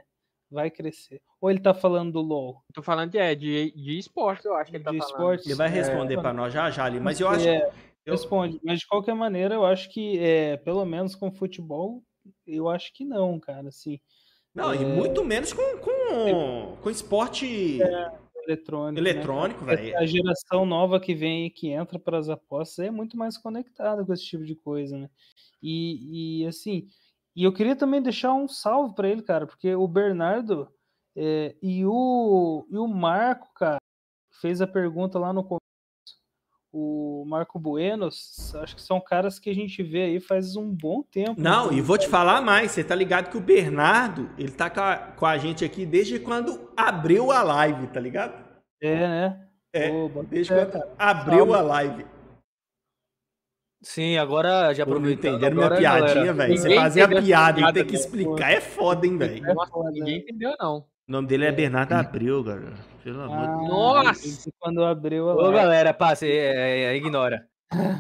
[0.52, 1.22] Vai crescer.
[1.42, 2.62] Ou ele tá falando do LoL?
[2.74, 5.12] Tô falando de, é, de, de esporte, eu acho que ele tá De falando.
[5.12, 5.46] esportes?
[5.48, 7.48] Ele vai É, responder pra nós já, já ali, mas eu acho.
[7.48, 7.68] É,
[8.06, 8.60] eu- Responde.
[8.64, 12.04] Mas de qualquer maneira, eu acho que, é, pelo menos com futebol,
[12.46, 13.70] eu acho que não, cara.
[13.70, 14.00] Assim,
[14.54, 17.80] Não, e muito menos com, com, com esporte
[18.46, 19.02] eletrônico.
[19.02, 19.10] né?
[19.10, 19.98] eletrônico, velho.
[19.98, 24.06] A geração nova que vem e que entra para as apostas é muito mais conectada
[24.06, 25.10] com esse tipo de coisa, né?
[25.62, 26.88] E, e, assim,
[27.36, 30.72] e eu queria também deixar um salve para ele, cara, porque o Bernardo
[31.16, 33.78] é, e, o, e o Marco, cara,
[34.42, 35.65] fez a pergunta lá no começo,
[36.78, 41.02] o Marco Buenos, acho que são caras que a gente vê aí faz um bom
[41.02, 41.40] tempo.
[41.40, 41.78] Não, né?
[41.78, 44.98] e vou te falar mais, você tá ligado que o Bernardo, ele tá com a,
[44.98, 48.44] com a gente aqui desde quando abriu a live, tá ligado?
[48.82, 49.48] É, né?
[49.72, 50.94] É, Pô, Desde fé, quando cara.
[51.00, 51.54] abriu Salve.
[51.54, 52.06] a live.
[53.82, 55.36] Sim, agora já não aproveitando.
[55.36, 56.58] entenderam minha piadinha, velho.
[56.58, 58.00] Você fazia a piada e ter que né?
[58.00, 59.46] explicar é foda, hein, velho.
[59.46, 59.54] É
[59.92, 60.86] ninguém entendeu, não.
[61.08, 62.74] O nome dele é Bernardo Abreu, cara.
[63.04, 64.50] Pelo amor de Ah, Nossa!
[64.60, 67.48] Quando abriu a Ô, galera, passe, é, é, ignora.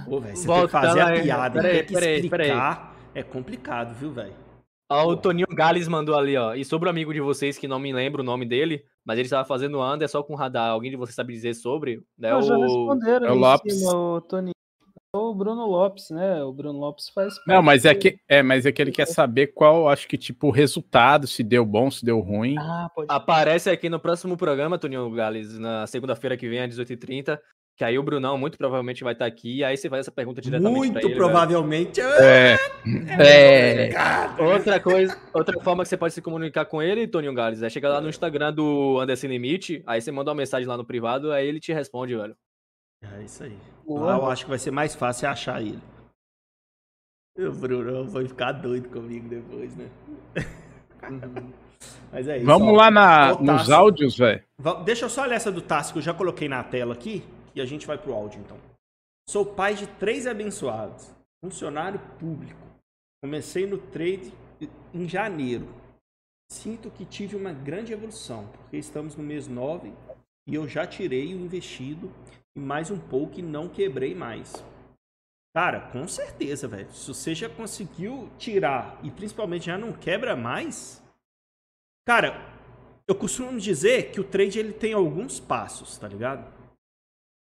[0.06, 2.96] Pô, velho, você Volta tem que fazer lá a piada Peraí, ter que peraí, explicar.
[3.14, 4.34] É complicado, viu, velho?
[4.90, 6.56] Ó, o Toninho Gales mandou ali, ó.
[6.56, 9.26] E sobre o amigo de vocês, que não me lembro o nome dele, mas ele
[9.26, 10.70] estava fazendo anda só com radar.
[10.70, 12.02] Alguém de vocês sabe dizer sobre?
[12.18, 12.62] Né, já o...
[12.62, 13.80] responderam é o Lopes.
[13.80, 14.55] cima, o Tony.
[15.16, 16.44] É O Bruno Lopes, né?
[16.44, 19.08] O Bruno Lopes faz Não, parte mas é que, é, mas é que ele quer
[19.08, 22.56] saber qual, acho que, tipo, o resultado, se deu bom, se deu ruim.
[22.58, 27.40] Ah, pode Aparece aqui no próximo programa, Toninho Gales, na segunda-feira que vem, às 18h30.
[27.78, 29.58] Que aí o Brunão muito provavelmente vai estar aqui.
[29.58, 31.08] E aí você faz essa pergunta diretamente Muito ele.
[31.08, 31.18] velho.
[31.18, 32.00] provavelmente.
[32.00, 32.58] É.
[33.20, 33.90] É.
[34.42, 37.90] Outra coisa, outra forma que você pode se comunicar com ele, Toninho Gales, é chegar
[37.90, 41.46] lá no Instagram do Anderson Limite, aí você manda uma mensagem lá no privado, aí
[41.46, 42.38] ele te responde, velho.
[43.04, 43.58] É isso aí.
[43.86, 44.02] Boa.
[44.02, 45.82] Lá eu acho que vai ser mais fácil achar ele.
[47.38, 49.90] O Bruno vai ficar doido comigo depois, né?
[52.12, 52.46] Mas é isso.
[52.46, 52.72] Vamos ó.
[52.72, 53.76] lá na, Ó nos Tássio.
[53.76, 54.44] áudios, velho.
[54.86, 57.62] Deixa eu só olhar essa do Tassi que eu já coloquei na tela aqui e
[57.62, 58.58] a gente vai pro áudio então.
[59.30, 61.14] Sou pai de três abençoados,
[61.44, 62.62] funcionário público.
[63.22, 64.34] Comecei no trade
[64.94, 65.68] em janeiro.
[66.50, 69.92] Sinto que tive uma grande evolução, porque estamos no mês 9
[70.48, 72.12] e eu já tirei o investido
[72.56, 74.54] e mais um pouco e não quebrei mais.
[75.54, 76.92] Cara, com certeza, velho.
[76.92, 81.02] Se você já conseguiu tirar e principalmente já não quebra mais,
[82.06, 82.54] cara,
[83.08, 86.54] eu costumo dizer que o trade ele tem alguns passos, tá ligado?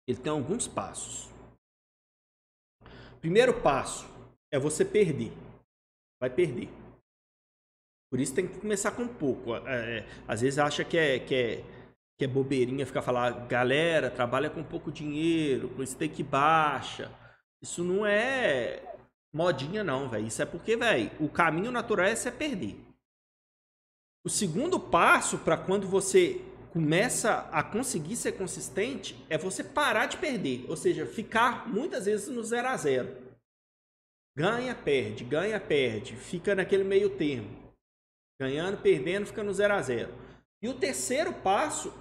[0.08, 1.30] Ele tem alguns passos.
[3.20, 4.08] Primeiro passo
[4.52, 5.34] é você perder.
[6.20, 6.70] Vai perder.
[8.10, 9.56] Por isso tem que começar com pouco.
[9.56, 11.77] É, é, às vezes acha que é, que é,
[12.18, 17.12] que é bobeirinha ficar falar, galera, trabalha com pouco dinheiro, com stake baixa.
[17.62, 18.84] Isso não é
[19.34, 20.26] modinha, não, velho.
[20.26, 22.84] Isso é porque, velho, o caminho natural é você perder.
[24.26, 26.42] O segundo passo para quando você
[26.74, 32.28] começa a conseguir ser consistente é você parar de perder, ou seja, ficar muitas vezes
[32.28, 33.16] no zero a zero.
[34.36, 37.74] Ganha, perde, ganha, perde, fica naquele meio termo.
[38.40, 40.14] Ganhando, perdendo, fica no zero a zero.
[40.62, 41.92] E o terceiro passo,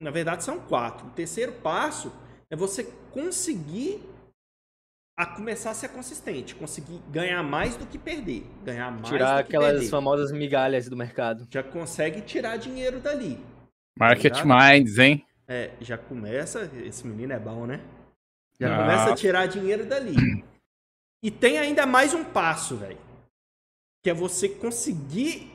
[0.00, 1.06] na verdade são quatro.
[1.06, 2.12] O terceiro passo
[2.50, 4.00] é você conseguir
[5.18, 9.46] a começar a ser consistente, conseguir ganhar mais do que perder, ganhar mais Tirar do
[9.48, 9.88] que aquelas perder.
[9.90, 11.46] famosas migalhas do mercado.
[11.50, 13.36] Já consegue tirar dinheiro dali.
[13.98, 14.72] Market Obrigado.
[14.74, 15.26] Minds, hein?
[15.48, 17.80] É, já começa, esse menino é bom, né?
[18.60, 18.78] Já Ah.
[18.78, 20.14] começa a tirar dinheiro dali.
[21.20, 22.98] E tem ainda mais um passo, velho.
[24.04, 25.50] Que é você conseguir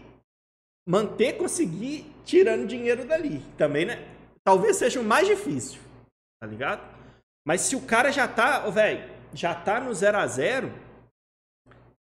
[0.85, 3.39] manter, conseguir tirando dinheiro dali.
[3.57, 4.12] Também, né?
[4.45, 5.79] Talvez seja o mais difícil,
[6.41, 6.81] tá ligado?
[7.45, 10.71] Mas se o cara já tá, ô, velho, já tá no 0 a 0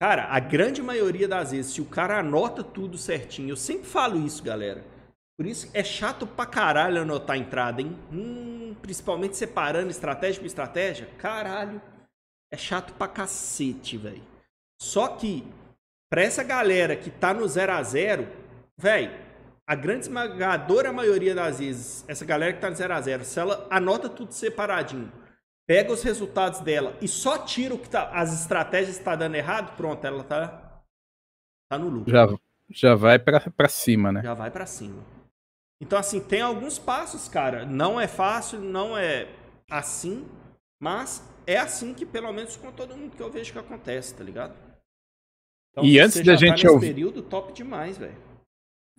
[0.02, 4.20] cara, a grande maioria das vezes, se o cara anota tudo certinho, eu sempre falo
[4.20, 4.84] isso, galera.
[5.38, 7.98] Por isso é chato pra caralho anotar a entrada, hein?
[8.12, 11.08] Hum, principalmente separando estratégia por estratégia.
[11.18, 11.82] Caralho.
[12.52, 14.22] É chato pra cacete, velho.
[14.80, 15.48] Só que,
[16.10, 18.28] pra essa galera que tá no 0 a 0
[18.78, 19.23] velho,
[19.68, 23.40] a grande esmagadora maioria das vezes, essa galera que tá no 0 a 0 se
[23.40, 25.12] ela anota tudo separadinho,
[25.66, 29.36] pega os resultados dela e só tira o que tá, as estratégias que tá dando
[29.36, 30.82] errado, pronto, ela tá,
[31.72, 32.28] tá no lucro Já,
[32.70, 34.22] já vai pra, pra cima, né?
[34.22, 35.02] já vai pra cima.
[35.82, 37.66] Então, assim, tem alguns passos, cara.
[37.66, 39.28] Não é fácil, não é
[39.70, 40.26] assim,
[40.82, 44.24] mas é assim que, pelo menos, com todo mundo que eu vejo que acontece, tá
[44.24, 44.54] ligado?
[45.72, 48.16] Então, E antes da gente tá ouvir- período, top demais, velho.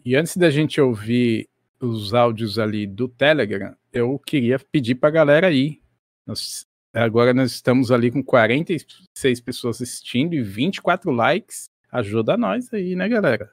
[0.04, 1.48] E antes da gente ouvir
[1.80, 5.80] os áudios ali do Telegram, eu queria pedir pra galera aí.
[6.26, 11.68] Nós- agora nós estamos ali com 46 pessoas assistindo e 24 likes.
[11.90, 13.50] Ajuda nós aí, né, galera?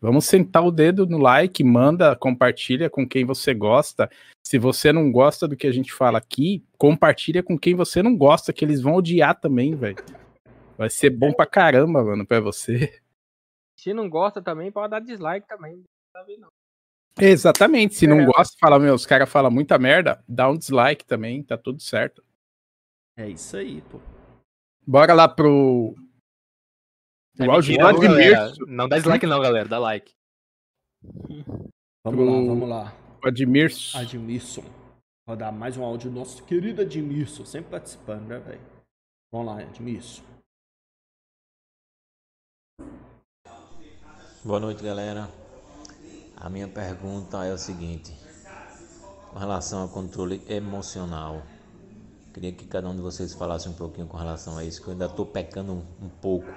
[0.00, 4.10] Vamos sentar o dedo no like, manda, compartilha com quem você gosta.
[4.44, 8.16] Se você não gosta do que a gente fala aqui, compartilha com quem você não
[8.16, 10.02] gosta, que eles vão odiar também, velho.
[10.76, 12.92] Vai ser bom pra caramba, mano, pra você.
[13.82, 15.76] Se não gosta também, pode dar dislike também.
[15.78, 15.84] Não
[16.16, 16.48] sabe não.
[17.20, 17.94] Exatamente.
[17.96, 18.24] Se não É.
[18.26, 22.24] gosta, fala, meu, os caras falam muita merda, dá um dislike também, tá tudo certo.
[23.16, 23.98] É isso aí, pô.
[24.86, 25.94] Bora lá pro.
[27.40, 27.84] É O áudio?
[27.84, 28.36] Admir.
[28.68, 29.68] Não dá dislike não, galera.
[29.68, 30.12] Dá like.
[31.02, 31.66] Vamos
[32.04, 32.92] Pro- lá, vamos lá.
[33.24, 33.70] o Admir.
[33.96, 34.62] Admilson.
[35.28, 38.60] Rodar mais um áudio do nosso querido Admilson, sempre participando, né, velho?
[39.32, 40.22] Vamos lá, Admilson.
[44.44, 45.30] Boa noite, galera.
[46.36, 48.12] A minha pergunta é o seguinte:
[49.30, 51.42] com relação ao controle emocional,
[52.34, 54.94] queria que cada um de vocês falasse um pouquinho com relação a isso, que eu
[54.94, 56.48] ainda estou pecando um, um pouco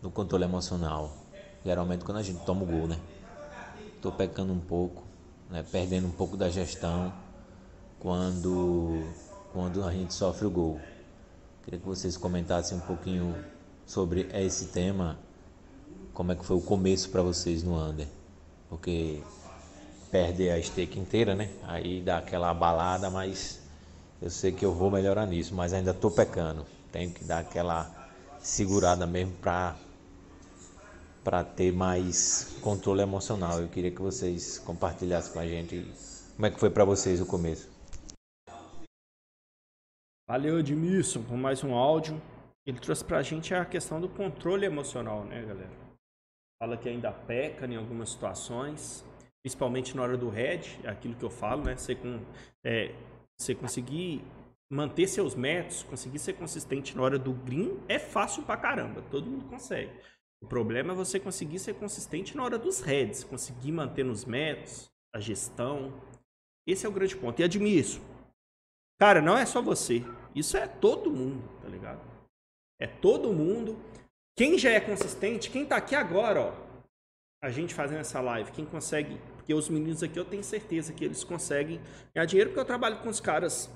[0.00, 1.12] no controle emocional.
[1.64, 2.96] Geralmente, quando a gente toma o gol, né?
[3.96, 5.02] Estou pecando um pouco,
[5.50, 5.64] né?
[5.68, 7.12] perdendo um pouco da gestão
[7.98, 9.02] quando,
[9.52, 10.80] quando a gente sofre o gol.
[11.64, 13.34] Queria que vocês comentassem um pouquinho
[13.84, 15.18] sobre esse tema
[16.20, 18.06] como é que foi o começo para vocês no under?
[18.68, 19.22] Porque
[20.10, 21.48] perder a stake inteira, né?
[21.62, 23.58] Aí dá aquela abalada, mas
[24.20, 26.66] eu sei que eu vou melhorar nisso, mas ainda tô pecando.
[26.92, 27.90] Tenho que dar aquela
[28.38, 29.74] segurada mesmo para
[31.24, 33.58] para ter mais controle emocional.
[33.58, 35.90] Eu queria que vocês compartilhassem com a gente
[36.36, 37.66] como é que foi para vocês o começo.
[40.28, 42.20] Valeu, Edmilson, por mais um áudio.
[42.66, 45.89] Ele trouxe pra gente a questão do controle emocional, né, galera?
[46.60, 49.04] Fala que ainda peca em algumas situações,
[49.42, 51.76] principalmente na hora do head, é aquilo que eu falo, né?
[51.76, 52.20] Você, com,
[52.62, 52.94] é,
[53.38, 54.22] você conseguir
[54.70, 59.30] manter seus métodos, conseguir ser consistente na hora do green é fácil pra caramba, todo
[59.30, 59.90] mundo consegue.
[60.42, 64.90] O problema é você conseguir ser consistente na hora dos heads, conseguir manter nos métodos,
[65.14, 65.92] a gestão.
[66.66, 67.40] Esse é o grande ponto.
[67.40, 68.00] E Edmilson,
[69.00, 70.04] Cara, não é só você.
[70.34, 72.02] Isso é todo mundo, tá ligado?
[72.78, 73.78] É todo mundo.
[74.40, 76.52] Quem já é consistente, quem tá aqui agora, ó.
[77.44, 79.18] A gente fazendo essa live, quem consegue.
[79.36, 81.78] Porque os meninos aqui eu tenho certeza que eles conseguem
[82.14, 83.70] ganhar dinheiro porque eu trabalho com os caras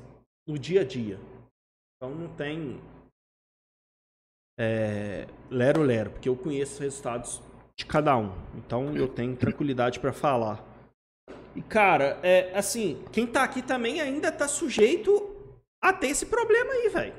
[0.48, 1.20] no dia a dia.
[1.94, 2.80] Então não tem.
[4.58, 7.42] É, lero, lero, porque eu conheço os resultados
[7.76, 8.32] de cada um.
[8.56, 10.64] Então eu tenho tranquilidade pra falar.
[11.54, 15.30] E, cara, é assim, quem tá aqui também ainda tá sujeito
[15.78, 17.14] a ter esse problema aí, velho.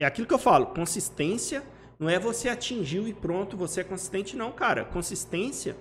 [0.00, 1.62] É aquilo que eu falo, consistência
[1.98, 4.84] não é você atingiu e pronto, você é consistente, não, cara.
[4.84, 5.76] Consistência,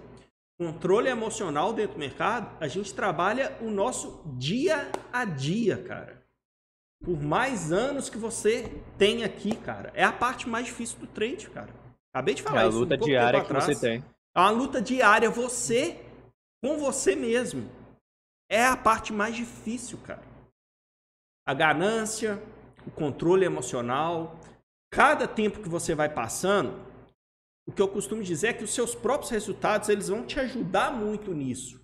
[0.60, 6.22] controle emocional dentro do mercado, a gente trabalha o nosso dia a dia, cara.
[7.04, 9.92] por mais anos que você tem aqui, cara.
[9.94, 11.74] É a parte mais difícil do trade, cara.
[12.14, 12.78] Acabei de É falar a isso.
[12.78, 14.04] um luta pouco diária que você tem.
[14.36, 16.00] É uma luta diária, você
[16.64, 17.70] com você mesmo.
[18.50, 20.24] É a parte mais difícil, cara.
[21.46, 22.42] A ganância,
[22.86, 24.40] o controle emocional.
[24.92, 26.80] Cada tempo que você vai passando,
[27.66, 30.92] o que eu costumo dizer é que os seus próprios resultados, eles vão te ajudar
[30.92, 31.82] muito nisso.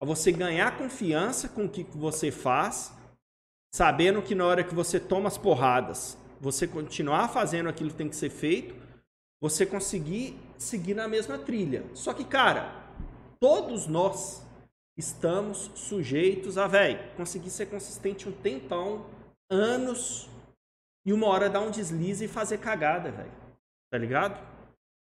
[0.00, 2.92] A você ganhar confiança com o que você faz,
[3.74, 8.08] sabendo que na hora que você toma as porradas, você continuar fazendo aquilo que tem
[8.08, 8.74] que ser feito,
[9.40, 11.84] você conseguir seguir na mesma trilha.
[11.94, 12.84] Só que, cara,
[13.40, 14.42] todos nós
[14.96, 19.06] estamos sujeitos a, velho, conseguir ser consistente um tempão,
[19.50, 20.28] anos,
[21.06, 23.32] e uma hora dar um deslize e fazer cagada, velho.
[23.90, 24.40] Tá ligado?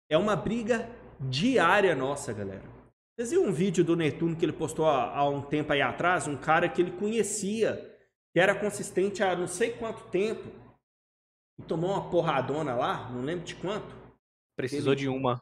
[0.09, 0.89] É uma briga
[1.19, 2.63] diária nossa, galera.
[3.15, 6.27] Vocês viram um vídeo do Netuno que ele postou há, há um tempo aí atrás?
[6.27, 7.77] Um cara que ele conhecia,
[8.33, 10.43] que era consistente há não sei quanto tempo,
[11.59, 13.95] e tomou uma porradona lá, não lembro de quanto.
[14.57, 15.41] Precisou Ele- de uma.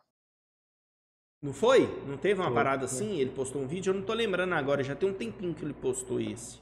[1.41, 1.88] Não foi?
[2.05, 2.95] Não teve uma Foi, parada foi.
[2.97, 3.17] assim?
[3.19, 5.73] Ele postou um vídeo, eu não tô lembrando agora, já tem um tempinho que ele
[5.73, 6.61] postou esse.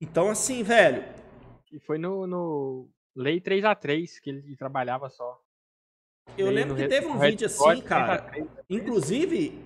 [0.00, 1.02] Então, assim, velho,
[1.70, 5.40] E foi no, no Lei 3x3 que ele trabalhava só.
[6.36, 8.30] eu Lei lembro que teve um vídeo assim, cara.
[8.32, 8.48] 3x3.
[8.68, 9.64] Inclusive,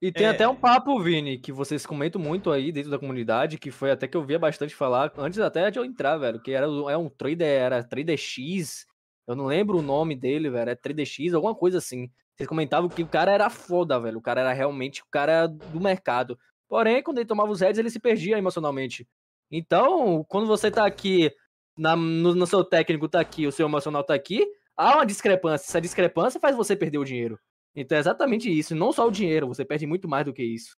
[0.00, 0.30] E tem É.
[0.30, 4.08] até um papo, Vini, que vocês comentam muito aí dentro da comunidade, que foi até
[4.08, 7.08] que eu via bastante falar, antes até de eu entrar, velho, que era é um
[7.08, 8.84] trader, era Trader X,
[9.28, 12.10] eu não lembro o nome dele, velho, é Trader X, alguma coisa assim.
[12.34, 15.80] Vocês comentavam que o cara era foda, velho, o cara era realmente o cara do
[15.80, 16.36] mercado.
[16.68, 19.06] Porém, quando ele tomava os heads, ele se perdia emocionalmente.
[19.52, 21.30] Então, quando você tá aqui,
[21.76, 25.66] na- no, no seu técnico tá aqui, o seu emocional tá aqui, há uma discrepância.
[25.66, 27.38] Essa discrepância faz você perder o dinheiro.
[27.76, 28.74] Então é exatamente isso.
[28.74, 30.74] Não só o dinheiro, você perde muito mais do que isso.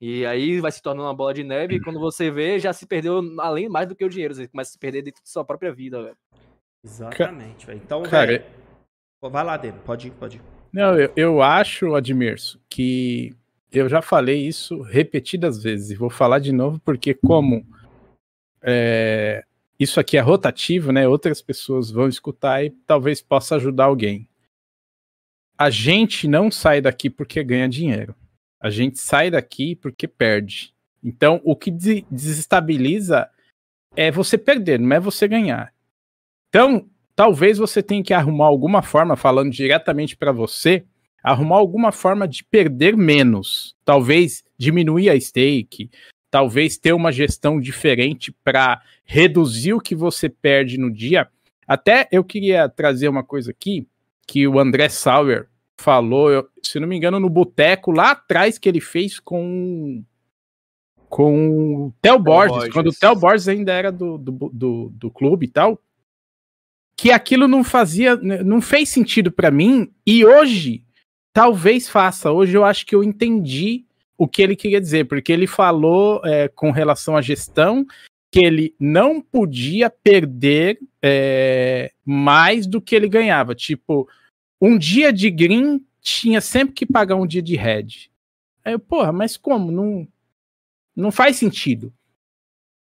[0.00, 2.86] E aí vai se tornando uma bola de neve e quando você vê, já se
[2.86, 4.34] perdeu além mais do que o dinheiro.
[4.34, 6.16] Você começa a se perder dentro da sua própria vida, velho.
[6.84, 7.80] exatamente, velho.
[7.82, 8.44] Então, Cara, velho,
[9.22, 10.42] vai lá dentro, pode ir, pode ir.
[10.72, 13.32] Não, eu, eu acho, Admirso, que
[13.72, 17.64] eu já falei isso repetidas vezes e vou falar de novo porque como
[18.64, 19.44] é,
[19.78, 21.06] isso aqui é rotativo, né?
[21.06, 24.26] Outras pessoas vão escutar e talvez possa ajudar alguém.
[25.56, 28.14] A gente não sai daqui porque ganha dinheiro.
[28.60, 30.74] A gente sai daqui porque perde.
[31.02, 33.28] Então, o que des- desestabiliza
[33.94, 35.72] é você perder, não é você ganhar.
[36.48, 40.84] Então, talvez você tenha que arrumar alguma forma, falando diretamente para você,
[41.22, 43.76] arrumar alguma forma de perder menos.
[43.84, 45.90] Talvez diminuir a stake,
[46.34, 51.28] talvez ter uma gestão diferente para reduzir o que você perde no dia.
[51.64, 53.86] Até eu queria trazer uma coisa aqui
[54.26, 55.46] que o André Sauer
[55.78, 60.02] falou, eu- se não me engano, no boteco lá atrás que ele fez com
[61.08, 62.72] com o Theo Borges, Borges.
[62.72, 65.80] quando o Theo Borges ainda era do, do, do, do clube e tal,
[66.96, 70.82] que aquilo não fazia, não fez sentido para mim e hoje
[71.32, 72.32] talvez faça.
[72.32, 73.84] Hoje eu acho que eu entendi
[74.16, 77.86] o que ele queria dizer, porque ele falou é, com relação à gestão
[78.30, 83.54] que ele não podia perder é, mais do que ele ganhava.
[83.54, 84.08] Tipo,
[84.60, 88.10] um dia de green tinha sempre que pagar um dia de red.
[88.64, 89.70] Aí eu, porra, mas como?
[89.70, 90.08] Não,
[90.96, 91.92] não faz sentido.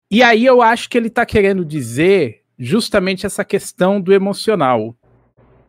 [0.09, 4.95] E aí eu acho que ele tá querendo dizer justamente essa questão do emocional.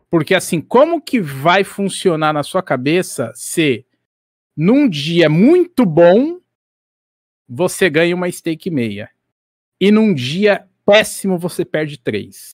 [0.09, 3.85] Porque assim, como que vai funcionar na sua cabeça se
[4.61, 6.41] num dia muito bom
[7.47, 9.09] você ganha uma stake meia
[9.79, 12.53] e num dia péssimo você perde três?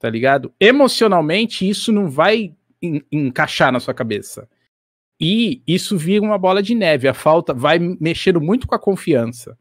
[0.00, 0.52] Tá ligado?
[0.58, 4.48] Emocionalmente isso não vai en- encaixar na sua cabeça.
[5.20, 7.06] E isso vira uma bola de neve.
[7.06, 9.56] A falta vai mexendo muito com a confiança.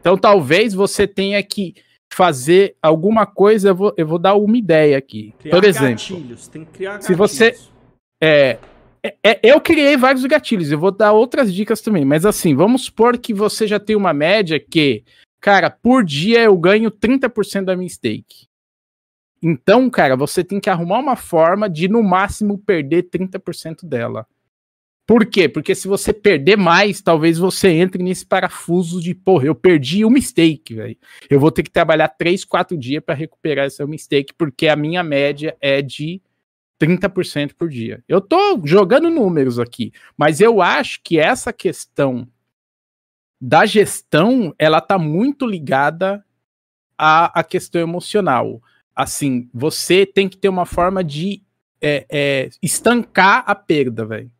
[0.00, 1.74] Então talvez você tenha que
[2.10, 3.70] fazer alguma coisa.
[3.70, 5.34] Eu vou, eu vou dar uma ideia aqui.
[5.40, 7.58] Criar Por exemplo, gatilhos, tem que criar se você-
[8.22, 8.58] é,
[9.06, 12.84] é- é- eu criei vários gatilhos, eu vou dar outras dicas também, mas assim, vamos
[12.84, 15.04] supor que você já tem uma média que,
[15.40, 18.46] cara, por dia eu ganho 30% da minha stake.
[19.42, 24.26] Então, cara, você tem que arrumar uma forma de no máximo perder 30% dela.
[25.06, 25.48] Por quê?
[25.48, 30.20] Porque se você perder mais, talvez você entre nesse parafuso de, porra, eu perdi uma
[30.20, 30.96] stake, velho.
[31.30, 35.04] Eu vou ter que trabalhar 3, 4 dias para recuperar essa mistake, porque a minha
[35.04, 36.20] média é de
[36.80, 38.02] 30% por dia.
[38.08, 42.28] Eu tô jogando números aqui, mas eu acho que essa questão
[43.40, 46.24] da gestão, ela tá muito ligada
[46.98, 48.62] à, à questão emocional.
[48.94, 51.42] Assim, você tem que ter uma forma de
[51.80, 54.30] é, é, estancar a perda, velho.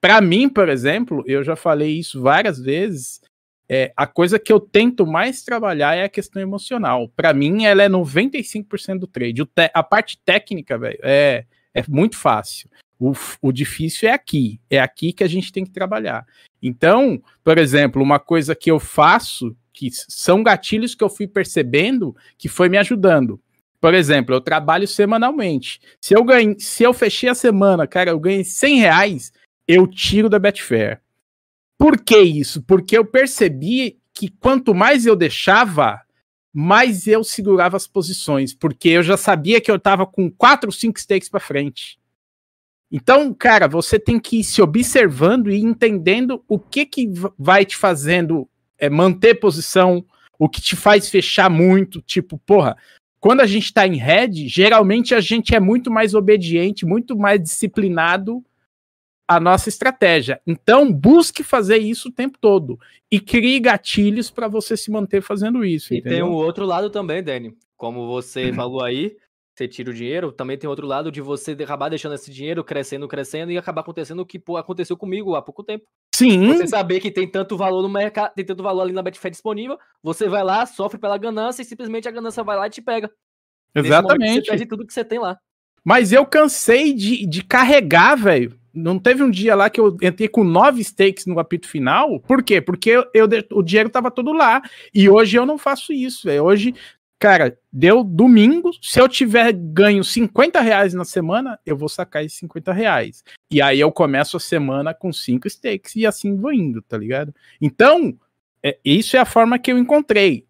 [0.00, 3.20] Para mim, por exemplo, eu já falei isso várias vezes.
[3.68, 7.08] É, a coisa que eu tento mais trabalhar é a questão emocional.
[7.14, 9.42] Para mim, ela é 95% do trade.
[9.74, 12.70] a parte técnica, velho, é, é muito fácil.
[12.98, 13.12] O,
[13.42, 14.58] o difícil é aqui.
[14.70, 16.26] É aqui que a gente tem que trabalhar.
[16.62, 22.16] Então, por exemplo, uma coisa que eu faço, que são gatilhos que eu fui percebendo
[22.36, 23.40] que foi me ajudando.
[23.80, 25.80] Por exemplo, eu trabalho semanalmente.
[26.00, 29.32] Se eu ganhei, se eu fechei a semana, cara, eu ganhei 100 reais,
[29.68, 31.00] eu tiro da Betfair.
[31.78, 32.60] Por que isso?
[32.62, 36.02] Porque eu percebi que quanto mais eu deixava,
[36.52, 40.98] mais eu segurava as posições, porque eu já sabia que eu estava com quatro, cinco
[40.98, 41.98] stakes para frente.
[42.90, 47.76] Então, cara, você tem que ir se observando e entendendo o que que vai te
[47.76, 50.04] fazendo é, manter posição,
[50.36, 52.76] o que te faz fechar muito, tipo, porra,
[53.20, 57.40] quando a gente está em red, geralmente a gente é muito mais obediente, muito mais
[57.40, 58.44] disciplinado
[59.28, 60.40] a nossa estratégia.
[60.46, 62.80] Então, busque fazer isso o tempo todo
[63.10, 65.92] e crie gatilhos para você se manter fazendo isso.
[65.92, 66.18] E entendeu?
[66.18, 67.54] tem um outro lado também, Dani.
[67.76, 69.14] Como você falou aí,
[69.54, 73.06] você tira o dinheiro, também tem outro lado de você acabar deixando esse dinheiro crescendo,
[73.06, 75.84] crescendo e acabar acontecendo o que aconteceu comigo há pouco tempo.
[76.14, 76.46] Sim.
[76.48, 79.78] Você saber que tem tanto valor no mercado, tem tanto valor ali na Betfair disponível,
[80.02, 83.10] você vai lá, sofre pela ganância e simplesmente a ganância vai lá e te pega.
[83.74, 84.46] Exatamente.
[84.46, 85.38] Você perde tudo que você tem lá.
[85.84, 88.57] Mas eu cansei de, de carregar, velho.
[88.72, 92.20] Não teve um dia lá que eu entrei com nove stakes no apito final.
[92.20, 92.60] Por quê?
[92.60, 94.62] Porque eu, eu o dinheiro tava todo lá.
[94.94, 96.44] E hoje eu não faço isso, velho.
[96.44, 96.74] Hoje,
[97.18, 98.70] cara, deu domingo.
[98.82, 103.22] Se eu tiver ganho 50 reais na semana, eu vou sacar esses 50 reais.
[103.50, 107.34] E aí eu começo a semana com cinco stakes e assim vou indo, tá ligado?
[107.60, 108.18] Então,
[108.62, 110.47] é, isso é a forma que eu encontrei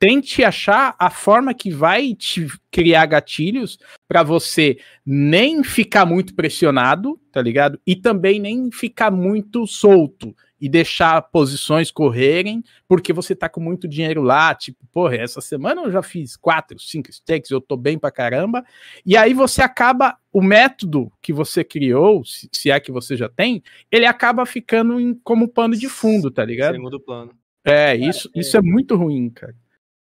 [0.00, 3.78] tente achar a forma que vai te criar gatilhos
[4.08, 7.78] para você nem ficar muito pressionado, tá ligado?
[7.86, 13.86] E também nem ficar muito solto e deixar posições correrem, porque você tá com muito
[13.86, 17.98] dinheiro lá, tipo, porra, essa semana eu já fiz quatro, cinco stakes, eu tô bem
[17.98, 18.64] pra caramba,
[19.04, 23.62] e aí você acaba, o método que você criou, se, é que você já tem,
[23.90, 26.74] ele acaba ficando em, como pano de fundo, tá ligado?
[26.74, 27.32] Segundo plano.
[27.64, 29.54] É, isso, é, isso é muito ruim, cara.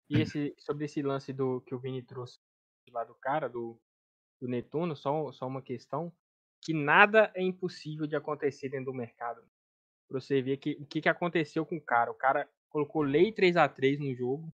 [0.09, 2.39] E esse, sobre esse lance do que o Vini trouxe
[2.91, 3.79] lá do cara, do,
[4.41, 6.13] do Netuno, só, só uma questão,
[6.61, 9.41] que nada é impossível de acontecer dentro do mercado.
[10.07, 12.11] Pra você ver que, o que, que aconteceu com o cara.
[12.11, 14.53] O cara colocou lei 3 a 3 no jogo,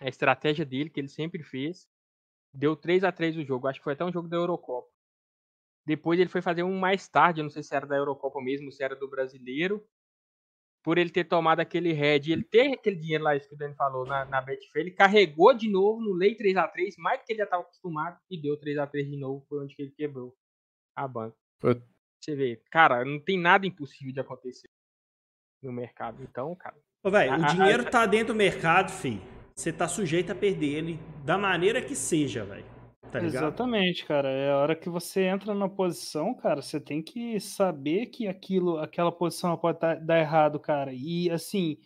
[0.00, 1.86] a estratégia dele, que ele sempre fez,
[2.52, 3.68] deu 3 a 3 o jogo.
[3.68, 4.90] Acho que foi até um jogo da Eurocopa.
[5.86, 8.72] Depois ele foi fazer um mais tarde, eu não sei se era da Eurocopa mesmo,
[8.72, 9.86] se era do Brasileiro
[10.82, 13.74] por ele ter tomado aquele head, ele ter aquele dinheiro lá, isso que o Dani
[13.74, 17.38] falou, na, na Betfair, ele carregou de novo no Lei 3x3, mais do que ele
[17.38, 20.34] já estava acostumado, e deu 3x3 de novo, foi onde que ele quebrou
[20.96, 21.36] a banca.
[21.60, 21.82] Foi.
[22.20, 24.68] Você vê, cara, não tem nada impossível de acontecer
[25.62, 26.22] no mercado.
[26.22, 26.76] Então, cara.
[27.02, 29.20] Ô, velho, o dinheiro a, tá dentro do mercado, fi.
[29.54, 32.64] Você tá sujeito a perder ele da maneira que seja, velho.
[33.10, 34.28] Tá Exatamente, cara.
[34.28, 38.78] É a hora que você entra na posição, cara, você tem que saber que aquilo,
[38.78, 40.92] aquela posição pode tá, dar errado, cara.
[40.92, 41.76] E assim,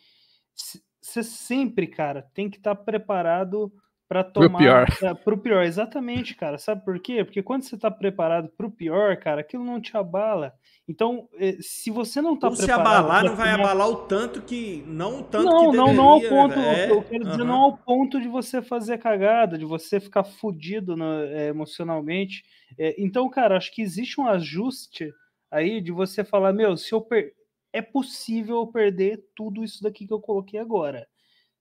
[1.01, 3.73] você sempre, cara, tem que estar tá preparado
[4.09, 4.87] para tomar pro pior.
[5.03, 6.59] É, pro pior, exatamente, cara.
[6.59, 7.25] Sabe por quê?
[7.25, 10.53] Porque quando você tá preparado pro pior, cara, aquilo não te abala.
[10.87, 12.85] Então, eh, se você não tá Ou preparado...
[12.85, 14.85] se abalar, não vai abalar o tanto que...
[14.87, 16.59] Não o tanto não, que não, deveria, não ao ponto...
[16.59, 20.95] É, eu quero dizer, não ao ponto de você fazer cagada, de você ficar fudido
[20.97, 22.45] no, é, emocionalmente.
[22.79, 25.13] É, então, cara, acho que existe um ajuste
[25.51, 27.33] aí de você falar, meu, se eu per...
[27.73, 31.07] é possível eu perder tudo isso daqui que eu coloquei agora.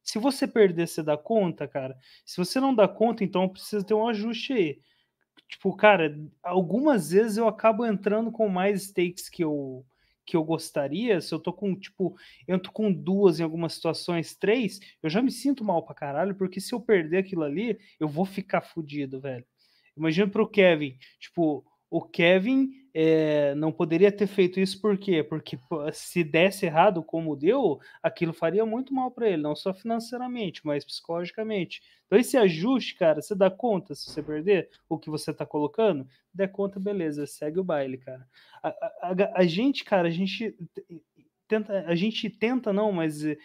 [0.04, 1.98] Se você perder, você dá conta, cara.
[2.26, 4.80] Se você não dá conta, então precisa ter um ajuste aí.
[5.48, 9.86] Tipo, cara, algumas vezes eu acabo entrando com mais stakes que eu
[10.26, 12.16] que eu gostaria, se eu tô com, tipo,
[12.48, 16.62] entro com duas em algumas situações, três, eu já me sinto mal pra caralho, porque
[16.62, 19.46] se eu perder aquilo ali, eu vou ficar fudido, velho.
[19.98, 25.24] Imagina pro Kevin, tipo, o Kevin é, não poderia ter feito isso por quê?
[25.24, 25.60] Porque
[25.94, 30.84] se desse errado como deu, aquilo faria muito mal para ele, não só financeiramente, mas
[30.84, 31.84] psicologicamente.
[32.08, 36.08] Então esse ajuste, cara, você dá conta se você perder o que você tá colocando?
[36.34, 38.28] Der conta, beleza, segue o baile, cara.
[38.64, 40.56] A, a, a gente, cara, a gente
[41.48, 43.38] tenta, a gente tenta não, mas em,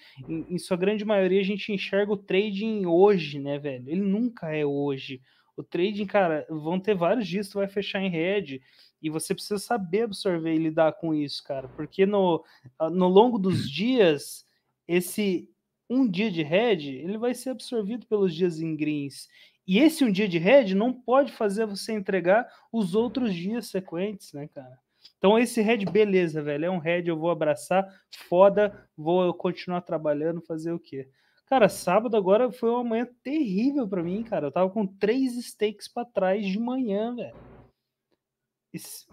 [0.49, 3.91] em sua grande maioria a gente enxerga o trading hoje, né, velho?
[3.91, 5.21] Ele nunca é hoje.
[5.59, 8.61] O trading, cara, vão ter vários dias que tu vai fechar em red
[9.03, 12.45] e você precisa saber absorver e lidar com isso, cara, porque no,
[12.93, 14.47] no longo dos dias,
[14.87, 15.51] esse
[15.91, 19.29] um dia de red, ele vai ser absorvido pelos dias em greens.
[19.67, 24.33] E esse um dia de red não pode fazer você entregar os outros dias sequentes,
[24.33, 24.79] né, cara?
[25.19, 27.85] Então esse head, beleza, velho, é um head, eu vou abraçar,
[28.29, 31.09] foda, vou continuar trabalhando, fazer o quê?
[31.49, 34.49] Cara, sábado agora foi uma manhã terrível para mim, cara.
[34.49, 37.35] Eu tava com três steaks para trás de manhã, velho.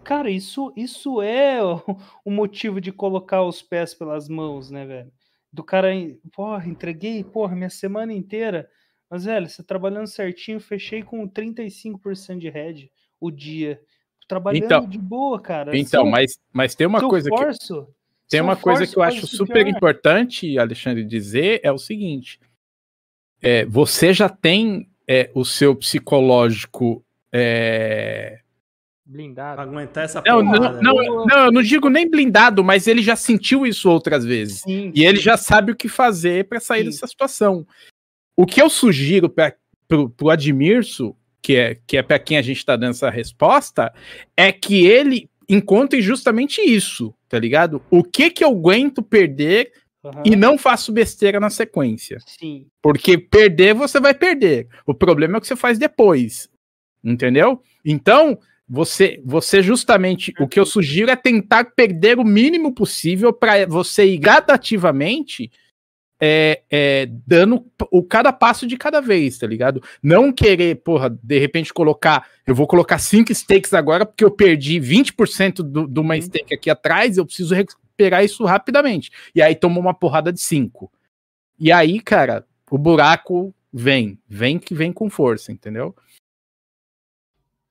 [0.04, 1.82] Cara, isso, isso é o,
[2.24, 5.10] o, motivo de colocar os pés pelas mãos, né, velho?
[5.50, 5.88] Do cara,
[6.32, 8.68] porra, entreguei, porra, minha semana inteira.
[9.08, 13.80] Mas, velho, você trabalhando certinho, fechei com 35% de head o dia.
[14.28, 15.76] Trabalhando então, de boa, cara.
[15.76, 17.92] Então, São, mas, mas tem uma coisa forço, que.
[18.28, 19.68] Tem uma coisa que eu acho super pior.
[19.68, 22.40] importante, Alexandre, dizer é o seguinte:
[23.40, 28.40] é, você já tem é, o seu psicológico é,
[29.06, 29.60] blindado.
[29.60, 33.64] Aguentar essa não, não, não, não, eu não digo nem blindado, mas ele já sentiu
[33.64, 34.60] isso outras vezes.
[34.62, 35.06] Sim, e sim.
[35.06, 36.90] ele já sabe o que fazer para sair sim.
[36.90, 37.66] dessa situação.
[38.36, 39.54] O que eu sugiro para
[40.20, 43.94] o Admirso, que é, que é para quem a gente está dando essa resposta,
[44.36, 47.82] é que ele encontre justamente isso, tá ligado?
[47.90, 49.72] O que que eu aguento perder
[50.06, 50.22] uhum.
[50.24, 52.18] e não faço besteira na sequência.
[52.26, 52.66] Sim.
[52.80, 54.68] Porque perder você vai perder.
[54.86, 56.48] O problema é o que você faz depois.
[57.02, 57.62] Entendeu?
[57.84, 63.66] Então, você, você justamente, o que eu sugiro é tentar perder o mínimo possível para
[63.66, 65.50] você ir gradativamente
[66.20, 69.82] é, é, dando o cada passo de cada vez, tá ligado?
[70.02, 74.80] Não querer, porra, de repente colocar, eu vou colocar cinco stakes agora porque eu perdi
[74.80, 76.22] 20% do, de uma uhum.
[76.22, 79.10] stake aqui atrás, eu preciso recuperar isso rapidamente.
[79.34, 80.90] E aí toma uma porrada de cinco.
[81.58, 85.94] E aí, cara, o buraco vem, vem que vem com força, entendeu?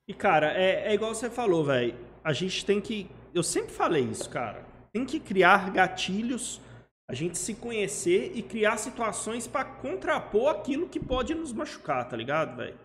[0.07, 1.95] E, cara, é, é igual você falou, velho.
[2.23, 3.09] A gente tem que.
[3.33, 4.63] Eu sempre falei isso, cara.
[4.93, 6.61] Tem que criar gatilhos
[7.07, 12.17] a gente se conhecer e criar situações para contrapor aquilo que pode nos machucar, tá
[12.17, 12.77] ligado, velho?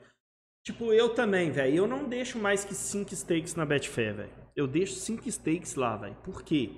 [0.63, 1.75] Tipo, eu também, velho.
[1.75, 4.33] Eu não deixo mais que 5 stakes na Betfair, velho.
[4.55, 6.15] Eu deixo 5 stakes lá, velho.
[6.17, 6.71] Por quê?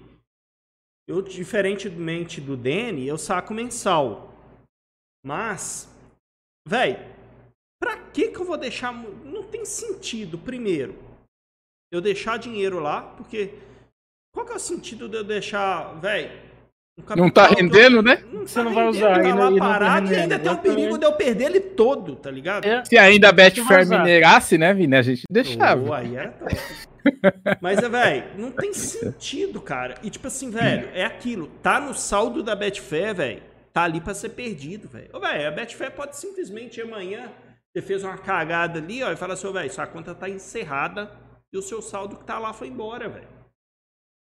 [1.09, 4.33] Eu, diferentemente do Danny, eu saco mensal.
[5.25, 5.93] Mas,
[6.67, 6.99] velho,
[7.81, 8.93] pra que que eu vou deixar...
[8.93, 10.97] Não tem sentido, primeiro,
[11.91, 13.59] eu deixar dinheiro lá, porque...
[14.33, 16.52] Qual que é o sentido de eu deixar, velho
[17.17, 18.23] não tá rendendo, né?
[18.31, 19.23] Não você tá não vai usar.
[19.23, 22.65] Tá lá parado e ainda tem o perigo de eu perder ele todo, tá ligado?
[22.67, 22.85] É.
[22.85, 24.97] Se ainda a Betfair minerasse, né, Vini?
[24.97, 25.83] A gente deixava.
[25.89, 26.35] Oh, aí era
[27.61, 29.95] Mas, é, velho, não tem sentido, cara.
[30.03, 31.49] E tipo assim, velho, é aquilo.
[31.63, 33.43] Tá no saldo da Betfair, velho.
[33.73, 35.09] Tá ali pra ser perdido, velho.
[35.15, 37.31] Ô, velho, a Betfair pode simplesmente amanhã
[37.73, 41.11] você fez uma cagada ali, ó, e fala assim, velho, sua conta tá encerrada
[41.51, 43.29] e o seu saldo que tá lá foi embora, velho.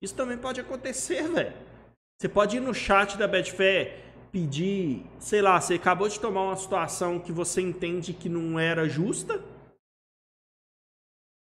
[0.03, 1.53] Isso também pode acontecer, velho.
[2.18, 6.56] Você pode ir no chat da Betfair pedir, sei lá, você acabou de tomar uma
[6.56, 9.43] situação que você entende que não era justa.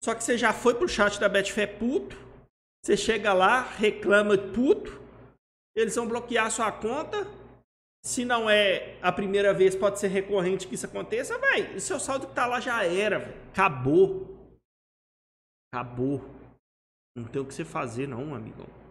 [0.04, 2.16] Só que você já foi pro chat da Betfair puto.
[2.84, 5.00] Você chega lá, reclama puto.
[5.74, 7.26] Eles vão bloquear sua conta.
[8.04, 11.74] Se não é a primeira vez, pode ser recorrente que isso aconteça, vai.
[11.74, 13.34] O seu saldo que tá lá já era, véio.
[13.50, 14.54] acabou.
[15.72, 16.24] Acabou.
[17.16, 18.85] Não tem o que você fazer, não, amigão.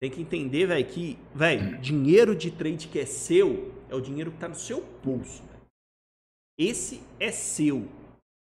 [0.00, 4.30] Tem que entender, velho, que, velho, dinheiro de trade que é seu é o dinheiro
[4.30, 5.42] que tá no seu pulso.
[5.42, 5.60] Véio.
[6.58, 7.86] Esse é seu.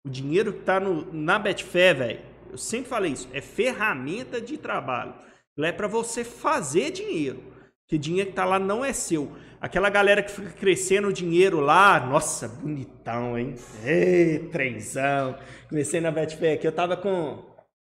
[0.05, 2.19] O dinheiro que tá no, na Betfair, velho,
[2.51, 5.15] eu sempre falei isso, é ferramenta de trabalho.
[5.57, 7.41] É para você fazer dinheiro.
[7.87, 9.35] Que dinheiro que tá lá não é seu.
[9.59, 13.55] Aquela galera que fica crescendo o dinheiro lá, nossa, bonitão, hein?
[13.83, 15.35] Ei, trenzão.
[15.67, 17.43] Comecei na Betfair aqui, eu tava com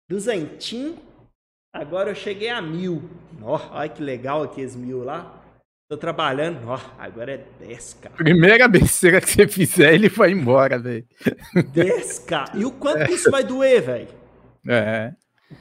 [0.10, 0.98] duzentinho
[1.78, 3.08] Agora eu cheguei a mil.
[3.48, 5.42] Ó, olha que legal aqueles mil lá.
[5.90, 8.10] Tô trabalhando, ó, agora é 10k.
[8.12, 11.08] Primeira besteira que você fizer, ele vai embora, velho.
[11.56, 12.56] 10k.
[12.56, 13.12] E o quanto é.
[13.12, 14.08] isso vai doer, velho?
[14.70, 15.14] É.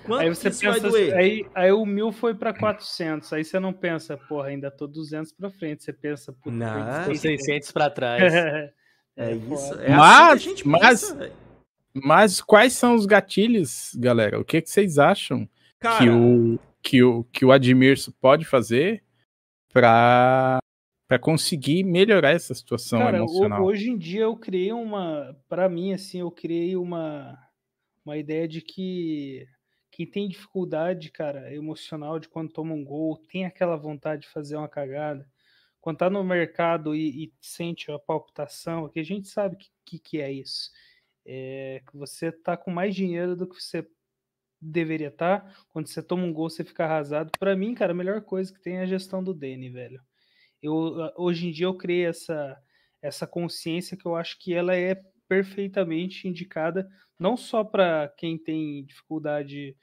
[0.02, 1.16] quanto aí você isso pensa, vai doer?
[1.16, 3.32] Aí, aí o mil foi pra 400.
[3.32, 5.84] Aí você não pensa, porra, ainda tô 200 pra frente.
[5.84, 8.34] Você pensa, puta, não, 600 pra trás.
[8.34, 8.72] é,
[9.16, 9.74] é isso.
[9.80, 11.32] É mas, assim mas, pensa,
[11.94, 14.40] mas quais são os gatilhos, galera?
[14.40, 15.48] O que, que vocês acham?
[15.78, 15.98] Cara...
[15.98, 19.02] que o que o que o Admirso pode fazer
[19.72, 20.58] para
[21.08, 23.64] para conseguir melhorar essa situação Cara, emocional.
[23.64, 27.36] Hoje em dia eu criei uma, para mim assim, eu criei uma
[28.04, 29.48] uma ideia de que
[29.90, 34.56] quem tem dificuldade, cara, emocional de quando toma um gol, tem aquela vontade de fazer
[34.56, 35.28] uma cagada,
[35.80, 39.98] quando tá no mercado e, e sente a palpitação, que a gente sabe que, que,
[39.98, 40.70] que é isso.
[41.24, 43.84] É que você tá com mais dinheiro do que você
[44.60, 45.40] deveria estar.
[45.40, 45.54] Tá.
[45.68, 47.30] Quando você toma um gol, você fica arrasado.
[47.38, 50.00] Para mim, cara, a melhor coisa que tem é a gestão do Dene, velho.
[50.62, 52.56] Eu, ah, hoje em dia eu criei essa,
[53.02, 56.88] essa consciência que eu acho que ela é perfeitamente indicada,
[57.18, 59.76] não só para quem tem dificuldade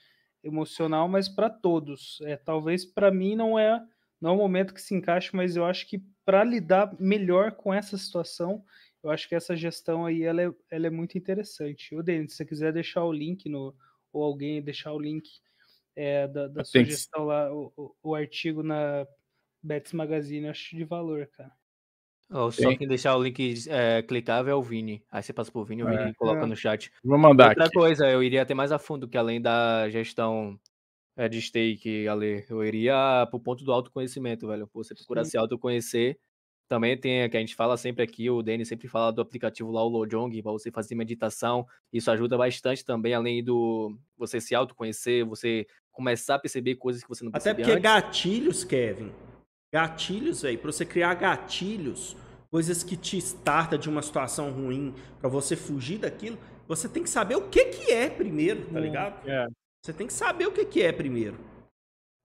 [0.44, 2.20] emocional, mas para todos.
[2.24, 3.82] É, talvez para mim não é
[4.20, 7.74] não é o momento que se encaixa, mas eu acho que para lidar melhor com
[7.74, 8.64] essa situação,
[9.04, 11.94] eu acho que essa gestão aí ela é, ela é muito interessante.
[11.94, 13.76] O Denis, se você quiser deixar o link no
[14.14, 15.28] ou alguém deixar o link
[15.96, 19.06] é, da, da sugestão lá, o, o, artigo na
[19.62, 21.52] Betis Magazine, eu acho de valor, cara.
[22.30, 25.04] Oh, só quem deixar o link é, clicável é o Vini.
[25.12, 26.14] Aí você passa pro Vini, o Vini é.
[26.14, 26.46] coloca é.
[26.46, 26.92] no chat.
[27.04, 27.74] Vou mandar Outra aqui.
[27.74, 30.60] coisa, eu iria até mais a fundo, que além da gestão
[31.16, 34.68] é, de stake, Ale, eu iria pro ponto do autoconhecimento, velho.
[34.74, 35.32] Você procurar Sim.
[35.32, 36.18] se autoconhecer.
[36.68, 39.84] Também tem, que a gente fala sempre aqui, o Denis sempre fala do aplicativo lá,
[39.84, 41.68] o Lojong, para você fazer meditação.
[41.92, 47.10] Isso ajuda bastante também, além do você se autoconhecer, você começar a perceber coisas que
[47.10, 48.04] você não percebia Até porque antes.
[48.04, 49.12] gatilhos, Kevin.
[49.72, 52.16] Gatilhos, velho, para você criar gatilhos,
[52.50, 56.38] coisas que te starta de uma situação ruim, para você fugir daquilo,
[56.68, 59.30] você tem que saber o que que é primeiro, tá ligado?
[59.30, 59.48] É.
[59.84, 61.38] Você tem que saber o que, que é primeiro.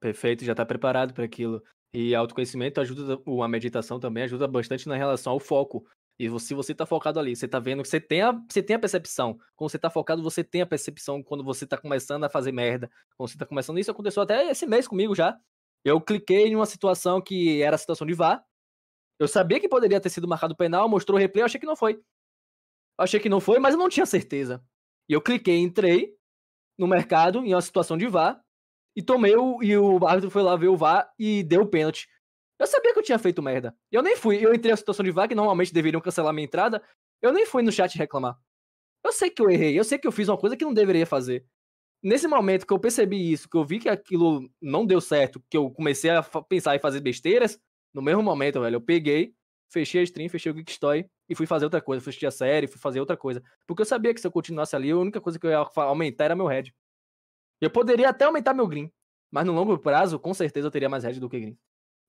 [0.00, 1.60] Perfeito, já está preparado para aquilo.
[1.92, 5.86] E autoconhecimento ajuda, a meditação também ajuda bastante na relação ao foco.
[6.18, 8.76] E se você está focado ali, você está vendo que você tem, a, você tem
[8.76, 9.38] a percepção.
[9.56, 12.90] Quando você está focado, você tem a percepção quando você está começando a fazer merda.
[13.16, 13.78] Quando você está começando.
[13.78, 15.38] Isso aconteceu até esse mês comigo já.
[15.84, 18.44] Eu cliquei em uma situação que era a situação de VAR.
[19.18, 21.76] Eu sabia que poderia ter sido marcado penal, mostrou o replay, eu achei que não
[21.76, 21.94] foi.
[21.94, 24.62] Eu achei que não foi, mas eu não tinha certeza.
[25.08, 26.14] E eu cliquei, entrei,
[26.76, 28.40] no mercado, em uma situação de VAR,
[28.98, 29.62] e tomei o.
[29.62, 32.08] E o árbitro foi lá ver o VAR e deu o pênalti.
[32.58, 33.72] Eu sabia que eu tinha feito merda.
[33.92, 34.44] Eu nem fui.
[34.44, 36.82] Eu entrei na situação de VAR, que normalmente deveriam cancelar minha entrada.
[37.22, 38.36] Eu nem fui no chat reclamar.
[39.04, 41.06] Eu sei que eu errei, eu sei que eu fiz uma coisa que não deveria
[41.06, 41.46] fazer.
[42.02, 45.56] Nesse momento que eu percebi isso, que eu vi que aquilo não deu certo, que
[45.56, 47.56] eu comecei a pensar em fazer besteiras,
[47.94, 49.32] no mesmo momento, velho, eu peguei,
[49.72, 52.02] fechei a stream, fechei o Geekstory e fui fazer outra coisa.
[52.02, 53.40] Fui assistir a série, fui fazer outra coisa.
[53.64, 56.24] Porque eu sabia que se eu continuasse ali, a única coisa que eu ia aumentar
[56.24, 56.74] era meu head.
[57.60, 58.90] Eu poderia até aumentar meu green,
[59.30, 61.58] mas no longo prazo, com certeza eu teria mais head do que green.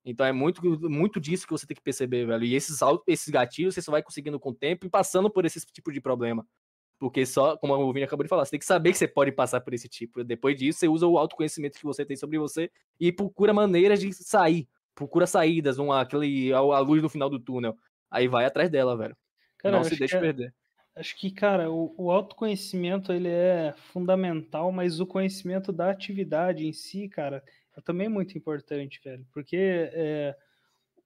[0.05, 2.43] Então é muito, muito disso que você tem que perceber, velho.
[2.43, 5.59] E esses, esses gatilhos você só vai conseguindo com o tempo e passando por esse
[5.65, 6.45] tipo de problema.
[6.99, 9.31] Porque só, como o Vini acabou de falar, você tem que saber que você pode
[9.31, 10.23] passar por esse tipo.
[10.23, 12.69] Depois disso, você usa o autoconhecimento que você tem sobre você
[12.99, 14.67] e procura maneiras de sair.
[14.93, 17.77] Procura saídas, uma, aquele, a, a luz no final do túnel.
[18.11, 19.15] Aí vai atrás dela, velho.
[19.57, 20.53] Cara, não se deixe é, perder.
[20.95, 26.73] Acho que, cara, o, o, autoconhecimento ele é fundamental, mas o conhecimento da atividade em
[26.73, 27.43] si, cara,
[27.77, 29.25] é também muito importante, velho.
[29.31, 29.55] Porque
[29.93, 30.35] é,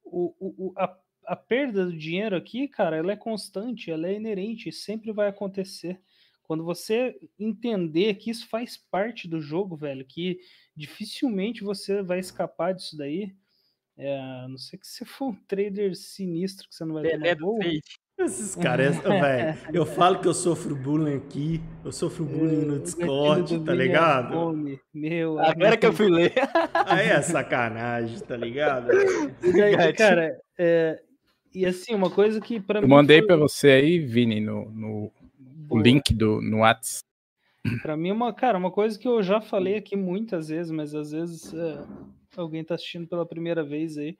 [0.04, 4.72] o, o, a, a perda do dinheiro aqui, cara, ela é constante, ela é inerente,
[4.72, 6.02] sempre vai acontecer.
[6.44, 10.40] Quando você entender que isso faz parte do jogo, velho, que
[10.76, 13.34] dificilmente você vai escapar disso daí,
[13.96, 17.36] é, a não sei que você for um trader sinistro que você não vai tomar
[17.36, 17.60] gol.
[18.18, 23.60] Esses caras, velho, eu falo que eu sofro bullying aqui, eu sofro bullying no Discord,
[23.62, 24.80] tá ligado?
[24.94, 25.40] Meu.
[25.40, 26.34] Agora que eu fui ler.
[26.86, 28.90] Aí é sacanagem, tá ligado?
[28.92, 31.02] Aí, cara, é,
[31.54, 32.86] e assim, uma coisa que para mim.
[32.86, 33.28] Eu mandei foi...
[33.28, 35.12] pra você aí, Vini, no, no
[35.70, 37.04] o link do, no WhatsApp.
[37.82, 41.12] Pra mim, uma, cara, uma coisa que eu já falei aqui muitas vezes, mas às
[41.12, 41.84] vezes é,
[42.38, 44.18] alguém tá assistindo pela primeira vez aí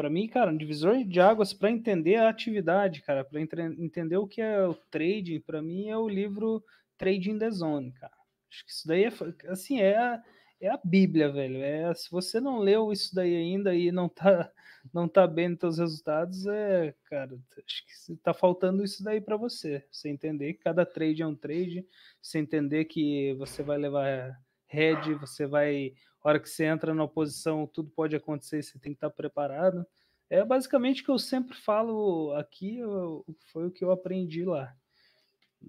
[0.00, 4.26] para mim, cara, um divisor de águas para entender a atividade, cara, para entender o
[4.26, 6.64] que é o trading, para mim é o livro
[6.96, 8.16] Trading the Zone, cara.
[8.50, 9.12] Acho que isso daí é
[9.50, 10.22] assim, é a,
[10.58, 11.58] é a Bíblia, velho.
[11.62, 14.50] É, se você não leu isso daí ainda e não tá
[14.90, 19.36] não tá bem nos seus resultados, é, cara, acho que tá faltando isso daí para
[19.36, 19.84] você.
[19.92, 21.86] Você entender que cada trade é um trade,
[22.22, 24.34] você entender que você vai levar
[24.66, 25.92] head, você vai
[26.28, 29.86] hora que você entra na oposição, tudo pode acontecer, você tem que estar preparado.
[30.28, 34.72] É basicamente o que eu sempre falo aqui, eu, foi o que eu aprendi lá.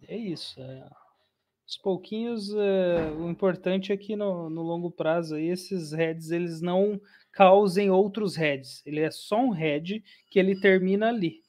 [0.08, 0.62] É isso.
[0.62, 0.90] É.
[1.68, 6.62] Os pouquinhos, é, o importante é que no, no, longo prazo aí, esses heads eles
[6.62, 7.00] não
[7.32, 8.86] causem outros heads.
[8.86, 11.42] Ele é só um head que ele termina ali.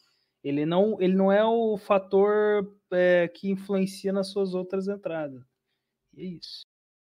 [0.42, 5.42] Ele não, ele não é o fator é, que influencia nas suas outras entradas.
[6.14, 6.61] E é isso.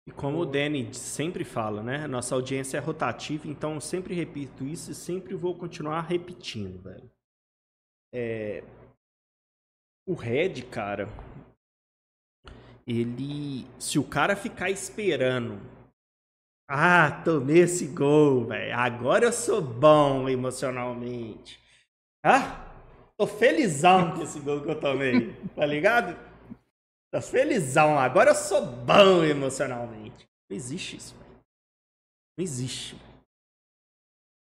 [0.05, 2.07] E como o Danny sempre fala, né?
[2.07, 7.09] Nossa audiência é rotativa, então eu sempre repito isso e sempre vou continuar repetindo, velho.
[8.13, 8.63] É...
[10.05, 11.07] O Red, cara,
[12.85, 13.65] ele.
[13.79, 15.61] Se o cara ficar esperando.
[16.69, 18.77] Ah, tomei esse gol, velho.
[18.77, 21.61] Agora eu sou bom emocionalmente.
[22.25, 22.73] Ah,
[23.17, 26.17] tô felizão com esse gol que eu tomei, tá ligado?
[27.13, 30.27] Tô felizão, agora eu sou bom emocionalmente.
[30.49, 31.39] Não existe isso, velho.
[32.35, 32.99] Não existe.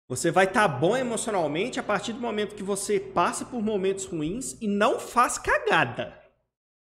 [0.08, 4.06] Você vai estar tá bom emocionalmente a partir do momento que você passa por momentos
[4.06, 6.18] ruins e não faz cagada.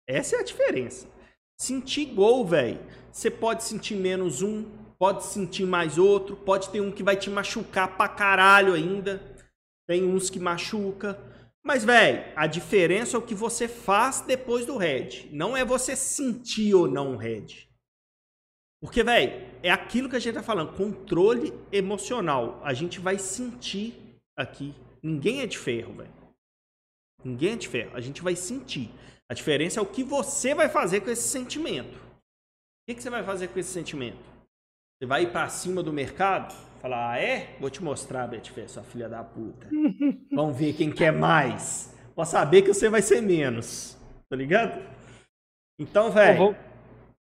[0.06, 1.08] Essa é a diferença.
[1.58, 2.78] Sentir gol, velho.
[3.10, 7.30] Você pode sentir menos um, pode sentir mais outro, pode ter um que vai te
[7.30, 9.34] machucar pra caralho ainda.
[9.88, 11.18] Tem uns que machuca.
[11.62, 15.28] Mas, velho, a diferença é o que você faz depois do head.
[15.32, 17.68] Não é você sentir ou não o head.
[18.80, 19.32] Porque, velho,
[19.62, 22.60] é aquilo que a gente tá falando, controle emocional.
[22.64, 23.94] A gente vai sentir
[24.36, 24.74] aqui.
[25.02, 26.12] Ninguém é de ferro, velho.
[27.22, 27.94] Ninguém é de ferro.
[27.94, 28.90] A gente vai sentir.
[29.28, 31.94] A diferença é o que você vai fazer com esse sentimento.
[31.96, 34.18] O que, que você vai fazer com esse sentimento?
[34.98, 36.54] Você vai ir pra cima do mercado?
[36.80, 37.56] Falar, ah, é?
[37.60, 39.68] Vou te mostrar, Betfair, sua filha da puta.
[40.32, 41.94] Vamos ver quem quer mais.
[42.14, 43.98] Pode saber que você vai ser menos.
[44.30, 44.80] Tá ligado?
[45.78, 46.56] Então, velho.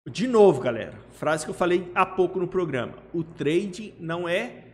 [0.09, 0.95] De novo, galera.
[1.13, 2.95] Frase que eu falei há pouco no programa.
[3.13, 4.65] O trade não é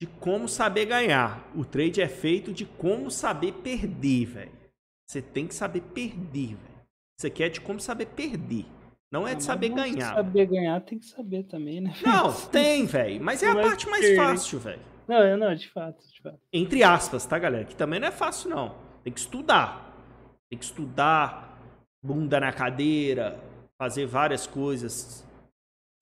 [0.00, 1.50] de como saber ganhar.
[1.54, 4.52] O trade é feito de como saber perder, velho.
[5.08, 6.76] Você tem que saber perder, velho.
[7.18, 8.66] Você quer de como saber perder.
[9.10, 10.14] Não é Ah, de saber não ganhar.
[10.14, 11.92] Saber ganhar tem que saber também, né?
[12.04, 13.22] Não, tem, velho.
[13.22, 14.80] Mas é a parte mais fácil, velho.
[15.06, 16.40] Não, é- não, de fato, de fato.
[16.52, 17.64] Entre aspas, tá, galera?
[17.64, 18.74] Que também não é fácil, não.
[19.04, 19.94] Tem que estudar.
[20.50, 21.56] Tem que estudar,
[22.02, 23.40] bunda na cadeira,
[23.80, 25.24] fazer várias coisas.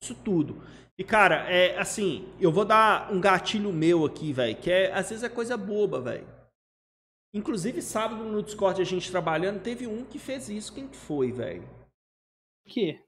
[0.02, 0.62] Isso tudo.
[0.98, 5.08] E, cara, é assim, eu vou dar um gatilho meu aqui, velho, que é, às
[5.10, 6.26] vezes é coisa boba, velho.
[7.34, 10.72] Inclusive, sábado no Discord a gente trabalhando, teve um que fez isso.
[10.72, 11.64] Quem que foi, velho?
[12.64, 13.00] O quê?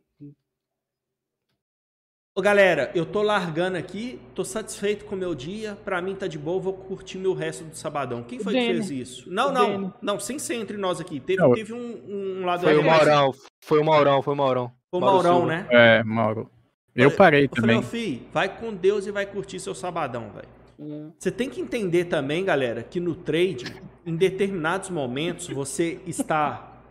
[2.39, 6.27] Ô, galera, eu tô largando aqui, tô satisfeito com o meu dia, pra mim tá
[6.27, 8.23] de boa, vou curtir meu resto do sabadão.
[8.23, 8.75] Quem foi que Dene.
[8.75, 9.31] fez isso?
[9.33, 9.93] Não, não, Dene.
[10.03, 11.19] não, sem ser entre nós aqui.
[11.19, 11.55] Teve, Não.
[11.55, 13.33] teve um, um lado Foi o mas- Maurão,
[13.65, 14.73] foi o Maurão, foi o Maurão.
[14.91, 15.67] Foi o Maurão, né?
[15.71, 16.51] É, Mauro.
[16.95, 17.79] Eu Falei- parei Eu falei, também.
[17.79, 20.49] ô, fi, vai com Deus e vai curtir seu sabadão, velho.
[20.79, 23.65] Hum, Você tem que entender também, galera, que no trade,
[24.05, 26.83] em determinados momentos, você está.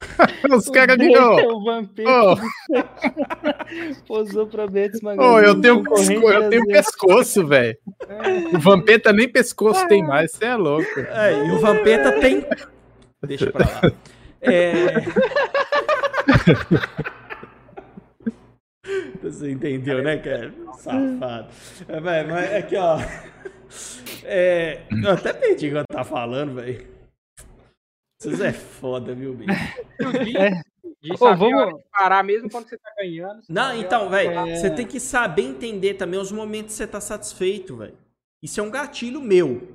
[0.54, 1.40] Os caras de novo.
[1.40, 2.36] é o vampiro Ô,
[4.06, 5.46] posou pra Betis Magazine.
[5.46, 7.76] eu tenho, concorrente eu tenho pescoço, velho.
[8.52, 11.00] O Vampeta nem pescoço tem mais, você é louco.
[11.00, 12.46] É, e o Vampeta tem.
[13.26, 13.92] Deixa pra lá.
[14.42, 14.86] É.
[19.22, 20.52] Você entendeu, né, cara?
[20.78, 21.48] Safado.
[21.88, 22.98] É, mas, mas aqui, ó.
[24.24, 26.95] É, eu até perdi o que eu tava falando, velho.
[28.30, 29.50] Vocês é foda, viu, bicho?
[31.02, 33.42] De Ô, saber a vamos- hora de parar mesmo quando você tá ganhando.
[33.42, 34.56] você Não, então, velho, É.
[34.56, 37.96] você tem que saber entender também os momentos que você tá satisfeito, velho.
[38.42, 39.68] Isso é um gatilho meu.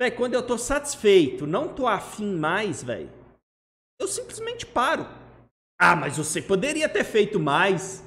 [0.00, 3.10] Velho, quando eu tô satisfeito, não tô afim mais, velho,
[4.00, 5.06] eu simplesmente paro.
[5.78, 8.04] Ah, mas você poderia ter feito mais.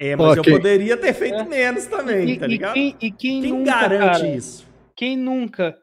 [0.00, 0.52] É, mas Ok.
[0.52, 1.44] eu poderia ter feito É.
[1.44, 2.74] menos também, E, tá e ligado?
[2.74, 4.66] quem, e quem, Quem nunca, garante cara, isso?
[4.96, 5.78] Quem nunca?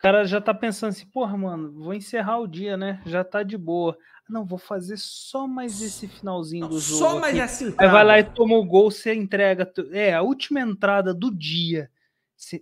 [0.00, 3.02] O cara já tá pensando assim, porra, mano, vou encerrar o dia, né?
[3.04, 3.98] Já tá de boa.
[4.26, 6.98] Não, vou fazer só mais esse finalzinho Não, do jogo.
[7.00, 7.40] só mais aqui.
[7.42, 9.70] assim, Aí vai lá e toma o gol, você entrega.
[9.92, 11.90] É, a última entrada do dia,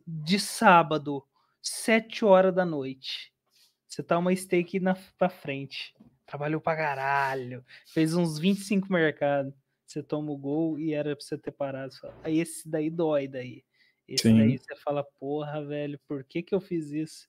[0.04, 1.24] de sábado,
[1.62, 3.32] 7 horas da noite.
[3.86, 5.94] Você tá uma stake na, pra frente.
[6.26, 7.64] Trabalhou pra caralho.
[7.86, 9.54] Fez uns 25 mercados.
[9.86, 11.94] Você toma o gol e era pra você ter parado.
[12.24, 13.62] Aí esse daí dói daí.
[14.08, 14.38] Esse Sim.
[14.38, 17.28] daí você fala, porra, velho, por que que eu fiz isso?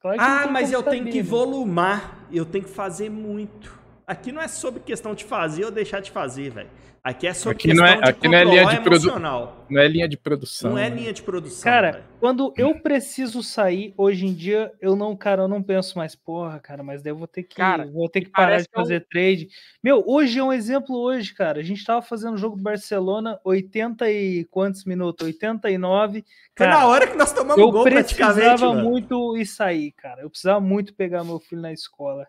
[0.00, 1.22] Claro que Ah, mas eu tenho que né?
[1.22, 2.28] volumar.
[2.30, 3.79] Eu tenho que fazer muito.
[4.10, 6.68] Aqui não é sobre questão de fazer ou deixar de fazer, velho.
[7.02, 9.66] Aqui é sobre Aqui questão não é- de aqui não é linha de produ- emocional.
[9.70, 10.70] Não é linha de produção.
[10.72, 10.96] Não é né?
[10.96, 11.62] linha de produção.
[11.62, 12.04] Cara, velho.
[12.18, 16.58] quando eu preciso sair, hoje em dia, eu não, cara, eu não penso mais, porra,
[16.58, 18.78] cara, mas daí eu vou ter que, Cara, vou ter que parar de que é
[18.78, 19.48] um- fazer trade.
[19.82, 21.60] Meu, hoje é um exemplo hoje, cara.
[21.60, 25.24] A gente tava fazendo o jogo do Barcelona, 80 e quantos minutos?
[25.24, 26.22] 89.
[26.54, 28.90] Foi Cara, na hora que nós tomamos eu gol praticamente, precisava mano.
[28.90, 30.20] muito ir sair, cara.
[30.22, 32.26] Eu precisava muito pegar meu filho na escola.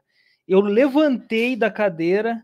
[0.47, 2.43] Eu levantei da cadeira,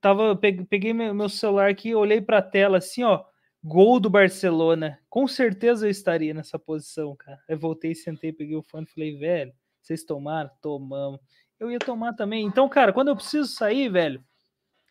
[0.00, 3.22] tava, pe- peguei meu, meu celular aqui, olhei pra tela assim, ó,
[3.62, 4.98] gol do Barcelona.
[5.08, 7.38] Com certeza eu estaria nessa posição, cara.
[7.48, 9.52] Aí voltei, sentei, peguei o fone e falei, velho,
[9.82, 10.50] vocês tomaram?
[10.60, 11.20] Tomamos.
[11.58, 12.44] Eu ia tomar também.
[12.46, 14.22] Então, cara, quando eu preciso sair, velho,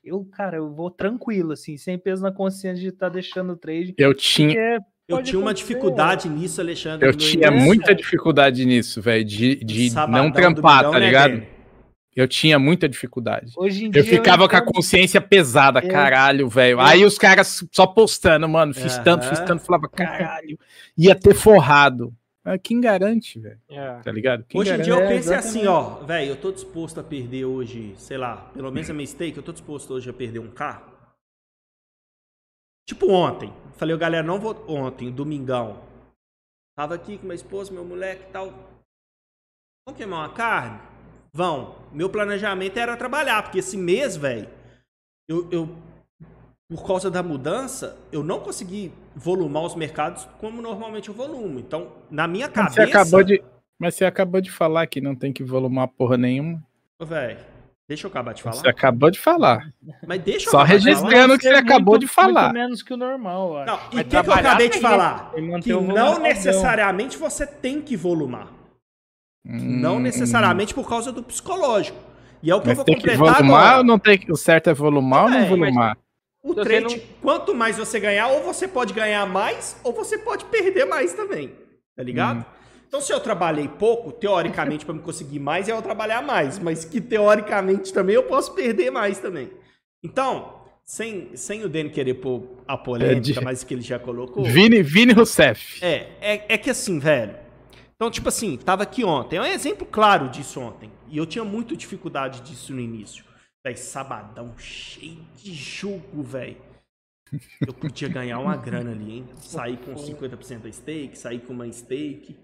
[0.04, 3.94] eu, cara, eu vou tranquilo, assim, sem peso na consciência de estar deixando o trade.
[3.98, 7.08] Eu tinha, Eu pode tinha uma dificuldade nisso, Alexandre.
[7.08, 7.66] eu tinha início.
[7.66, 11.32] muita dificuldade nisso, velho, de, de Sabadão, não trampar, tá né, ligado?
[11.40, 11.57] Dene?
[12.18, 13.54] Eu tinha muita dificuldade.
[13.56, 15.88] Hoje em dia Eu ficava com a consciência pesada, É.
[15.88, 16.80] caralho, velho.
[16.80, 16.84] É.
[16.84, 20.58] Aí os caras só postando, mano, fiz tanto, fiz tanto, falava, caralho,
[20.98, 22.12] ia ter forrado.
[22.44, 23.60] Ah, Quem garante, velho?
[23.70, 24.00] É.
[24.00, 24.44] Tá ligado?
[24.46, 25.48] Quem Hoje em dia eu É, penso exatamente.
[25.58, 29.06] assim, ó, velho, eu tô disposto a perder hoje, sei lá, pelo menos a minha
[29.06, 30.82] stake, eu tô disposto hoje a perder um K.
[32.88, 33.54] Tipo ontem.
[33.76, 35.84] Falei, galera, não vou ontem, domingão.
[36.76, 38.48] Tava aqui com minha esposa, meu moleque e tal.
[39.86, 40.80] Vamos queimar uma carne?
[41.34, 41.76] Vão.
[41.92, 44.48] Meu planejamento era trabalhar, porque esse mês, velho,
[45.30, 45.70] eu, eu,
[46.70, 51.60] por causa da mudança, eu não consegui volumar os mercados como normalmente eu volumo.
[51.60, 52.76] Então, na minha cabeça.
[52.76, 53.44] Você acabou de,
[53.80, 56.64] mas você acabou de falar que não tem que volumar porra nenhuma.
[57.00, 57.38] Ô, velho,
[57.88, 58.56] deixa eu acabar de falar.
[58.56, 59.72] Você acabou de falar.
[60.08, 62.44] Mas deixa eu Só registrando o que você É acabou muito- de falar.
[62.44, 63.66] Muito menos que o normal, eu acho.
[63.68, 65.32] Não, e o que, que eu acabei de falar?
[65.62, 68.57] Que não necessariamente você tem que volumar.
[69.48, 71.98] Não Hum, necessariamente por causa do psicológico.
[72.44, 73.78] E é o que eu Mas vou tem que completar volumar agora.
[73.80, 74.32] ou não tem que.
[74.32, 75.98] O certo é volumar ou não É, volumar?
[76.44, 80.86] O trade, quanto mais você ganhar, ou você pode ganhar mais, ou você pode perder
[80.86, 81.52] mais também.
[81.96, 82.40] Tá ligado?
[82.40, 82.46] Hum.
[82.88, 86.58] Então, se eu trabalhei pouco, teoricamente, para me conseguir mais, é eu trabalhar mais.
[86.60, 89.50] Mas que teoricamente também eu posso perder mais também.
[90.04, 90.54] Então,
[90.86, 94.44] sem, sem o Dani querer pôr a polêmica, de- mas que ele já colocou.
[94.46, 95.84] Vini, Vini Rousseff.
[95.84, 97.36] É, é, é que assim, velho.
[97.98, 99.38] Então, tipo assim, tava aqui ontem.
[99.38, 100.92] É um exemplo claro disso ontem.
[101.10, 103.26] E eu tinha muita dificuldade disso no início.
[103.66, 106.58] Véi, sabadão cheio de jogo, velho.
[107.60, 109.30] Eu podia ganhar uma grana ali, hein?
[109.38, 112.38] Sair com 50% da stake, sair com uma stake.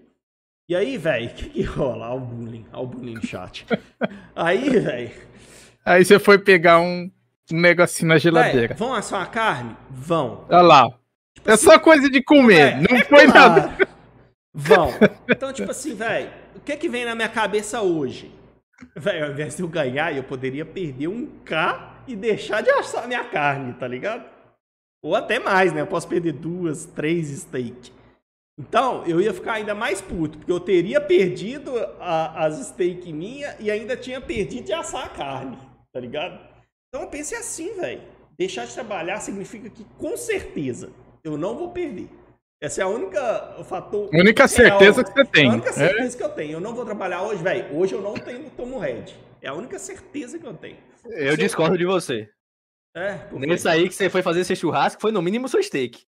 [0.68, 2.10] E aí, velho, o que, que rola?
[2.10, 3.64] Olha o bullying, olha o bullying no chat.
[4.34, 5.12] Aí, velho.
[5.84, 7.10] Aí você foi pegar um,
[7.52, 8.74] um negocinho na geladeira.
[8.74, 9.76] Vão assar uma carne?
[9.88, 10.46] Vão.
[10.48, 10.98] Olha lá.
[11.44, 12.58] É só coisa de comer.
[12.58, 13.60] É, não é foi claro.
[13.60, 13.83] nada.
[14.54, 14.90] Vão.
[15.28, 18.30] Então, tipo assim, velho, o que que vem na minha cabeça hoje?
[18.96, 23.08] Velho, ao invés de eu ganhar, eu poderia perder um K e deixar de assar
[23.08, 24.24] minha carne, tá ligado?
[25.02, 25.80] Ou até mais, né?
[25.80, 27.92] Eu posso perder duas, três steak.
[28.58, 33.56] Então, eu ia ficar ainda mais puto, porque eu teria perdido a- as steak minha
[33.58, 35.58] e ainda tinha perdido de assar a carne,
[35.92, 36.38] tá ligado?
[36.88, 38.02] Então eu pensei assim, velho.
[38.38, 40.90] Deixar de trabalhar significa que, com certeza,
[41.24, 42.08] eu não vou perder.
[42.64, 44.08] Essa é a única o fator.
[44.10, 45.44] A única certeza que você tem.
[45.44, 45.72] É a única É.
[45.72, 46.52] certeza que eu tenho.
[46.52, 47.76] Eu não vou trabalhar hoje, velho.
[47.76, 49.04] Hoje eu não tenho tomo red.
[49.42, 50.78] É a única certeza que eu tenho.
[51.04, 52.26] Eu discordo de você.
[52.96, 53.46] É, porque...
[53.46, 56.06] Nesse aí que você foi fazer esse churrasco, foi no mínimo seu steak.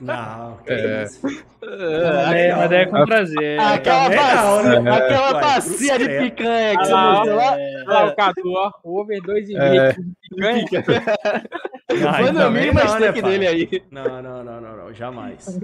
[0.00, 1.02] Não, que É.
[1.04, 1.20] isso.
[1.60, 3.60] Mas é, mas é com prazer.
[3.60, 4.90] Aquela, não, bacia, né?
[4.90, 7.60] aquela Ué, bacia de cruz picanha que você Ah, mostrou lá.
[7.60, 8.72] É, lá o Cadu, ó.
[8.82, 9.92] O over 2,5 É.
[9.92, 11.02] de picanha.
[11.94, 13.82] Não, Foi no mínimo a né, dele aí.
[13.90, 14.92] Não, não, não, não, não.
[14.94, 15.60] Jamais.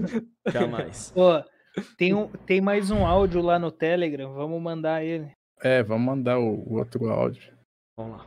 [0.47, 1.11] Jamais.
[1.11, 1.43] Pô,
[1.97, 5.29] tem, um, tem mais um áudio lá no Telegram, vamos mandar ele.
[5.61, 7.51] É, vamos mandar o, o outro áudio.
[7.97, 8.25] Vamos lá.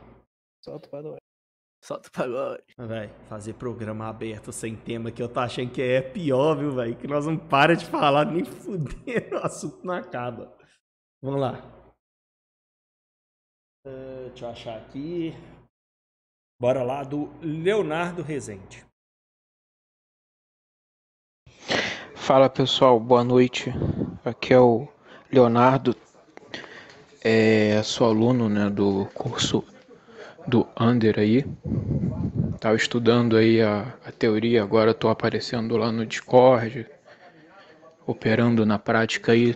[0.63, 1.15] Solta para o
[1.85, 2.63] Solta o pagode.
[2.79, 6.95] Véi, fazer programa aberto sem tema que eu tô achando que é pior, viu, velho?
[6.95, 10.51] Que nós não para de falar nem fudendo, o assunto não acaba.
[11.21, 11.61] Vamos lá.
[13.85, 15.31] Eh, deixa eu achar aqui.
[16.59, 18.83] Bora lá, do Leonardo Rezende.
[22.15, 23.69] Fala pessoal, boa noite.
[24.25, 24.87] Aqui é o
[25.31, 25.95] Leonardo,
[27.23, 29.63] é, sou aluno né, do curso
[30.47, 31.45] do Under aí.
[32.59, 36.87] Tava estudando aí a, a teoria, agora estou aparecendo lá no Discord,
[38.05, 39.55] operando na prática aí,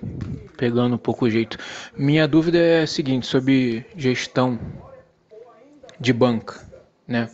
[0.57, 1.57] pegando um pouco o jeito.
[1.98, 4.60] Minha dúvida é a seguinte, sobre gestão
[5.99, 6.68] de banca,
[7.07, 7.30] né?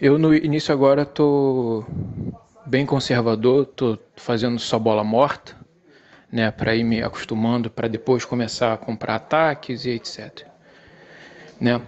[0.00, 1.84] Eu no início agora tô
[2.66, 5.56] bem conservador, tô fazendo só bola morta,
[6.30, 10.46] né, para ir me acostumando, para depois começar a comprar ataques e etc.
[11.60, 11.80] Né?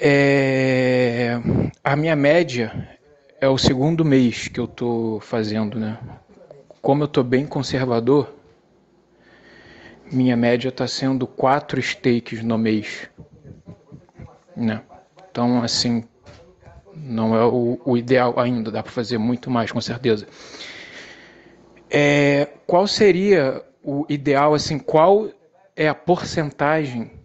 [0.00, 1.38] É,
[1.84, 2.98] a minha média
[3.40, 5.96] é o segundo mês que eu tô fazendo, né?
[6.82, 8.34] Como eu tô bem conservador,
[10.10, 13.08] minha média está sendo quatro stakes no mês,
[14.56, 14.82] né?
[15.30, 16.02] Então, assim,
[16.96, 20.26] não é o, o ideal ainda, dá para fazer muito mais, com certeza.
[21.88, 25.28] É, qual seria o ideal, assim, qual
[25.76, 27.19] é a porcentagem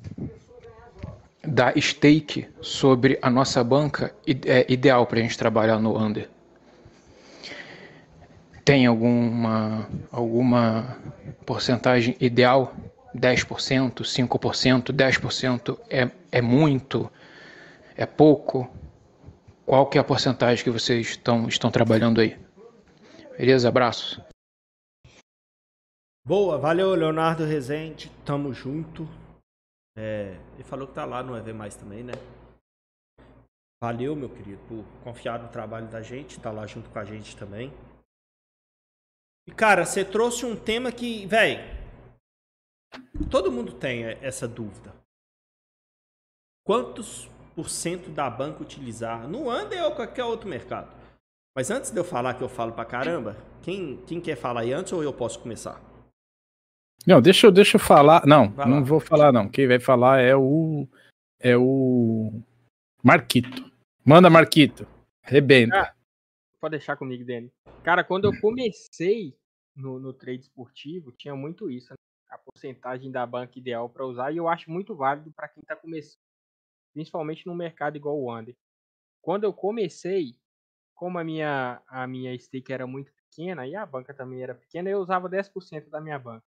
[1.48, 4.14] da stake sobre a nossa banca
[4.46, 6.30] é, ideal para a gente trabalhar no under?
[8.64, 10.98] Tem alguma, alguma
[11.46, 12.74] porcentagem ideal?
[13.16, 17.10] 10%, 5%, 10% é, é muito?
[17.96, 18.70] É pouco?
[19.66, 22.38] Qual que é a porcentagem que vocês estão, estão trabalhando aí?
[23.38, 23.70] Beleza?
[23.70, 24.22] Abraço.
[26.28, 28.12] Boa, valeu, Leonardo Rezende.
[28.26, 29.08] Tamo junto.
[29.98, 32.14] É, ele falou que tá lá no EV Mais também, né?
[33.82, 37.38] Valeu, meu querido, por confiar no trabalho da gente, tá lá junto com a gente
[37.38, 37.72] também.
[39.48, 41.60] E, cara, você trouxe um tema que, velho,
[43.30, 44.94] todo mundo tem essa dúvida.
[46.66, 50.96] Quantos por cento da banca utilizar no Under ou qualquer outro mercado?
[51.56, 54.74] Mas antes de eu falar que eu falo pra caramba, quem, quem quer falar aí
[54.74, 55.80] antes ou eu posso começar?
[57.06, 58.26] Não, deixa eu, deixa eu falar.
[58.26, 58.76] Não, Vai lá.
[58.76, 59.48] não vou falar, não.
[59.48, 60.88] Quem vai falar é o.
[61.40, 62.41] É o.
[63.03, 63.72] Marquito.
[64.03, 64.88] Manda, Marquito.
[65.22, 65.76] Rebenta.
[65.80, 65.95] Ah,
[66.60, 67.52] pode deixar comigo, Dani.
[67.84, 69.38] Cara, quando eu comecei
[69.76, 71.91] no, no trade esportivo, tinha muito isso.
[71.91, 71.95] Né?
[72.30, 75.76] A porcentagem da banca ideal para usar, e eu acho muito válido para quem está
[75.76, 76.19] começando,
[76.94, 78.56] principalmente no mercado igual o Under.
[79.22, 80.36] Quando eu comecei,
[80.95, 84.90] como a minha, a minha stake era muito pequena e a banca também era pequena,
[84.90, 86.45] eu usava 10% da minha banca.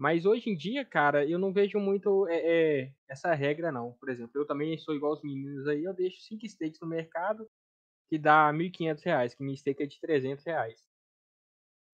[0.00, 3.92] Mas hoje em dia, cara, eu não vejo muito é, é, essa regra, não.
[4.00, 7.46] Por exemplo, eu também sou igual os meninos aí, eu deixo 5 stakes no mercado,
[8.08, 10.80] que dá R$ 1.500, que minha stake é de 300 reais.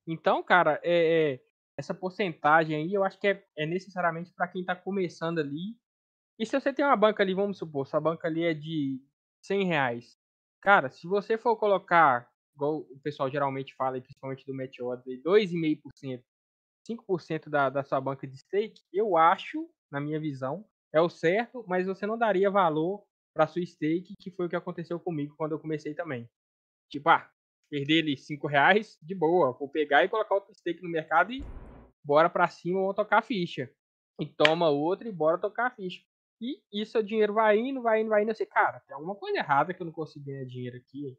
[0.06, 1.40] Então, cara, é, é,
[1.76, 5.76] essa porcentagem aí eu acho que é, é necessariamente para quem está começando ali.
[6.38, 9.00] E se você tem uma banca ali, vamos supor, sua banca ali é de
[9.42, 10.16] 100 reais.
[10.62, 16.22] Cara, se você for colocar, igual o pessoal geralmente fala, principalmente do Odds, 2,5%,
[16.86, 21.64] 5% da, da sua banca de stake, eu acho, na minha visão, é o certo,
[21.66, 23.04] mas você não daria valor
[23.34, 26.28] para sua stake, que foi o que aconteceu comigo quando eu comecei também.
[26.90, 27.30] Tipo, ah,
[27.68, 31.44] perder ali 5 reais, de boa, vou pegar e colocar outro stake no mercado e
[32.04, 33.70] bora para cima, vou tocar a ficha.
[34.20, 36.00] E toma outro e bora tocar a ficha.
[36.40, 38.30] E isso o dinheiro vai indo, vai indo, vai indo.
[38.30, 41.18] Eu sei, cara, tem alguma coisa errada que eu não consigo ganhar dinheiro aqui.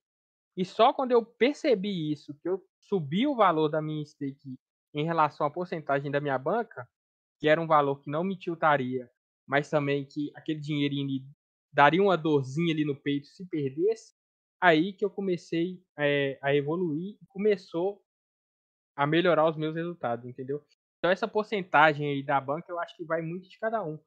[0.56, 4.58] E só quando eu percebi isso, que eu subi o valor da minha stake
[4.94, 6.88] em relação à porcentagem da minha banca,
[7.40, 9.10] que era um valor que não me tiltaria,
[9.48, 11.24] mas também que aquele dinheirinho
[11.72, 14.14] daria uma dorzinha ali no peito se perdesse,
[14.60, 18.02] aí que eu comecei é, a evoluir e começou
[18.96, 20.64] a melhorar os meus resultados, entendeu?
[20.98, 24.00] Então essa porcentagem aí da banca eu acho que vai muito de cada um.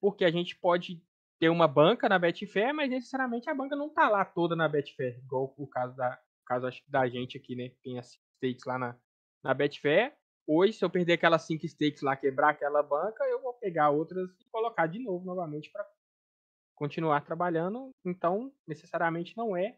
[0.00, 1.00] Porque a gente pode
[1.38, 5.18] ter uma banca na Betfair, mas necessariamente a banca não tá lá toda na Betfair,
[5.18, 7.70] igual o caso da, caso acho, da gente aqui, né?
[7.82, 8.98] Tem as stakes lá na,
[9.44, 10.14] na Betfair.
[10.46, 14.28] Hoje, se eu perder aquelas 5 stakes lá, quebrar aquela banca, eu vou pegar outras
[14.40, 15.86] e colocar de novo novamente para
[16.74, 17.90] continuar trabalhando.
[18.04, 19.76] Então, necessariamente não é,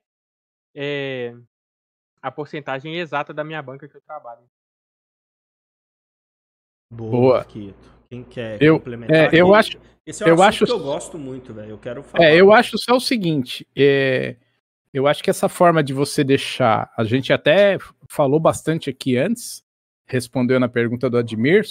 [0.75, 1.35] é,
[2.23, 4.49] a porcentagem exata da minha banca que eu trabalho.
[6.91, 7.45] Boa.
[7.45, 9.35] Quem quer Eu- complementar?
[9.35, 9.77] é, eu aqui?
[9.77, 11.71] acho- Esse é um eu acho- que eu gosto muito, velho.
[11.71, 12.25] Eu quero falar.
[12.25, 14.37] É, eu acho só o seguinte, é,
[14.97, 17.77] eu acho que essa forma de você deixar, a gente até
[18.09, 19.63] falou bastante aqui antes,
[20.07, 21.67] respondeu na pergunta do Admir,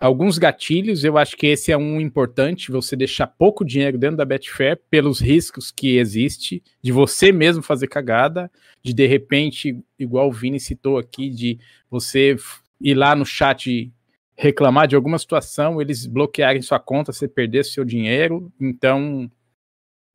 [0.00, 4.24] alguns gatilhos, eu acho que esse é um importante, você deixar pouco dinheiro dentro da
[4.24, 8.50] Betfair pelos riscos que existe, de você mesmo fazer cagada,
[8.82, 12.34] de de repente, igual o Vini citou aqui, de você
[12.80, 13.92] ir lá no chat
[14.34, 19.30] reclamar de alguma situação, eles bloquearem sua conta, você perder seu dinheiro, então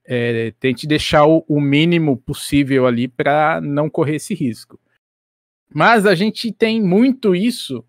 [0.08, 4.80] é, tente deixar o, o mínimo possível ali para não correr esse risco.
[5.70, 7.84] Mas a gente tem muito isso.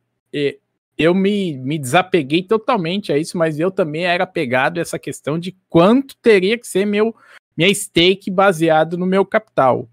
[0.99, 5.39] eu me, me desapeguei totalmente a isso, mas eu também era apegado a essa questão
[5.39, 7.15] de quanto teria que ser meu
[7.57, 9.89] minha stake baseado no meu capital.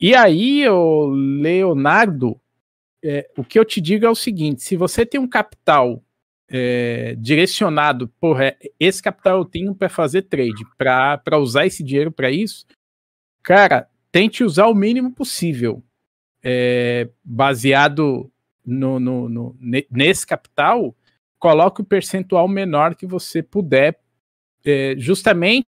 [0.00, 2.40] E aí, o Leonardo,
[3.02, 6.02] é, o que eu te digo é o seguinte: se você tem um capital
[6.50, 12.30] é, direcionado, porra, esse capital eu tenho para fazer trade, para usar esse dinheiro para
[12.30, 12.66] isso,
[13.40, 15.80] cara, tente usar o mínimo possível,
[16.42, 18.30] é, baseado
[18.66, 20.94] no, no, no, ne- nesse capital,
[21.38, 24.00] coloque o percentual menor que você puder,
[24.64, 25.66] é, justamente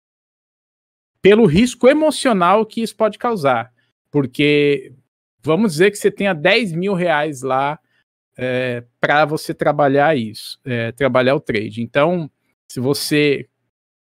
[1.21, 3.73] pelo risco emocional que isso pode causar,
[4.11, 4.93] porque
[5.41, 7.79] vamos dizer que você tenha 10 mil reais lá
[8.37, 11.81] é, para você trabalhar isso, é, trabalhar o trade.
[11.81, 12.29] Então,
[12.67, 13.47] se você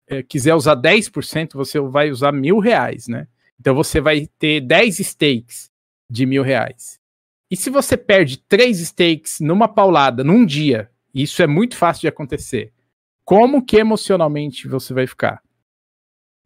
[0.07, 3.27] é, quiser usar 10%, você vai usar mil reais, né?
[3.59, 5.71] Então você vai ter 10 stakes
[6.09, 6.99] de mil reais.
[7.51, 12.09] E se você perde três stakes numa paulada, num dia, isso é muito fácil de
[12.09, 12.73] acontecer.
[13.25, 15.43] Como que emocionalmente você vai ficar?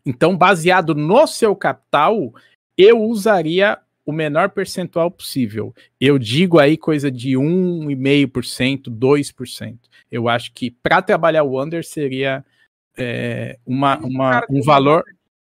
[0.05, 2.33] Então, baseado no seu capital,
[2.77, 5.75] eu usaria o menor percentual possível.
[6.01, 9.79] Eu digo aí coisa de 1,5%, 2%.
[10.11, 12.45] Eu acho que para trabalhar o under seria
[12.97, 15.03] é, uma, uma- um valor.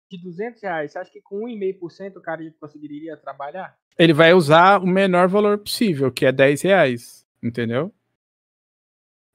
[0.10, 3.78] De 200 reais, você acha que com 1,5% o cara conseguiria trabalhar?
[3.98, 7.26] Ele vai usar o menor valor possível, que é 10 reais.
[7.44, 7.94] Entendeu?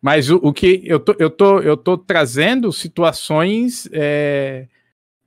[0.01, 4.67] Mas o, o que eu tô, eu, tô, eu tô trazendo situações é,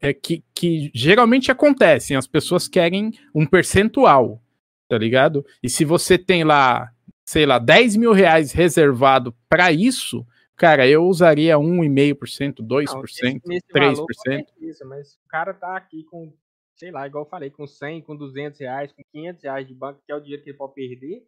[0.08, 2.16] é que, que geralmente acontecem.
[2.16, 4.42] As pessoas querem um percentual,
[4.88, 5.46] tá ligado?
[5.62, 6.92] E se você tem lá,
[7.26, 10.26] sei lá, 10 mil reais reservado para isso,
[10.56, 12.94] cara, eu usaria 1,5%, 2%.
[12.94, 13.96] Não, nesse, nesse 3%.
[13.96, 16.34] valor, com certeza, mas o cara tá aqui com,
[16.76, 20.02] sei lá, igual eu falei, com 100, com 200 reais, com 500 reais de banco,
[20.06, 21.26] que é o dinheiro que ele pode perder,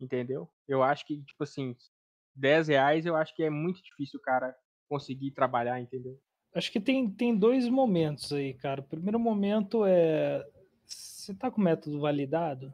[0.00, 0.48] entendeu?
[0.66, 1.76] Eu acho que, tipo assim,
[2.34, 4.56] 10 reais eu acho que é muito difícil o cara
[4.88, 6.18] conseguir trabalhar, entendeu?
[6.54, 8.80] Acho que tem, tem dois momentos aí, cara.
[8.80, 10.44] O primeiro momento é.
[10.86, 12.72] Você tá com o método validado?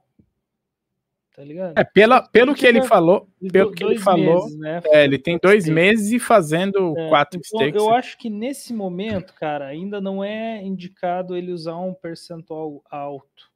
[1.34, 1.76] Tá ligado?
[1.76, 4.80] É, pela, pelo que ele falou, pelo do- que ele falou, meses, né?
[4.86, 7.68] é, ele tem dois meses fazendo É, quatro então.
[7.74, 13.50] Eu acho que nesse momento, cara, ainda não é indicado ele usar um percentual alto,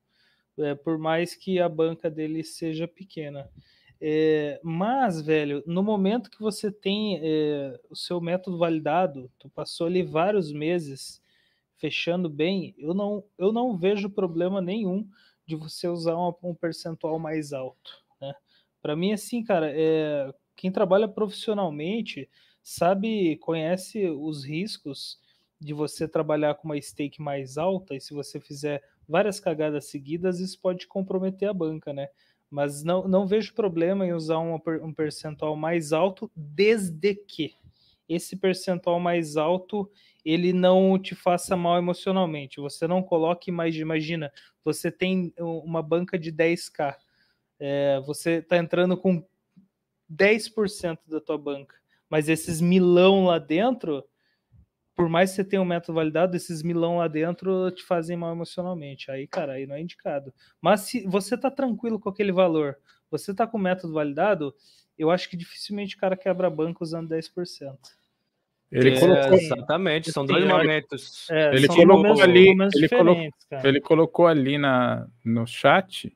[0.59, 3.49] é, por mais que a banca dele seja pequena.
[4.01, 9.87] É, mas, velho, no momento que você tem é, o seu método validado, tu passou
[9.89, 11.21] ali vários meses
[11.77, 15.09] fechando bem, eu não, eu não vejo problema nenhum
[15.47, 18.35] de você usar uma- um percentual mais alto, né?
[18.83, 22.29] Para mim, assim, cara, é, quem trabalha profissionalmente
[22.63, 25.19] sabe, conhece os riscos
[25.61, 30.39] de você trabalhar com uma stake mais alta e se você fizer várias cagadas seguidas,
[30.41, 32.09] isso pode comprometer a banca, né?
[32.51, 37.55] Mas não, não vejo problema em usar per- um percentual mais alto, desde que
[38.09, 39.91] esse percentual mais alto
[40.25, 42.61] ele não te faça mal emocionalmente.
[42.61, 44.33] Você não coloque mais, imagina,
[44.65, 46.97] você tem um- uma banca de 10k,
[47.61, 49.23] é, você está entrando com
[50.09, 51.75] 10% da tua banca,
[52.09, 54.05] mas esses milão lá dentro,
[54.99, 58.33] por mais que você tenha um método validado, esses milão lá dentro te fazem mal
[58.33, 59.13] emocionalmente.
[59.13, 60.35] Aí, cara, aí não é indicado.
[60.61, 62.77] Mas se você tá tranquilo com aquele valor,
[63.09, 64.53] você tá com o método validado,
[64.99, 67.79] eu acho que dificilmente o cara quebra a banca usando 10%.
[68.73, 71.31] Ele É, colocou, Exatamente, são dois momentos.
[71.31, 73.31] É, Ele são colocou momentos- ali- momentos ele colocou-
[73.65, 76.13] ele colocou ali na, no chat,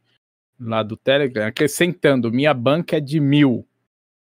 [0.58, 3.64] lá do Telegram, acrescentando, minha banca é de mil,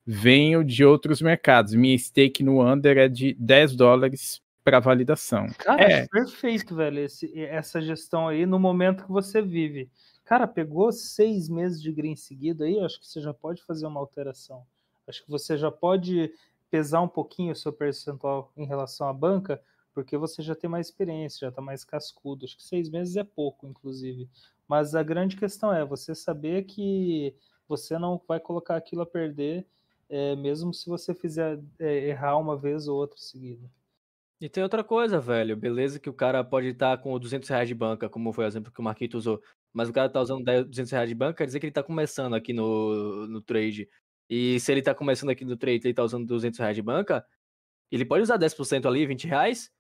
[0.06, 5.48] venho de outros mercados, minha stake no Under é de 10 dólares para validação.
[5.58, 6.08] Cara, É.
[6.08, 9.90] perfeito, velho, esse- essa gestão aí no momento que você vive.
[10.24, 14.00] Cara, pegou seis meses de green seguido aí, acho que você já pode fazer uma
[14.00, 14.64] alteração.
[15.08, 16.32] Acho que você já pode
[16.70, 19.60] pesar um pouquinho o seu percentual em relação à banca,
[19.94, 22.46] porque você já tem mais experiência, já está mais cascudo.
[22.46, 24.30] Acho que seis meses é pouco, inclusive.
[24.68, 27.36] Mas a grande questão é você saber que
[27.68, 29.66] você não vai colocar aquilo a perder,
[30.08, 33.68] é, mesmo se você fizer é, errar uma vez ou outra seguida.
[34.42, 35.58] E tem outra coisa, velho.
[35.58, 38.72] Beleza que o cara pode estar com 200 reais de banca, como foi o exemplo
[38.72, 39.42] que o Marquito usou.
[39.74, 41.84] Mas o cara tá usando 10, 200 reais de banca, quer dizer que ele tá
[41.84, 43.88] começando aqui no, no trade.
[44.30, 46.82] E se ele tá começando aqui no trade e ele tá usando 200 reais de
[46.82, 47.26] banca,
[47.92, 49.72] ele pode usar 10% ali, 20 reais.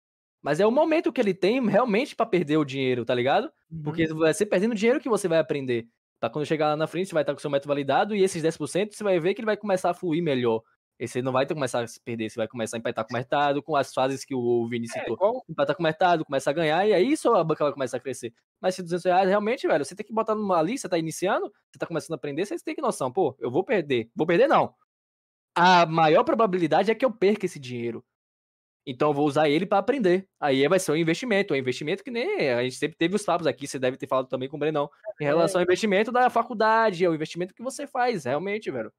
[0.42, 3.52] Mas é o momento que ele tem realmente pra perder o dinheiro, tá ligado?
[3.84, 5.88] Porque vai ser perdendo dinheiro que você vai aprender.
[6.20, 6.30] Tá?
[6.30, 8.94] Quando chegar lá na frente, você vai estar com seu método validado e esses 10%
[8.94, 10.62] você vai ver que ele vai começar a fluir melhor.
[11.00, 13.14] E você não vai ter começar a se perder, você vai começar a empatar com
[13.14, 15.16] o mercado, com as fases que o Vini É, citou.
[15.16, 18.00] igual, Empatar com o mercado, começa a ganhar, e aí sua banca vai começar a
[18.00, 18.34] crescer.
[18.60, 21.80] Mas se 200 reais, realmente, velho, você tem que botar numa você tá iniciando, você
[21.80, 24.10] tá começando a aprender, você tem que noção, pô, eu vou perder.
[24.16, 24.74] Vou perder, não.
[25.56, 28.04] A maior probabilidade é que eu perca esse dinheiro.
[28.86, 30.28] Então eu vou usar ele para aprender.
[30.40, 31.54] Aí vai ser um investimento.
[31.54, 32.50] É um investimento que nem.
[32.52, 34.90] A gente sempre teve os papos aqui, você deve ter falado também com o Brenão.
[35.20, 38.92] Em relação ao investimento da faculdade, é o investimento que você faz, realmente, velho.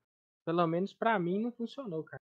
[0.45, 2.21] Pelo menos pra mim, não funcionou, cara.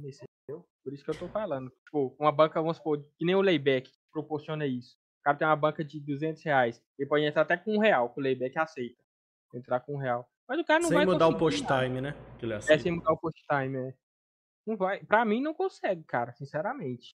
[0.00, 0.64] Entendeu?
[0.84, 1.70] Por isso que eu tô falando.
[1.84, 4.96] Tipo, uma banca, vamos supor, que nem o layback proporciona isso.
[5.20, 6.82] O cara tem uma banca de 200 reais.
[6.98, 9.02] Ele pode entrar até com um real, que o layback aceita.
[9.54, 10.28] Entrar com um real.
[10.48, 11.84] Mas o cara não Sem vai mudar o post nada.
[11.84, 12.14] time, né?
[12.38, 13.94] Que ele É, sem mudar o post time, é.
[14.66, 15.04] Não vai.
[15.04, 17.14] Pra mim, não consegue, cara, sinceramente.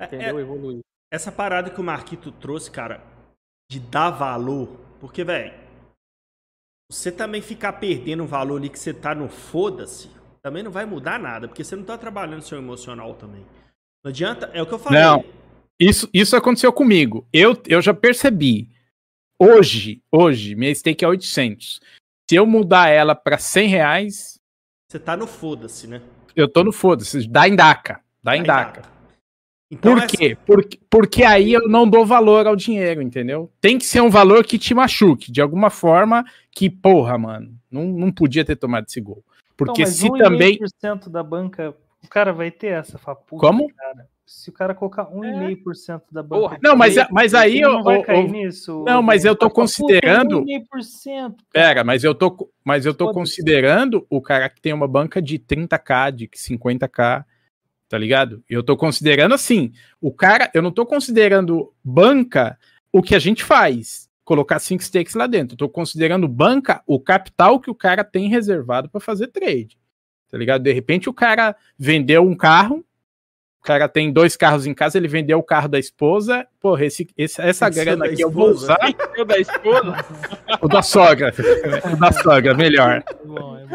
[0.00, 0.40] É- é- Entendeu?
[0.40, 0.80] Evoluir.
[1.12, 3.00] essa parada que o Marquito trouxe, cara,
[3.70, 4.66] de dar valor.
[5.00, 5.52] Porque, velho,
[6.90, 10.08] você também ficar perdendo o valor ali que você tá no foda-se,
[10.42, 13.44] também não vai mudar nada, porque você não tá trabalhando seu emocional também.
[14.04, 15.00] Não adianta, é o que eu falei.
[15.00, 15.24] Não.
[15.80, 17.26] Isso, isso aconteceu comigo.
[17.32, 18.70] Eu, eu já percebi.
[19.40, 21.80] Hoje, hoje, minha stake é 800.
[22.30, 24.38] Se eu mudar ela para 100 reais,
[24.88, 26.00] Você tá no foda-se, né?
[26.36, 27.26] eu tô no foda-se.
[27.26, 28.00] Dá em DACA.
[28.22, 28.82] Dá em DACA.
[28.82, 28.88] dá.
[29.70, 30.36] Então, Por essa- quê?
[30.46, 33.50] Porque, porque aí eu não dou valor ao dinheiro, entendeu?
[33.60, 36.24] Tem que ser um valor que te machuque, de alguma forma
[36.54, 39.24] que, porra, mano, não, não podia ter tomado esse gol.
[39.56, 40.58] Porque Então, mas se também.
[40.58, 43.46] 1,5% da banca, o cara vai ter essa faputa.
[43.46, 43.68] Como?
[43.74, 44.08] Cara.
[44.26, 46.40] Se o cara colocar 1,5% da banca.
[46.40, 47.74] Porra, Não, mas, mas aí eu.
[47.74, 48.82] não vai eu- cair eu- nisso.
[48.86, 51.36] Não, mas eu tô considerando- 1,5%.
[51.52, 51.66] cara.
[51.74, 55.38] Pera, mas eu tô, mas eu tô considerando o cara que tem uma banca de
[55.38, 57.24] 30k, de 50k,
[57.88, 58.42] tá ligado?
[58.48, 62.58] Eu tô considerando assim, o cara, eu não tô considerando banca
[62.90, 65.56] o que a gente faz, colocar cinco stakes lá dentro.
[65.56, 69.76] Tô considerando banca o capital que o cara tem reservado pra fazer trade.
[70.30, 70.62] Tá ligado?
[70.62, 72.84] De repente o cara vendeu um carro,
[73.60, 77.06] o cara tem dois carros em casa, ele vendeu o carro da esposa, porra, esse,
[77.16, 78.76] esse- essa grana aqui eu vou usar
[79.16, 79.96] Eu da esposa.
[80.60, 81.32] o da sogra.
[81.92, 83.02] o da sogra, melhor.
[83.06, 83.66] É bom, é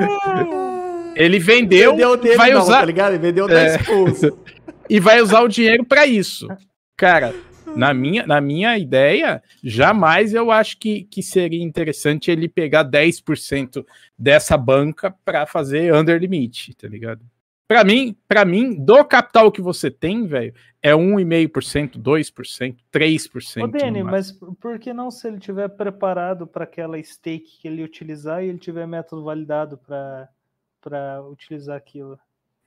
[0.44, 1.14] bom.
[1.16, 2.80] Ele vendeu, Vendeu dele, vai não, usar.
[2.80, 3.14] tá ligado?
[3.14, 3.76] Ele vendeu da É.
[3.78, 4.34] esposa.
[4.90, 6.48] e vai usar o dinheiro para isso.
[6.96, 7.34] Cara,
[7.76, 13.86] na minha, na minha ideia, jamais eu acho que, que seria interessante ele pegar 10%
[14.18, 17.22] dessa banca para fazer under limit, tá ligado?
[17.68, 23.64] Para mim, para mim, do capital que você tem, velho, é 1,5%, 2%, 3%.
[23.64, 27.84] Ô, Dani, mas por que não se ele tiver preparado para aquela stake que ele
[27.84, 32.20] utilizar e ele tiver método validado para utilizar aquilo?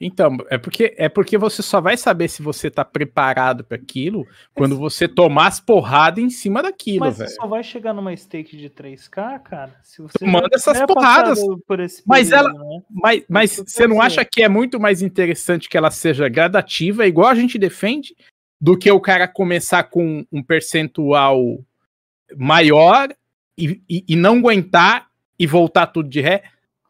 [0.05, 4.27] Então, é porque é porque você só vai saber se você tá preparado para aquilo
[4.53, 7.31] quando você tomar as porradas em cima daquilo, Mas velho.
[7.31, 10.19] você só vai chegar numa stake de 3K, cara, se você
[10.53, 11.39] essas porradas.
[11.67, 12.83] Por esse Mas período, né?
[12.91, 17.29] Mas, mas você não acha que é muito mais interessante que ela seja gradativa, igual
[17.29, 18.17] a gente defende,
[18.61, 21.59] do que o cara começar com um percentual
[22.37, 23.09] maior
[23.57, 25.07] e, e- e não aguentar
[25.39, 26.43] e voltar tudo de ré?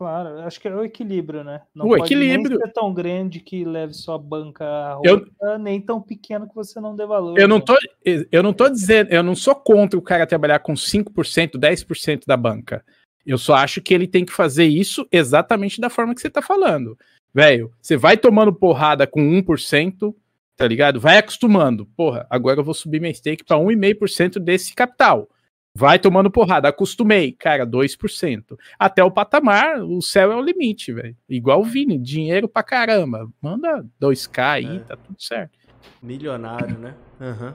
[0.03, 1.63] Claro, acho que é o equilíbrio, né?
[1.73, 2.59] Não O pode equilíbrio.
[2.59, 4.65] nem ser tão grande que leve sua banca
[5.05, 5.25] Eu-
[5.61, 7.39] nem tão pequeno que você não dê valor.
[7.39, 7.65] Eu não né?
[7.65, 12.27] tô, eu não tô dizendo, eu não sou contra o cara trabalhar com 5%, 10%
[12.27, 12.85] da banca.
[13.25, 16.43] Eu só acho que ele tem que fazer isso exatamente da forma que você tá
[16.43, 16.99] falando.
[17.33, 20.13] Velho, você vai tomando porrada com 1%,
[20.57, 20.99] tá ligado?
[20.99, 21.87] Vai acostumando.
[21.97, 25.29] Porra, agora eu vou subir minha stake para 1,5% desse capital.
[25.75, 28.59] Vai tomando porrada, acostumei, cara, 2%.
[28.79, 31.17] Até o patamar, o céu é o limite, velho.
[31.29, 33.27] Igual o Vini, dinheiro pra caramba.
[33.41, 34.81] Manda 2k aí, É.
[34.81, 35.59] tá tudo certo.
[36.03, 36.95] Milionário, né?
[37.21, 37.55] Aham.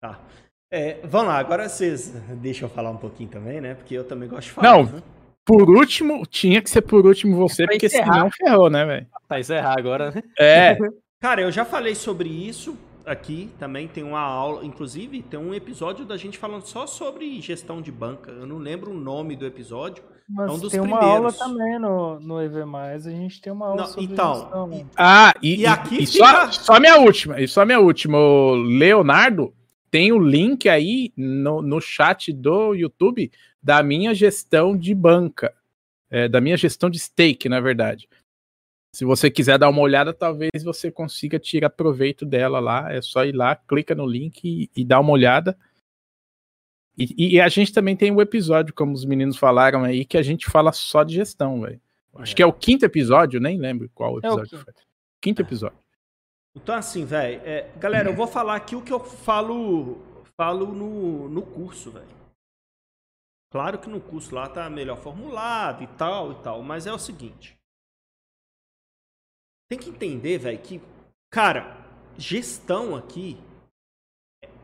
[0.00, 0.20] Tá.
[0.72, 2.10] É, vamos lá, agora vocês
[2.40, 3.74] deixam eu falar um pouquinho também, né?
[3.74, 4.72] Porque eu também gosto de falar.
[4.72, 5.02] Não, né?
[5.44, 8.14] Por último, tinha que ser por último você, porque encerrar.
[8.14, 9.06] senão ferrou, né, velho?
[9.28, 10.22] Pra encerrar agora, né?
[10.38, 10.76] É,
[11.20, 12.76] Cara, eu já falei sobre isso
[13.06, 13.86] aqui também.
[13.88, 18.30] Tem uma aula, inclusive, tem um episódio da gente falando só sobre gestão de banca.
[18.30, 20.02] Eu não lembro o nome do episódio.
[20.28, 21.40] Mas é um dos tem uma primeiros.
[21.40, 24.86] aula também no, no EV+, a gente tem uma aula Não, sobre então, gestão, né?
[24.96, 28.16] Ah, e, E e- aqui e só, fica- só minha última, e só minha última.
[28.18, 29.52] O Leonardo
[29.90, 33.30] tem o link aí no, no chat do YouTube
[33.62, 35.52] da minha gestão de banca.
[36.10, 38.08] é, da minha gestão de stake, na verdade.
[38.94, 42.92] Se você quiser dar uma olhada, talvez você consiga tirar proveito dela lá.
[42.92, 45.58] É só ir lá, clica no link e, e dá uma olhada.
[46.96, 50.22] E, e a gente também tem o episódio, como os meninos falaram aí, que a
[50.22, 51.80] gente fala só de gestão, velho.
[52.14, 54.64] Acho que é o quinto episódio, nem lembro qual episódio quinto.
[54.64, 54.74] foi.
[55.20, 55.78] Quinto episódio.
[56.54, 61.28] Então, assim, velho, é, galera, eu vou falar aqui o que eu falo, falo no,
[61.28, 62.06] no curso, velho.
[63.50, 66.98] Claro que no curso lá tá melhor formulado e tal e tal, mas é o
[66.98, 67.58] seguinte.
[69.74, 70.80] Tem que entender, velho, que,
[71.32, 71.76] cara,
[72.16, 73.36] gestão aqui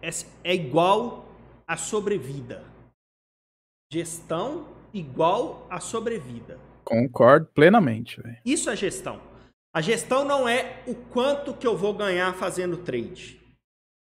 [0.01, 0.09] é,
[0.45, 1.27] é igual
[1.67, 2.65] a sobrevida.
[3.93, 6.61] Gestão igual a sobrevida.
[6.85, 8.39] Concordo plenamente, velho.
[8.45, 9.21] Isso é gestão.
[9.75, 13.41] A gestão não é o quanto que eu vou ganhar fazendo trade.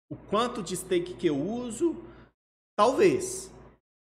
[0.09, 2.03] O quanto de stake que eu uso,
[2.75, 3.53] talvez.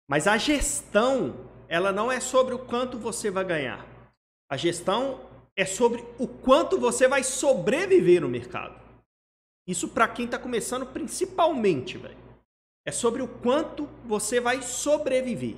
[0.09, 3.87] Mas a gestão, ela não é sobre o quanto você vai ganhar.
[4.51, 5.26] A gestão
[5.57, 8.79] é sobre o quanto você vai sobreviver no mercado.
[9.67, 12.17] Isso para quem está começando principalmente, velho.
[12.85, 15.57] É sobre o quanto você vai sobreviver.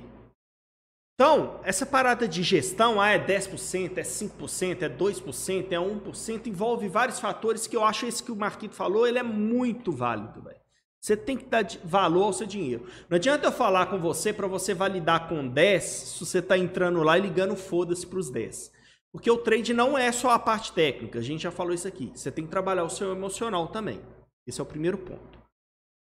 [1.13, 6.87] Então, essa parada de gestão, ah, é 10%, é 5%, é 2%, é 1%, envolve
[6.87, 10.59] vários fatores que eu acho esse que o Marquito falou, ele é muito válido, velho.
[11.01, 12.85] Você tem que dar valor ao seu dinheiro.
[13.09, 17.03] Não adianta eu falar com você para você validar com 10 se você tá entrando
[17.03, 18.71] lá e ligando foda-se pros 10.
[19.11, 22.11] Porque o trade não é só a parte técnica, a gente já falou isso aqui.
[22.13, 23.99] Você tem que trabalhar o seu emocional também.
[24.45, 25.39] Esse é o primeiro ponto.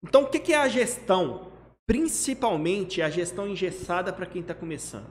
[0.02, 1.52] Então, o que é a gestão?
[1.86, 5.10] Principalmente a gestão engessada para quem está começando.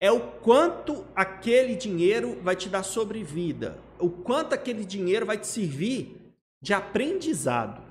[0.00, 3.78] É o quanto aquele dinheiro vai te dar sobrevida.
[3.98, 7.82] O quanto aquele dinheiro vai te servir de aprendizado.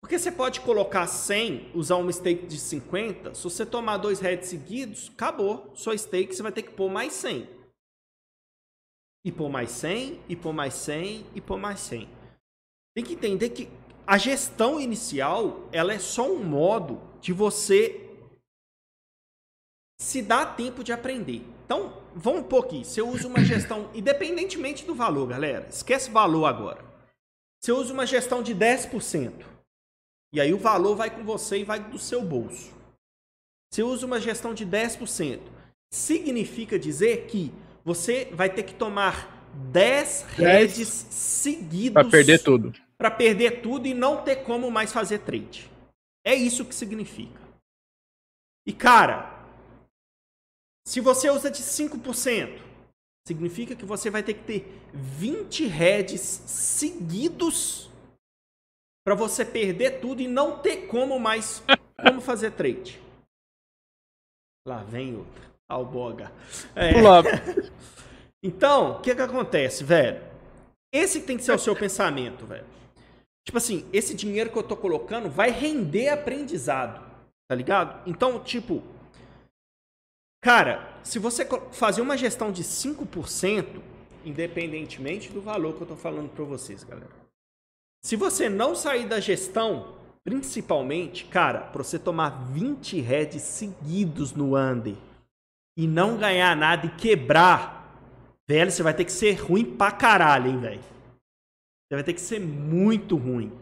[0.00, 3.34] Porque você pode colocar 100, usar uma stake de 50.
[3.34, 5.70] Se você tomar dois heads seguidos, acabou.
[5.74, 7.57] Sua stake você vai ter que pôr mais 100.
[9.24, 12.08] E pôr mais 100, e pôr mais 100, e pôr mais 100.
[12.94, 13.68] Tem que entender que
[14.06, 18.08] a gestão inicial, ela é só um modo de você
[20.00, 21.42] se dar tempo de aprender.
[21.64, 22.84] Então, vamos um pouquinho.
[22.84, 25.68] Você usa uma gestão, independentemente do valor, galera.
[25.68, 26.82] Esquece valor agora.
[27.60, 29.44] Você usa uma gestão de 10%.
[30.32, 32.72] E aí o valor vai com você e vai do seu bolso.
[33.70, 35.40] Você usa uma gestão de 10%.
[35.92, 37.52] Significa dizer que
[37.84, 42.72] você vai ter que tomar 10 heads seguidos Pra perder tudo.
[42.96, 45.70] para perder tudo e não ter como mais fazer trade.
[46.24, 47.40] É isso que significa.
[48.66, 49.34] E cara,
[50.86, 52.60] se você usa de 5%,
[53.26, 57.90] significa que você vai ter que ter 20 heads seguidos
[59.06, 61.62] para você perder tudo e não ter como mais
[62.02, 63.00] como fazer trade.
[64.66, 65.48] Lá vem outra.
[65.68, 66.32] Alboga.
[66.74, 66.92] É.
[68.40, 70.22] Então, o que que acontece, velho?
[70.92, 72.64] Esse tem que ser o seu pensamento, velho.
[73.44, 77.04] Tipo assim, esse dinheiro que eu tô colocando vai render aprendizado,
[77.48, 78.00] tá ligado?
[78.08, 78.82] Então, tipo,
[80.40, 83.80] cara, se você fazer uma gestão de 5%,
[84.24, 87.10] independentemente do valor que eu tô falando pra vocês, galera.
[88.04, 94.56] Se você não sair da gestão, principalmente, cara, pra você tomar 20 heads seguidos no
[94.56, 94.96] under
[95.78, 97.88] e não ganhar nada e quebrar,
[98.48, 100.80] velho, você vai ter que ser ruim pra caralho, hein, velho.
[100.82, 103.52] Você vai ter que ser muito ruim.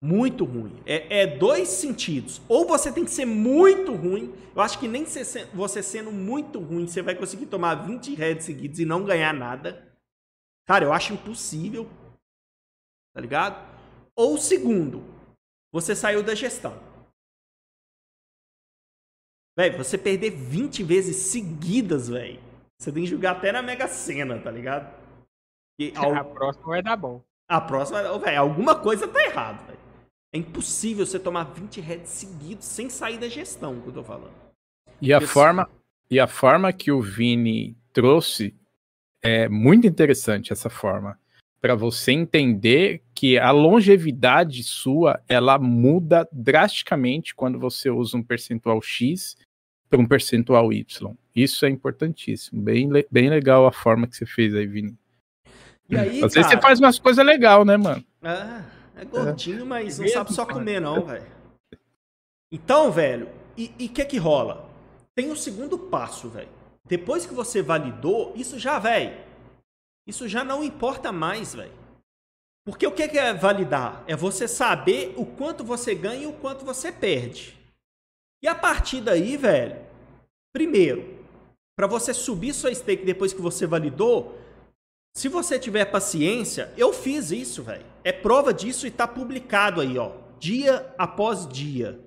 [0.00, 0.80] Muito ruim.
[0.86, 2.40] É, é dois sentidos.
[2.48, 4.32] Ou você tem que ser muito ruim.
[4.54, 8.78] Eu acho que nem você sendo muito ruim, você vai conseguir tomar 20 heads seguidos
[8.78, 9.92] e não ganhar nada.
[10.64, 11.90] Cara, eu acho impossível.
[13.12, 13.68] Tá ligado?
[14.14, 15.04] Ou segundo,
[15.72, 16.89] você saiu da gestão.
[19.56, 22.40] Velho, você perder 20 vezes seguidas, velho.
[22.80, 24.94] Você tem que jogar até na Mega Sena, tá ligado?
[25.78, 27.22] E A al- próxima vai dar bom.
[27.48, 29.78] a próxima, velho, alguma coisa tá errado, velho.
[30.32, 34.32] É impossível você tomar 20 heads seguidos sem sair da gestão, que eu tô falando.
[35.00, 35.68] E a forma
[36.08, 38.54] e a forma que o Vini trouxe
[39.22, 41.19] é muito interessante essa forma
[41.60, 48.80] para você entender que a longevidade sua ela muda drasticamente quando você usa um percentual
[48.80, 49.36] X
[49.88, 51.14] para um percentual Y.
[51.34, 52.62] Isso é importantíssimo.
[52.62, 54.96] Bem, bem legal a forma que você fez aí, Vini.
[55.88, 58.04] E aí, Às vezes cara, você faz umas coisas legais, né, mano?
[58.22, 58.62] Ah,
[58.96, 61.26] é gordinho, mas não Mesmo, sabe só comer, não, velho.
[62.52, 64.70] Então, velho, e o que que rola?
[65.14, 66.48] Tem o segundo passo, velho.
[66.86, 69.14] Depois que você validou, isso já, velho,
[70.06, 71.78] isso já não importa mais, velho.
[72.64, 74.04] Porque o que é validar?
[74.06, 77.58] É você saber o quanto você ganha e o quanto você perde.
[78.42, 79.78] E a partir daí, velho,
[80.52, 81.18] primeiro,
[81.76, 84.38] para você subir sua stake depois que você validou,
[85.16, 87.84] se você tiver paciência, eu fiz isso, velho.
[88.04, 90.12] É prova disso e tá publicado aí, ó.
[90.38, 91.98] Dia após dia.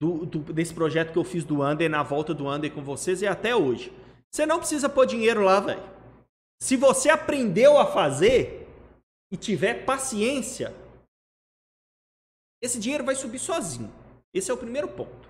[0.00, 3.22] Do, do- desse projeto que eu fiz do Under, na volta do Under com vocês
[3.22, 3.92] e até hoje.
[4.30, 5.82] Você não precisa pôr dinheiro lá, velho.
[6.60, 8.66] Se você aprendeu a fazer
[9.30, 10.74] e tiver paciência,
[12.62, 13.92] esse dinheiro vai subir sozinho.
[14.32, 15.28] Esse é o primeiro ponto.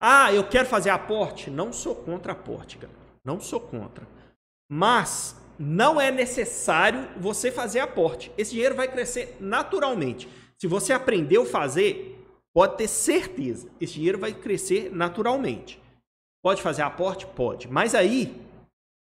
[0.00, 1.50] Ah, eu quero fazer aporte?
[1.50, 2.98] Não sou contra aporte, galera.
[3.24, 4.06] Não sou contra.
[4.70, 8.32] Mas não é necessário você fazer aporte.
[8.38, 10.28] Esse dinheiro vai crescer naturalmente.
[10.56, 13.68] Se você aprendeu a fazer, pode ter certeza.
[13.80, 15.80] Esse dinheiro vai crescer naturalmente.
[16.42, 17.26] Pode fazer aporte?
[17.26, 17.68] Pode.
[17.68, 18.34] Mas aí,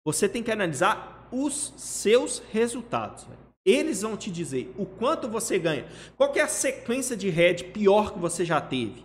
[0.04, 3.26] você tem que analisar os seus resultados.
[3.64, 5.88] Eles vão te dizer o quanto você ganha.
[6.16, 9.04] Qual é a sequência de head pior que você já teve.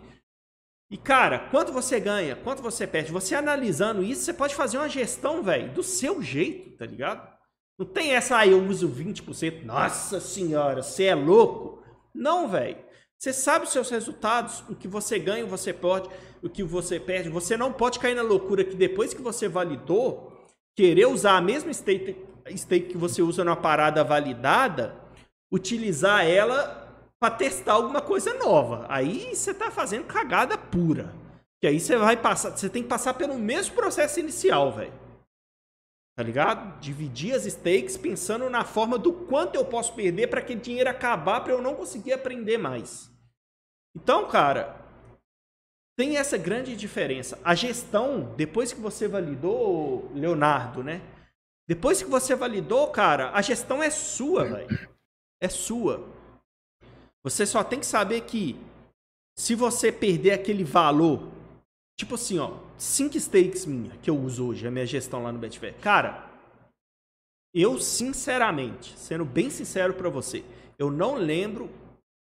[0.92, 4.90] E cara, quanto você ganha, quanto você perde, você analisando isso, você pode fazer uma
[4.90, 7.30] gestão, velho, do seu jeito, tá ligado?
[7.78, 9.64] Não tem essa, ah, eu uso 20%.
[9.64, 11.84] Nossa senhora, você é louco?
[12.14, 12.78] Não, velho.
[13.18, 16.10] Você sabe os seus resultados, o que você ganha, o que você pode,
[16.42, 17.30] o que você perde.
[17.30, 20.39] Você não pode cair na loucura que depois que você validou,
[20.80, 22.16] querer usar a mesma stake,
[22.56, 24.96] stake que você usa numa parada validada,
[25.52, 26.88] utilizar ela
[27.20, 28.86] para testar alguma coisa nova.
[28.88, 31.14] Aí você tá fazendo cagada pura.
[31.60, 34.94] Que aí você vai passar, você tem que passar pelo mesmo processo inicial, velho.
[36.16, 36.80] Tá ligado?
[36.80, 41.42] Dividir as stakes pensando na forma do quanto eu posso perder para aquele dinheiro acabar
[41.42, 43.12] para eu não conseguir aprender mais.
[43.94, 44.80] Então, cara,
[46.00, 47.38] tem essa grande diferença.
[47.44, 51.02] A gestão, depois que você validou, Leonardo, né?
[51.68, 54.90] Depois que você validou, cara, a gestão é sua, velho.
[55.42, 56.08] É sua.
[57.22, 58.58] Você só tem que saber que
[59.38, 61.28] se você perder aquele valor,
[62.00, 65.40] tipo assim, ó, 5 stakes minha que eu uso hoje, a minha gestão lá no
[65.40, 65.76] Betfair.
[65.82, 66.30] Cara,
[67.54, 70.46] eu sinceramente, sendo bem sincero pra você,
[70.78, 71.70] eu não lembro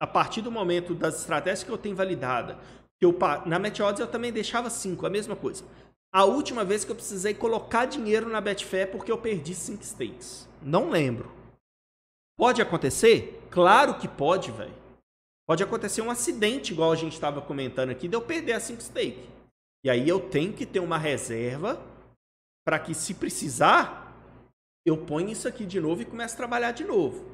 [0.02, 2.60] a partir do momento das estratégias que eu tenho validada,
[3.02, 5.64] eu na MetOdds eu também deixava 5, a mesma coisa.
[6.12, 10.50] A última vez que eu precisei colocar dinheiro na Betfair porque eu perdi 5 stakes.
[10.62, 11.32] Não lembro.
[12.38, 13.46] Pode acontecer?
[13.52, 14.74] Claro que pode, velho.
[15.48, 18.82] Pode acontecer um acidente, igual a gente estava comentando aqui, de eu perder a 5
[18.82, 19.30] stake.
[19.84, 21.82] E aí eu tenho que ter uma reserva
[22.66, 24.16] para que, se precisar,
[24.86, 27.26] eu ponho isso aqui de novo e comece a trabalhar de novo.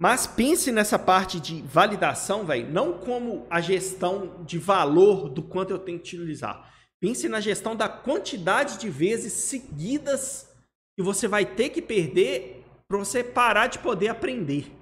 [0.00, 5.70] Mas pense nessa parte de validação, velho, não como a gestão de valor do quanto
[5.70, 6.72] eu tenho que utilizar.
[7.00, 10.48] Pense na gestão da quantidade de vezes seguidas
[10.96, 14.72] que você vai ter que perder para você parar de poder aprender.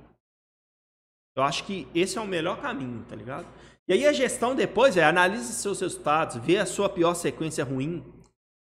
[1.34, 3.46] Eu acho que esse é o melhor caminho, tá ligado?
[3.88, 8.04] E aí a gestão depois é analise seus resultados, vê a sua pior sequência ruim.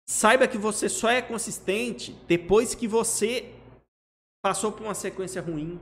[0.10, 3.54] Saiba que você só é consistente depois que você
[4.42, 5.80] passou por uma sequência ruim.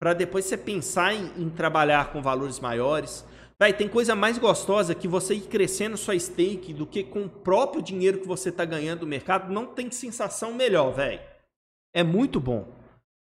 [0.00, 3.22] Para depois você pensar em, em, trabalhar com valores maiores.
[3.58, 7.28] Vai, tem coisa mais gostosa que você ir crescendo sua stake do que com o
[7.28, 9.52] próprio dinheiro que você está ganhando no mercado.
[9.52, 11.20] Não tem sensação melhor, velho.
[11.94, 12.66] É muito bom.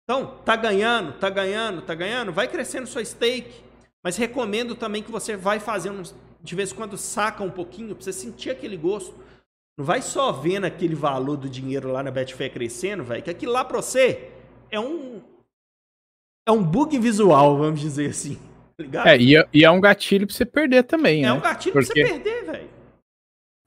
[0.03, 3.63] Então, tá ganhando, tá ganhando, tá ganhando, vai crescendo sua stake.
[4.03, 6.01] Mas recomendo também que você vai fazendo,
[6.41, 9.13] de vez em quando, saca um pouquinho, para você sentir aquele gosto.
[9.77, 13.51] Não vai só vendo aquele valor do dinheiro lá na Betfair crescendo, velho, que aquilo
[13.51, 14.31] lá para você
[14.71, 15.21] é um
[16.45, 18.37] é um bug visual, vamos dizer assim.
[18.77, 19.07] Tá ligado?
[19.07, 21.27] É, e é, e é um gatilho para você perder também, é né?
[21.29, 22.01] É um gatilho Porque...
[22.01, 22.69] pra você perder, velho.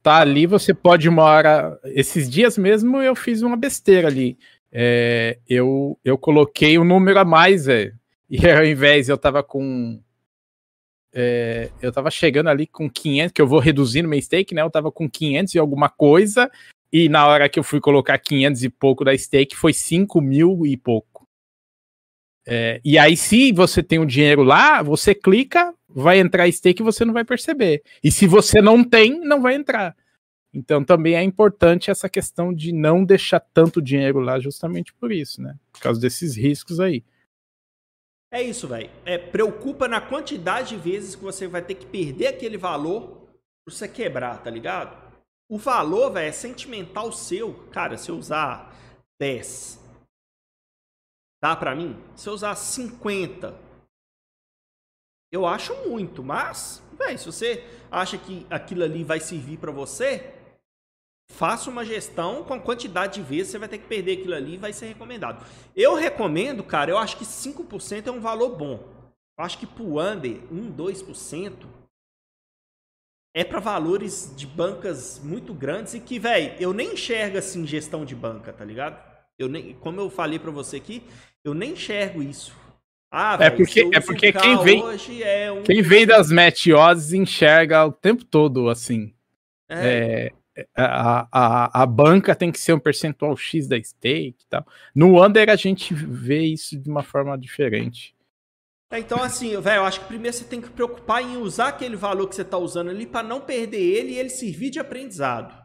[0.03, 1.79] Tá ali, você pode uma hora.
[1.85, 4.39] Esses dias mesmo eu fiz uma besteira ali.
[4.71, 7.95] É, eu, eu coloquei um número a mais, velho.
[8.31, 10.01] E ao invés eu tava com
[11.13, 14.63] é, eu tava chegando ali com 500, que eu vou reduzindo meu stake, né?
[14.63, 16.51] Eu tava com 500 e alguma coisa,
[16.93, 20.65] e na hora que eu fui colocar 500 e pouco da stake, foi 5 mil
[20.65, 21.08] e pouco.
[22.51, 26.81] É, e aí, se você tem o um dinheiro lá, você clica, vai entrar stake
[26.81, 27.83] e você não vai perceber.
[28.03, 29.95] E se você não tem, não vai entrar.
[30.55, 35.43] Então também é importante essa questão de não deixar tanto dinheiro lá, justamente por isso,
[35.43, 35.57] né?
[35.71, 37.05] Por causa desses riscos aí.
[38.33, 38.91] É isso, velho.
[39.05, 43.29] É, preocupa na quantidade de vezes que você vai ter que perder aquele valor
[43.63, 44.97] pra você quebrar, tá ligado?
[45.51, 47.53] O valor, velho, é sentimental seu.
[47.71, 48.75] Cara, se eu usar
[49.21, 49.78] 10,
[51.41, 51.97] dá pra mim?
[52.17, 53.55] Se eu usar 50,
[55.31, 60.35] eu acho muito, mas, velho, se você acha que aquilo ali vai servir para você,
[61.31, 64.55] faça uma gestão com a quantidade de vezes você vai ter que perder aquilo ali
[64.55, 65.45] e vai ser recomendado.
[65.77, 68.89] Eu recomendo, cara, eu acho que 5% é um valor bom.
[69.39, 71.67] Eu acho que pro under, 1, 2%
[73.35, 78.05] é para valores de bancas muito grandes e que, velho, eu nem enxergo assim gestão
[78.05, 79.08] de banca, tá ligado?
[79.39, 81.03] Eu nem, como eu falei para você aqui,
[81.45, 82.53] eu nem enxergo isso.
[83.11, 84.83] Ah, é porque, é porque quem vem,
[85.23, 85.63] é um...
[85.63, 89.15] quem vem das odds enxerga o tempo todo assim.
[89.69, 90.31] É.
[90.57, 94.67] É, a, a, a banca tem que ser um percentual X da stake e tal.
[94.95, 98.15] No Under a gente vê isso de uma forma diferente.
[98.91, 101.95] É, então, assim, velho, eu acho que primeiro você tem que preocupar em usar aquele
[101.95, 105.58] valor que você está usando ali para não perder ele e ele servir de aprendizado.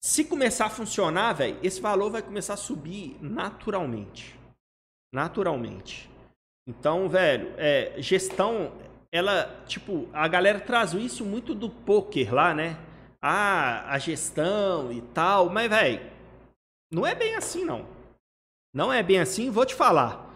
[0.00, 4.38] Se começar a funcionar, velho, esse valor vai começar a subir naturalmente.
[5.12, 6.08] Naturalmente.
[6.66, 8.72] Então, velho, é, gestão,
[9.10, 12.76] ela, tipo, a galera traz isso muito do poker lá, né?
[13.20, 16.00] ah, a gestão e tal, mas, velho,
[16.90, 17.84] não é bem assim, não.
[18.72, 20.26] Não é bem assim, vou te falar.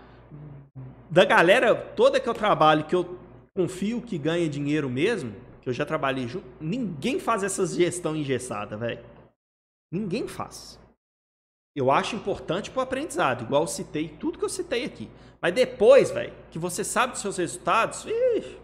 [1.08, 3.18] Da galera toda que eu trabalho, que eu
[3.54, 8.76] confio que ganha dinheiro mesmo, que eu já trabalhei junto, ninguém faz essa gestão engessada,
[8.76, 9.11] velho.
[9.92, 10.80] Ninguém faz.
[11.76, 15.08] Eu acho importante pro aprendizado, igual eu citei tudo que eu citei aqui.
[15.40, 18.58] Mas depois, velho, que você sabe dos seus resultados, ih,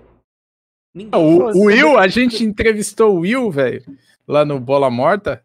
[0.94, 3.84] ninguém o, o Will, a gente entrevistou o Will, velho
[4.28, 5.42] lá no Bola Morta,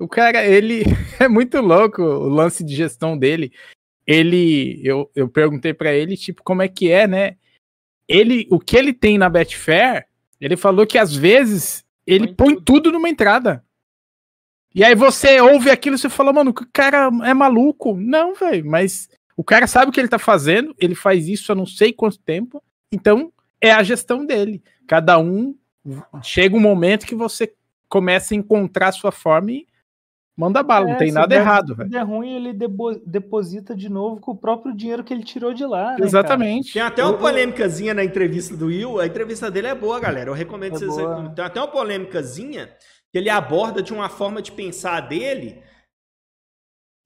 [0.00, 0.84] o cara, ele
[1.20, 3.52] é muito louco o lance de gestão dele.
[4.06, 7.36] Ele, eu, eu perguntei para ele, tipo, como é que é, né?
[8.08, 10.06] Ele, o que ele tem na Betfair,
[10.40, 12.64] ele falou que às vezes ele põe, põe tudo.
[12.64, 13.64] tudo numa entrada.
[14.76, 17.96] E aí você ouve aquilo e você fala, mano, o cara é maluco.
[17.96, 21.54] Não, velho, mas o cara sabe o que ele tá fazendo, ele faz isso há
[21.54, 22.62] não sei quanto tempo,
[22.92, 24.62] então é a gestão dele.
[24.86, 25.54] Cada um
[26.22, 27.54] chega um momento que você
[27.88, 29.66] começa a encontrar a sua forma e
[30.36, 31.74] manda bala, é, não tem nada der, errado.
[31.74, 32.52] Se der ruim, ele
[33.06, 35.92] deposita de novo com o próprio dinheiro que ele tirou de lá.
[35.92, 36.74] Né, Exatamente.
[36.74, 39.00] Tem até uma polêmicazinha na entrevista do Will.
[39.00, 40.28] A entrevista dele é boa, galera.
[40.28, 40.94] Eu recomendo é vocês.
[40.94, 41.32] Boa.
[41.34, 42.68] Tem até uma polêmicazinha
[43.12, 45.62] que ele aborda de uma forma de pensar dele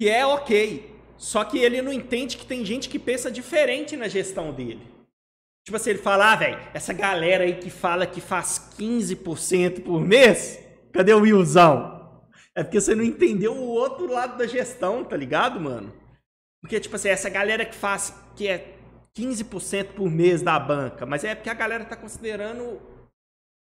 [0.00, 0.98] que é ok.
[1.16, 4.88] Só que ele não entende que tem gente que pensa diferente na gestão dele.
[5.66, 10.00] Tipo assim, ele fala, ah, velho, essa galera aí que fala que faz 15% por
[10.00, 10.58] mês,
[10.92, 12.22] Cadê o Willzão?
[12.54, 15.92] É porque você não entendeu o outro lado da gestão, tá ligado, mano?
[16.60, 18.76] Porque, tipo assim, essa galera que faz, que é
[19.16, 22.80] 15% por mês da banca, mas é porque a galera tá considerando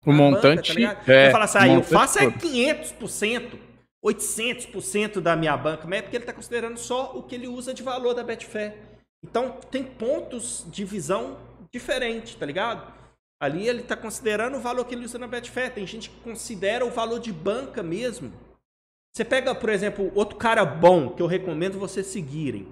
[0.05, 0.73] o montante.
[0.73, 3.59] Banca, tá é, fala assim, ah, eu faço é 500%,
[4.03, 7.73] 800% da minha banca, mas é porque ele tá considerando só o que ele usa
[7.73, 8.75] de valor da Betfair.
[9.23, 11.37] Então, tem pontos de visão
[11.71, 12.91] diferentes, tá ligado?
[13.39, 15.73] Ali ele está considerando o valor que ele usa na Betfair.
[15.73, 18.31] Tem gente que considera o valor de banca mesmo.
[19.13, 22.67] Você pega, por exemplo, outro cara bom que eu recomendo vocês seguirem.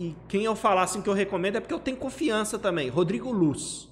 [0.00, 2.88] E quem eu falar assim que eu recomendo é porque eu tenho confiança também.
[2.88, 3.87] Rodrigo Luz.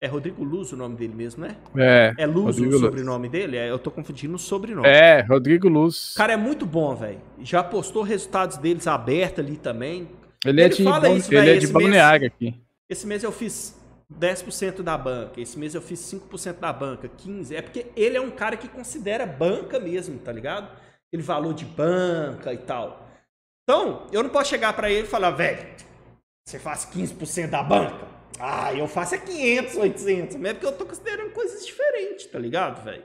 [0.00, 1.56] É Rodrigo Luz o nome dele mesmo, né?
[1.76, 2.14] É.
[2.18, 2.80] É Luz Rodrigo o Luz.
[2.82, 3.56] sobrenome dele?
[3.56, 4.86] É, eu tô confundindo o sobrenome.
[4.88, 6.12] É, Rodrigo Luz.
[6.14, 7.20] O cara é muito bom, velho.
[7.40, 10.08] Já postou resultados deles abertos ali também.
[10.44, 12.54] ele é ele de, fala Bal- isso, ele véi, é de balneário aqui.
[12.88, 13.76] Esse mês eu fiz
[14.20, 15.40] 10% da banca.
[15.40, 17.50] Esse mês eu fiz 5% da banca, 15%.
[17.52, 20.70] É porque ele é um cara que considera banca mesmo, tá ligado?
[21.08, 23.04] Aquele valor de banca e tal.
[23.68, 25.66] Então, eu não posso chegar pra ele e falar, velho,
[26.46, 28.06] você faz 15% da banca?
[28.40, 30.36] Ah, eu faço é 500, 800.
[30.36, 33.04] Mas é porque eu tô considerando coisas diferentes, tá ligado, velho?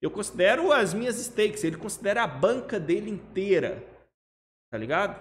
[0.00, 3.82] Eu considero as minhas stakes, ele considera a banca dele inteira,
[4.70, 5.16] tá ligado?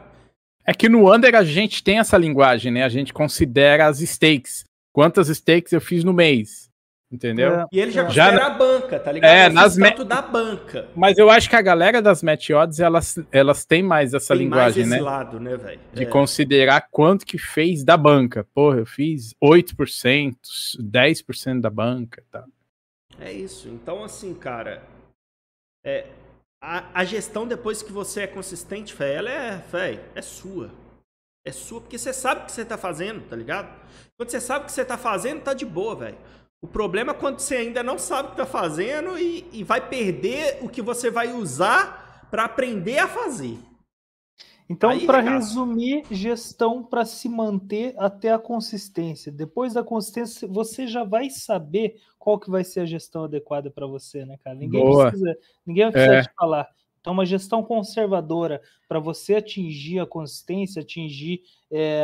[0.65, 2.83] É que no Under a gente tem essa linguagem, né?
[2.83, 4.65] A gente considera as stakes.
[4.91, 6.64] Quantas stakes eu fiz no mês.
[7.11, 7.53] Entendeu?
[7.61, 9.31] É, E ele já Já considera a banca, tá ligado?
[9.31, 10.89] É, fiz nas me- da banca.
[10.95, 14.47] Mas eu acho que a galera das match odds, elas, elas têm mais essa Tem
[14.47, 15.01] mais linguagem, esse né?
[15.01, 15.79] lado, né, velho?
[15.93, 16.05] De É.
[16.07, 18.43] considerar quanto que fez da banca.
[18.53, 20.35] Porra, eu fiz 8%,
[20.79, 22.45] 10% da banca e tal.
[23.19, 23.69] É isso.
[23.69, 24.83] Então, assim, cara,
[25.85, 26.07] é,
[26.61, 30.71] a, a gestão depois que você é consistente, fé, ela é, fé, é sua.
[31.45, 33.69] É sua porque você sabe o que você tá fazendo, tá ligado?
[34.17, 36.17] Quando você sabe o que você tá fazendo, tá de boa, velho.
[36.65, 39.87] O problema é quando você ainda não sabe o que tá fazendo e, e vai
[39.87, 43.59] perder o que você vai usar pra aprender a fazer.
[44.67, 49.31] Então, para resumir, gestão para se manter até a consistência.
[49.31, 53.85] Depois da consistência, você já vai saber qual que vai ser a gestão adequada para
[53.85, 54.55] você, né, cara?
[54.55, 55.09] Ninguém Boa.
[55.11, 56.21] precisa, ninguém vai precisar É.
[56.23, 56.67] te falar.
[57.05, 62.01] Então, uma gestão conservadora para você atingir a consistência, atingir é,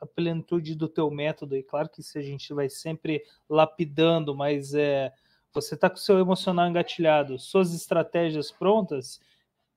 [0.00, 1.54] a plenitude do teu método.
[1.54, 5.12] E claro que isso a gente vai sempre lapidando, mas é,
[5.52, 9.20] você tá com o seu emocional engatilhado, suas estratégias prontas,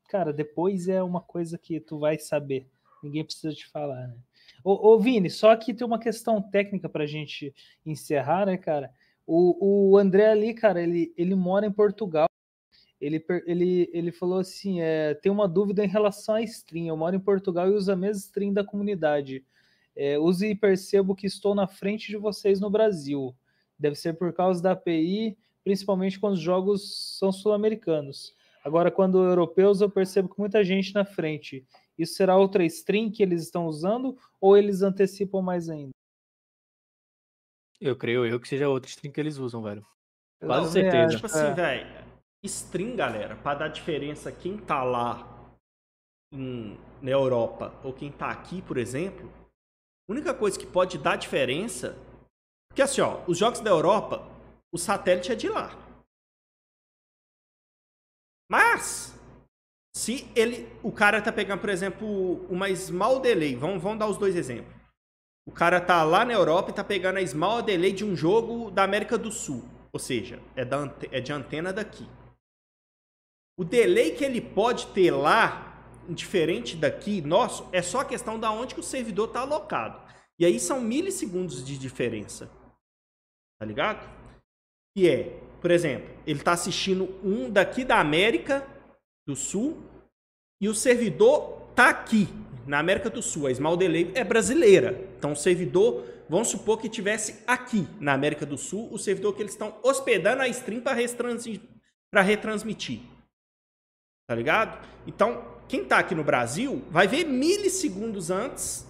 [0.07, 2.65] cara, depois é uma coisa que tu vai saber.
[3.03, 4.15] Ninguém precisa te falar, né?
[4.63, 7.53] Ô, ô Vini, só que tem uma questão técnica pra gente
[7.85, 8.89] encerrar, né, cara?
[9.27, 12.27] O, o André ali, cara, ele, ele mora em Portugal.
[13.01, 16.85] Ele, ele, ele falou assim: é, tem uma dúvida em relação à stream.
[16.85, 19.43] Eu moro em Portugal e uso a mesma stream da comunidade.
[19.95, 23.35] É, use e percebo que estou na frente de vocês no Brasil.
[23.77, 28.35] Deve ser por causa da API, principalmente quando os jogos são sul-americanos.
[28.63, 31.65] Agora, quando europeus, eu percebo que muita gente na frente.
[31.97, 35.91] Isso será outra stream que eles estão usando ou eles antecipam mais ainda?
[37.79, 39.83] Eu creio eu que seja outra stream que eles usam, velho.
[40.39, 41.15] Quase também certeza.
[41.15, 41.53] Tipo assim, é.
[41.53, 42.00] velho,
[42.43, 45.27] stream, galera, pra dar diferença quem tá lá
[46.33, 49.31] em- na Europa ou quem tá aqui, por exemplo,
[50.09, 51.95] a única coisa que pode dar diferença.
[52.69, 54.27] Porque assim, ó, os jogos da Europa,
[54.73, 55.69] o satélite é de lá.
[58.49, 59.15] Mas,
[59.95, 60.67] se ele.
[60.83, 63.55] O cara tá pegando, por exemplo, uma small delay.
[63.55, 64.73] Vamos, vamos dar os dois exemplos.
[65.47, 68.69] O cara tá lá na Europa e tá pegando a small delay de um jogo
[68.71, 69.63] da América do Sul.
[69.93, 72.07] Ou seja, é, da é de antena daqui.
[73.61, 78.51] O delay que ele pode ter lá, diferente daqui, nosso, é só a questão da
[78.51, 80.01] onde que o servidor está alocado.
[80.39, 82.49] E aí são milissegundos de diferença.
[83.59, 84.09] Tá ligado?
[84.95, 88.67] Que é, por exemplo, ele está assistindo um daqui da América
[89.27, 89.77] do Sul
[90.59, 92.27] e o servidor tá aqui,
[92.65, 93.45] na América do Sul.
[93.45, 95.07] A Small Delay é brasileira.
[95.19, 99.43] Então o servidor, vamos supor que tivesse aqui, na América do Sul, o servidor que
[99.43, 103.20] eles estão hospedando a stream para retransmitir.
[104.27, 104.87] Tá ligado?
[105.05, 108.87] Então, quem tá aqui no Brasil vai ver milissegundos antes,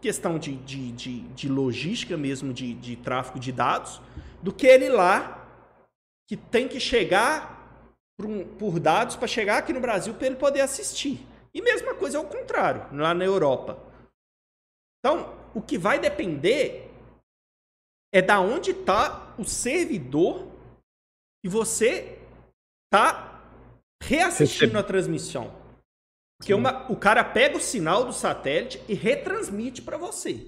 [0.00, 4.00] questão de, de, de, de logística mesmo, de, de tráfego de dados,
[4.42, 5.42] do que ele lá,
[6.28, 7.56] que tem que chegar
[8.16, 11.26] por, um- por dados para chegar aqui no Brasil para ele poder assistir.
[11.52, 13.78] E mesma coisa é o contrário, lá na Europa.
[14.98, 16.90] Então, o que vai depender
[18.12, 20.46] é da onde está o servidor
[21.44, 22.18] e você
[22.92, 23.35] tá
[24.02, 25.52] reassistindo a transmissão.
[26.38, 30.46] Porque uma- o cara pega o sinal do satélite e retransmite para você.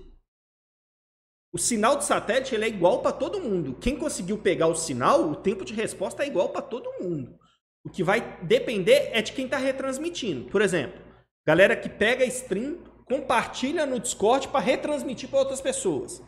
[1.53, 3.75] O sinal do satélite ele é igual para todo mundo.
[3.81, 7.39] Quem conseguiu pegar o sinal, o tempo de resposta é igual para todo mundo.
[7.85, 10.51] O que vai depender é de quem está retransmitindo.
[10.51, 11.01] Por exemplo,
[11.47, 16.23] galera que pega a stream, compartilha no Discord para retransmitir para outras pessoas.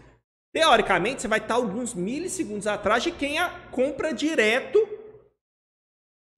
[0.54, 4.78] Teoricamente, você vai estar alguns milissegundos atrás de quem a compra direto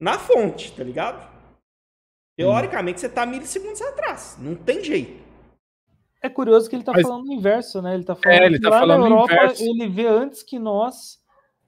[0.02, 1.30] na fonte, tá ligado?
[2.36, 4.36] Teoricamente, você tá milissegundos atrás.
[4.40, 5.22] Não tem jeito.
[6.22, 7.94] É curioso que ele tá Mas- falando o inverso, né?
[7.94, 9.62] Ele tá falando É, ele que tá lá falando na o Europa inverso.
[9.64, 11.18] ele vê antes que nós.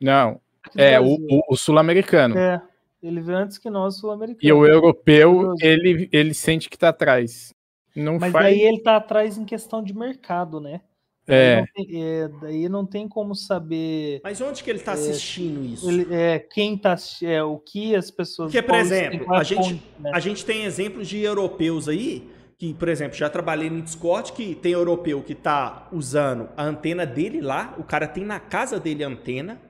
[0.01, 0.41] Não,
[0.77, 2.37] é o, o- o sul-americano.
[2.39, 2.63] É,
[3.03, 4.43] ele vê antes que nós, sul-americanos.
[4.43, 5.65] E o europeu, Curioso.
[5.65, 7.53] ele, ele sente que tá atrás.
[7.95, 8.45] Não Mas faz.
[8.47, 10.81] daí ele tá atrás em questão de mercado, né?
[11.27, 14.93] É, Daí não tem, é, daí não tem como saber Mas onde que ele tá
[14.93, 15.89] assistindo isso?
[15.91, 18.53] ele- é, quem tá assisti- é, o que as pessoas.
[18.53, 20.11] Porque, por exemplo, é a gente- fonte, né?
[20.13, 22.29] A gente tem exemplos de europeus aí,
[22.59, 27.07] que, por exemplo, já trabalhei no Discord, que tem europeu que tá usando a antena
[27.07, 29.61] dele lá, o cara tem na casa dele a antena,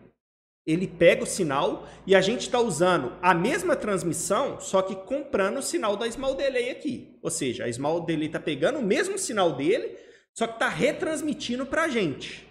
[0.66, 5.58] ele pega o sinal e a gente tá usando a mesma transmissão, só que comprando
[5.58, 7.16] o sinal da Small Delay aqui.
[7.22, 9.96] Ou seja, a Small Delay tá pegando o mesmo sinal dele,
[10.34, 12.46] só que tá retransmitindo pra gente.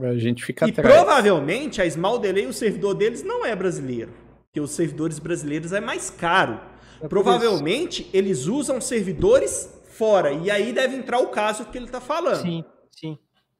[0.00, 0.94] a gente fica E atrás.
[0.94, 4.12] provavelmente a Small Delay, o servidor deles não é brasileiro.
[4.46, 6.60] Porque os servidores brasileiros é mais caro.
[7.00, 10.32] É Provavelmente eles usam servidores fora.
[10.32, 12.06] E aí deve entrar o caso que ele está isso.
[12.06, 12.42] falando.
[12.42, 13.18] Sim, sim.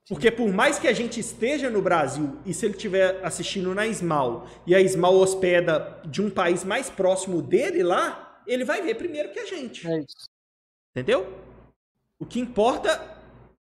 [0.09, 3.87] Porque por mais que a gente esteja no Brasil e se ele estiver assistindo na
[3.93, 8.97] Small e a Small hospeda de um país mais próximo dele lá, ele vai ver
[8.97, 9.87] primeiro que a gente.
[9.87, 10.29] É isso.
[10.91, 11.33] Entendeu?
[12.19, 13.01] O que importa,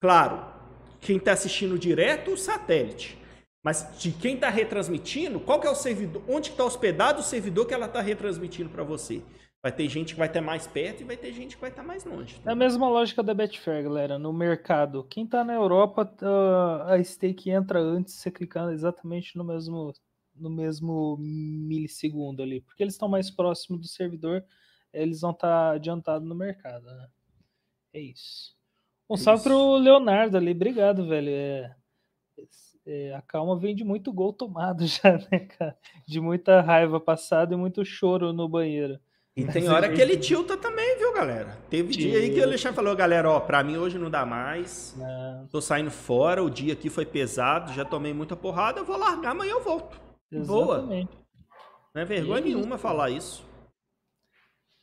[0.03, 0.45] claro,
[0.99, 3.17] quem está assistindo direto, o satélite.
[3.63, 7.65] Mas de quem está retransmitindo, qual que é o servidor, onde está hospedado o servidor
[7.65, 9.21] que ela está retransmitindo para você?
[9.61, 11.83] Vai ter gente que vai estar mais perto e vai ter gente que vai estar
[11.83, 12.35] mais longe.
[12.45, 14.19] É a mesma lógica da Betfair, galera.
[14.19, 19.45] No mercado, quem tá na Europa, tá- a stake entra antes, você clicando exatamente no
[19.45, 19.93] mesmo,
[20.35, 22.59] no mesmo milissegundo ali.
[22.59, 24.43] Porque eles estão mais próximos do servidor,
[24.91, 27.07] eles vão estar adiantados no mercado, né?
[27.93, 28.52] É isso.
[29.09, 30.51] Um É salve pro Leonardo ali.
[30.51, 31.29] Obrigado, velho.
[31.29, 31.75] É,
[32.85, 35.77] é, a calma vem de muito gol tomado já, né, cara?
[36.07, 38.99] De muita raiva passada e muito choro no banheiro.
[39.35, 41.57] E tem hora que ele tilta também, viu, galera?
[41.67, 44.95] Teve dia aí que o Alexandre falou, galera, ó, pra mim hoje não dá mais.
[44.95, 45.47] né?
[45.51, 49.31] Tô saindo fora, o dia aqui foi pesado, já tomei muita porrada, eu vou largar,
[49.31, 49.99] amanhã eu volto.
[50.45, 50.75] Boa.
[50.77, 51.17] Exatamente.
[51.95, 52.57] Não é vergonha E é isso.
[52.57, 53.43] nenhuma falar isso.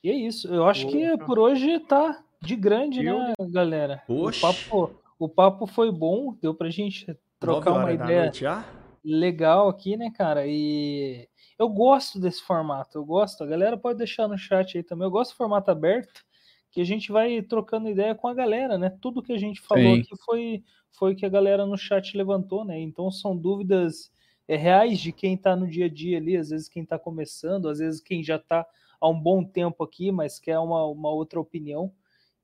[0.02, 0.52] E é isso.
[0.52, 1.24] Eu acho que Opa.
[1.26, 3.19] por hoje tá de grande, Viu?
[3.19, 4.02] né, galera?
[4.09, 7.07] O papo, o papo foi bom, deu pra gente
[7.39, 8.65] trocar uma ideia noite já?
[9.05, 10.47] legal aqui, né, cara?
[10.47, 11.28] E
[11.59, 13.44] eu gosto desse formato, eu gosto.
[13.44, 15.07] A galera pode deixar no chat aí também.
[15.07, 16.25] Eu gosto do formato aberto,
[16.70, 18.97] que a gente vai trocando ideia com a galera, né?
[19.01, 20.01] Tudo que a gente falou Sim.
[20.01, 20.65] aqui foi
[20.99, 22.81] foi o que a galera no chat levantou, né?
[22.81, 24.10] Então são dúvidas
[24.49, 27.69] é, reais de quem tá no dia a dia ali, às vezes quem tá começando,
[27.69, 28.67] às vezes quem já tá
[29.01, 31.93] há um bom tempo aqui, mas quer uma, uma outra opinião.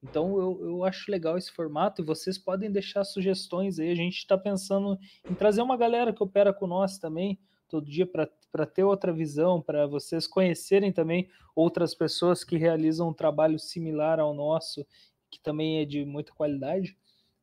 [0.03, 3.91] Então eu, eu acho legal esse formato e vocês podem deixar sugestões aí.
[3.91, 8.07] A gente está pensando em trazer uma galera que opera com nós também todo dia
[8.07, 14.21] para ter outra visão, para vocês conhecerem também outras pessoas que realizam um trabalho similar
[14.21, 14.87] ao nosso,
[15.31, 16.97] que também é de muita qualidade.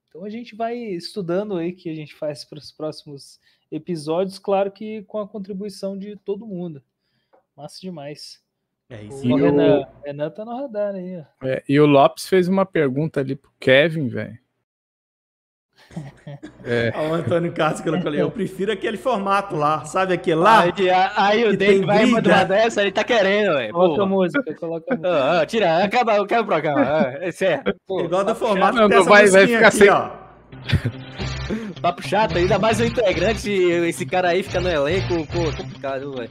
[0.08, 3.40] Então a gente vai estudando aí que a gente faz para os próximos
[3.72, 6.84] episódios, claro que com a contribuição de todo mundo.
[7.56, 8.42] Massa demais.
[8.90, 9.26] É O isso.
[9.26, 11.46] E o- Renan, Renan tá no radar aí, ó.
[11.48, 14.38] É, e o Lopes fez uma pergunta ali pro Kevin, velho.
[16.66, 20.62] É, O Antônio Castro colocou ali, eu prefiro aquele formato lá, sabe aquele lá?
[20.62, 20.72] Aí,
[21.16, 22.12] aí o Dave vai briga.
[22.14, 23.74] mandar uma dessa, ele tá querendo, velho.
[23.74, 25.42] Coloca a música, coloca a música.
[25.42, 26.82] Ah, tira, acaba, acaba o programa.
[26.82, 27.76] Ah, é sério.
[27.86, 30.23] Pô, Igual do formato Não, que tem não essa vai- vai ficar aqui, sem- ó.
[31.82, 36.30] Papo chato, ainda mais o integrante, esse cara aí fica no elenco, pô, complicado, velho.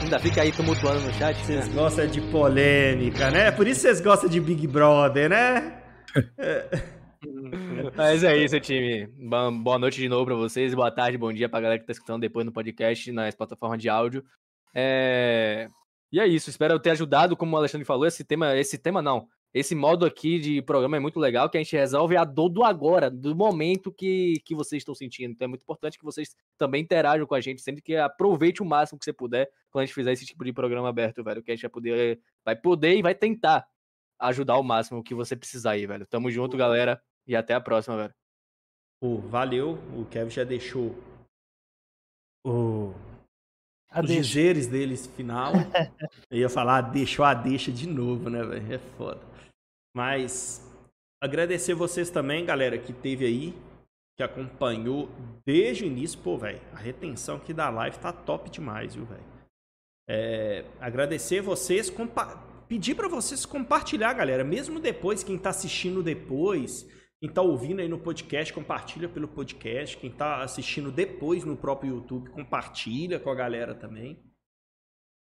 [0.00, 1.36] Ainda fica aí tumultuando no chat.
[1.44, 1.74] Vocês Né?
[1.74, 3.50] gostam de polêmica, né?
[3.50, 5.82] Por isso vocês gostam de Big Brother, né?
[7.96, 9.06] Mas é isso, time.
[9.62, 12.20] Boa noite de novo pra vocês, boa tarde, bom dia pra galera que tá escutando
[12.20, 14.24] depois no podcast, nas plataformas de áudio.
[14.74, 15.68] É...
[16.12, 19.28] E é isso, espero ter ajudado, como o Alexandre falou, esse tema, esse tema não.
[19.56, 22.62] Esse modo aqui de programa é muito legal, que a gente resolve a dor do
[22.62, 25.32] agora, do momento que, que vocês estão sentindo.
[25.32, 28.66] Então é muito importante que vocês também interajam com a gente, sempre que aproveite o
[28.66, 31.42] máximo que você puder quando a gente fizer esse tipo de programa aberto, velho.
[31.42, 33.66] Que a gente vai poder, vai poder e vai tentar
[34.18, 36.06] ajudar o máximo que você precisar aí, velho.
[36.06, 38.14] Tamo junto, galera, e até a próxima, velho.
[39.00, 39.78] Pô, valeu.
[39.98, 40.94] O Kevin já deixou
[42.46, 42.92] o...
[43.88, 44.22] A os deixa.
[44.22, 45.54] dizeres deles final.
[46.28, 48.74] Eu ia falar, deixou a deixa de novo, né, velho?
[48.74, 49.35] É foda.
[49.96, 50.60] Mas
[51.22, 53.54] agradecer vocês também, galera, que teve aí,
[54.14, 55.08] que acompanhou
[55.42, 56.20] desde o início.
[56.20, 59.24] Pô, velho, a retenção aqui da live tá top demais, viu, velho?
[60.06, 61.90] É, agradecer vocês,
[62.68, 64.44] pedir pra vocês compartilhar, galera.
[64.44, 66.86] Mesmo depois, quem tá assistindo depois,
[67.18, 69.96] quem tá ouvindo aí no podcast, compartilha pelo podcast.
[69.96, 74.22] Quem tá assistindo depois no próprio YouTube, compartilha com a galera também.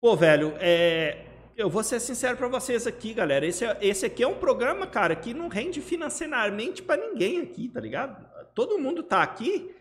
[0.03, 1.34] Pô, velho, é...
[1.57, 3.47] eu vou ser sincero pra vocês aqui, galera.
[3.47, 7.69] Esse, é- esse aqui é um programa, cara, que não rende financeiramente pra ninguém aqui,
[7.69, 8.25] tá ligado?
[8.55, 9.75] Todo mundo tá aqui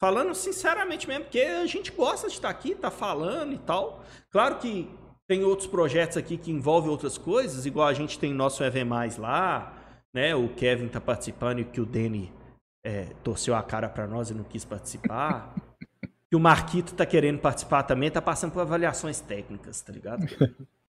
[0.00, 4.04] falando sinceramente mesmo, porque a gente gosta de estar aqui, tá falando e tal.
[4.30, 4.88] Claro que
[5.28, 9.16] tem outros projetos aqui que envolvem outras coisas, igual a gente tem nosso EV Mais
[9.16, 9.74] lá,
[10.12, 10.34] né?
[10.34, 12.32] O Kevin tá participando e que o Danny
[12.84, 15.54] é, torceu a cara pra nós e não quis participar.
[16.32, 20.24] E o Marquito tá querendo participar também, tá passando por avaliações técnicas, tá ligado?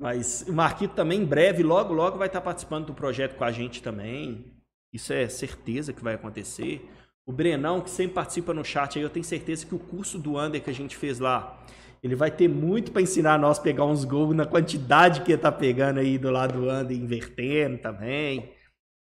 [0.00, 3.52] Mas o Marquito também, em breve, logo, logo vai estar participando do projeto com a
[3.52, 4.50] gente também.
[4.90, 6.90] Isso é certeza que vai acontecer.
[7.26, 10.38] O Brenão, que sempre participa no chat aí, eu tenho certeza que o curso do
[10.40, 11.62] Under que a gente fez lá,
[12.02, 15.42] ele vai ter muito para ensinar nós a pegar uns gols na quantidade que ele
[15.42, 18.54] tá pegando aí do lado do Under, invertendo também.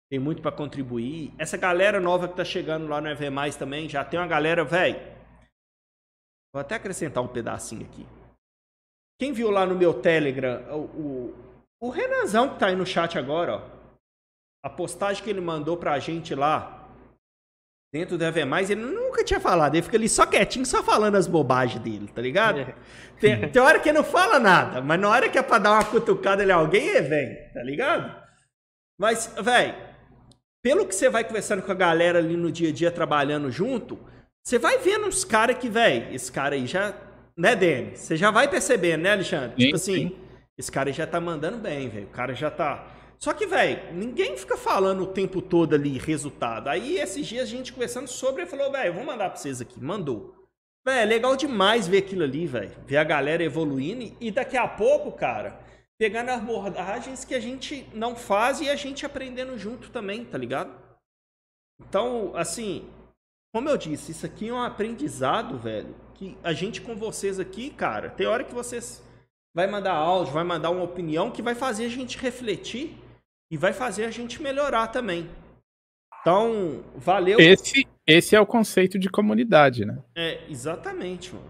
[0.09, 1.33] Tem muito para contribuir.
[1.37, 4.65] Essa galera nova que tá chegando lá no EV Mais também, já tem uma galera,
[4.65, 4.99] velho.
[6.53, 8.05] Vou até acrescentar um pedacinho aqui.
[9.21, 11.35] Quem viu lá no meu Telegram, o, o,
[11.79, 13.61] o Renanzão que tá aí no chat agora, ó.
[14.65, 16.89] A postagem que ele mandou pra gente lá,
[17.93, 19.75] dentro do EV Mais, ele nunca tinha falado.
[19.75, 22.61] Ele fica ali só quietinho, só falando as bobagens dele, tá ligado?
[22.61, 22.75] É.
[23.19, 25.73] Tem, tem hora que ele não fala nada, mas na hora que é pra dar
[25.73, 28.19] uma cutucada, ele alguém, ele vem, tá ligado?
[28.99, 29.75] Mas, velho,
[30.63, 33.99] pelo que você vai conversando com a galera ali no dia a dia trabalhando junto,
[34.43, 36.95] você vai vendo uns caras que, velho, esse cara aí já.
[37.41, 37.97] Né, Dani?
[37.97, 39.55] Você já vai percebendo, né, Alexandre?
[39.55, 40.15] Sim, tipo assim, sim.
[40.55, 42.05] esse cara já tá mandando bem, velho.
[42.05, 42.87] O cara já tá.
[43.17, 46.67] Só que, velho, ninguém fica falando o tempo todo ali resultado.
[46.67, 49.81] Aí, esses dias, a gente conversando sobre, ele falou, velho, vou mandar pra vocês aqui.
[49.81, 50.35] Mandou.
[50.85, 52.77] Velho, é legal demais ver aquilo ali, velho.
[52.85, 55.59] Ver a galera evoluindo e daqui a pouco, cara,
[55.97, 60.37] pegando as abordagens que a gente não faz e a gente aprendendo junto também, tá
[60.37, 60.71] ligado?
[61.79, 62.87] Então, assim,
[63.51, 67.71] como eu disse, isso aqui é um aprendizado, velho, que a gente com vocês aqui,
[67.71, 69.03] cara, tem hora que vocês
[69.55, 72.95] vai mandar áudio, vai mandar uma opinião que vai fazer a gente refletir
[73.51, 75.27] e vai fazer a gente melhorar também.
[76.21, 77.39] Então, valeu.
[77.39, 79.97] Esse, esse é o conceito de comunidade, né?
[80.15, 81.49] É, exatamente, mano.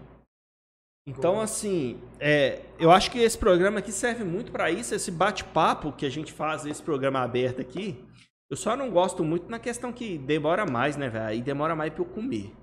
[1.06, 5.92] Então, assim, é, eu acho que esse programa aqui serve muito pra isso, esse bate-papo
[5.92, 8.02] que a gente faz, esse programa aberto aqui.
[8.50, 11.26] Eu só não gosto muito na questão que demora mais, né, velho?
[11.26, 12.54] Aí demora mais pra eu comer.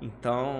[0.00, 0.56] Então,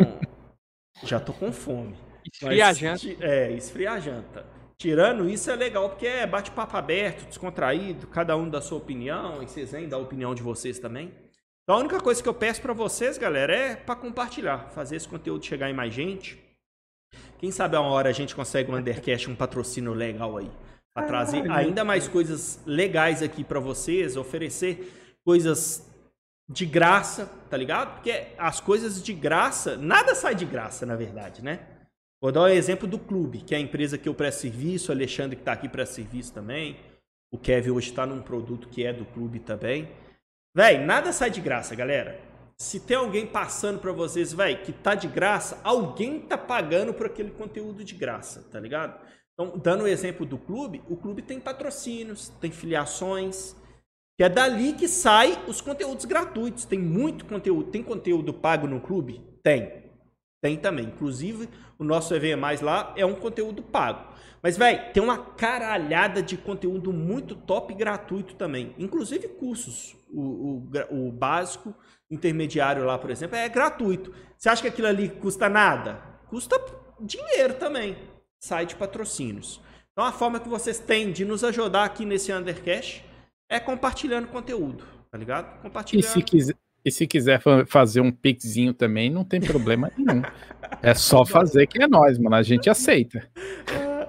[1.02, 1.97] já tô com fome.
[2.31, 2.99] Esfria a Mas, janta.
[2.99, 4.47] ti- É, esfria a janta.
[4.78, 9.49] Tirando isso, é legal, porque é bate-papo aberto, descontraído, cada um dá sua opinião, e
[9.49, 11.12] vocês vêm dar a opinião de vocês também.
[11.62, 15.08] Então, a única coisa que eu peço pra vocês, galera, é pra compartilhar, fazer esse
[15.08, 16.39] conteúdo chegar em mais gente.
[17.39, 20.50] Quem sabe a uma hora a gente consegue um Undercast, um patrocínio legal aí.
[20.94, 24.92] Pra trazer ainda mais coisas legais aqui pra vocês, oferecer
[25.25, 25.86] coisas
[26.49, 27.94] de graça, tá ligado?
[27.94, 31.60] Porque as coisas de graça, nada sai de graça, na verdade, né?
[32.20, 34.94] Vou dar um exemplo do clube, que é a empresa que eu presto serviço, o
[34.94, 36.78] Alexandre que tá aqui presta serviço também.
[37.33, 39.89] O Kevin hoje tá num produto que é do clube também.
[40.55, 42.18] Véi, nada sai de graça, galera.
[42.58, 47.07] Se tem alguém passando pra vocês, véi, que tá de graça, alguém tá pagando por
[47.07, 48.99] aquele conteúdo de graça, tá ligado?
[49.34, 53.55] Então, dando o exemplo do clube, o clube tem patrocínios, tem filiações,
[54.17, 56.65] que é dali que sai os conteúdos gratuitos.
[56.65, 57.70] Tem muito conteúdo.
[57.70, 59.23] Tem conteúdo pago no clube?
[59.43, 59.85] Tem.
[60.41, 60.86] Tem também.
[60.86, 64.15] Inclusive, o nosso EV Mais lá é um conteúdo pago.
[64.43, 68.75] Mas, velho, tem uma caralhada de conteúdo muito top e gratuito também.
[68.78, 69.95] Inclusive cursos.
[70.09, 71.75] O, o, o básico,
[72.11, 74.15] intermediário lá, por exemplo, é gratuito.
[74.39, 76.01] Você acha que aquilo ali custa nada?
[76.28, 76.59] Custa
[77.01, 77.99] dinheiro também.
[78.41, 79.61] Sai de patrocínios.
[79.93, 83.03] Então, a forma que vocês têm de nos ajudar aqui nesse Undercash
[83.49, 85.47] é compartilhando conteúdo, tá ligado?
[85.58, 86.05] E Compartilhando.
[86.05, 90.23] se quiser, e se quiser fa- fazer um pixinho também, não tem problema nenhum.
[90.83, 92.36] É só fazer que é nós, mano.
[92.36, 93.26] A gente aceita.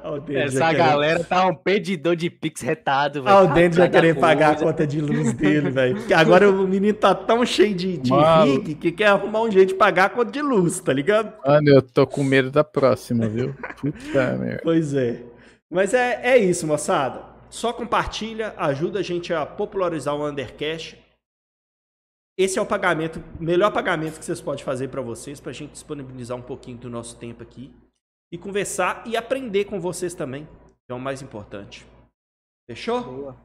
[0.05, 3.35] O Denis já Essa querendo- galera tá um pedidor de pix retado, velho.
[3.35, 5.95] Ah, o Denis já querer pagar a conta de luz dele, velho.
[5.97, 8.53] Porque agora o menino tá tão cheio de, de Mano.
[8.53, 11.33] rig que quer arrumar um jeito de pagar a conta de luz, tá ligado?
[11.45, 13.53] Mano, eu tô com medo da próxima, viu?
[13.81, 14.61] Puta merda.
[14.63, 15.23] Pois é.
[15.69, 17.21] Mas é, é isso, moçada.
[17.49, 20.95] Só compartilha, ajuda a gente a popularizar o Undercash.
[22.37, 26.37] Esse é o pagamento, melhor pagamento que vocês podem fazer para vocês, pra gente disponibilizar
[26.37, 27.73] um pouquinho do nosso tempo aqui
[28.31, 31.85] e conversar e aprender com vocês também, que é o mais importante.
[32.69, 33.35] Fechou?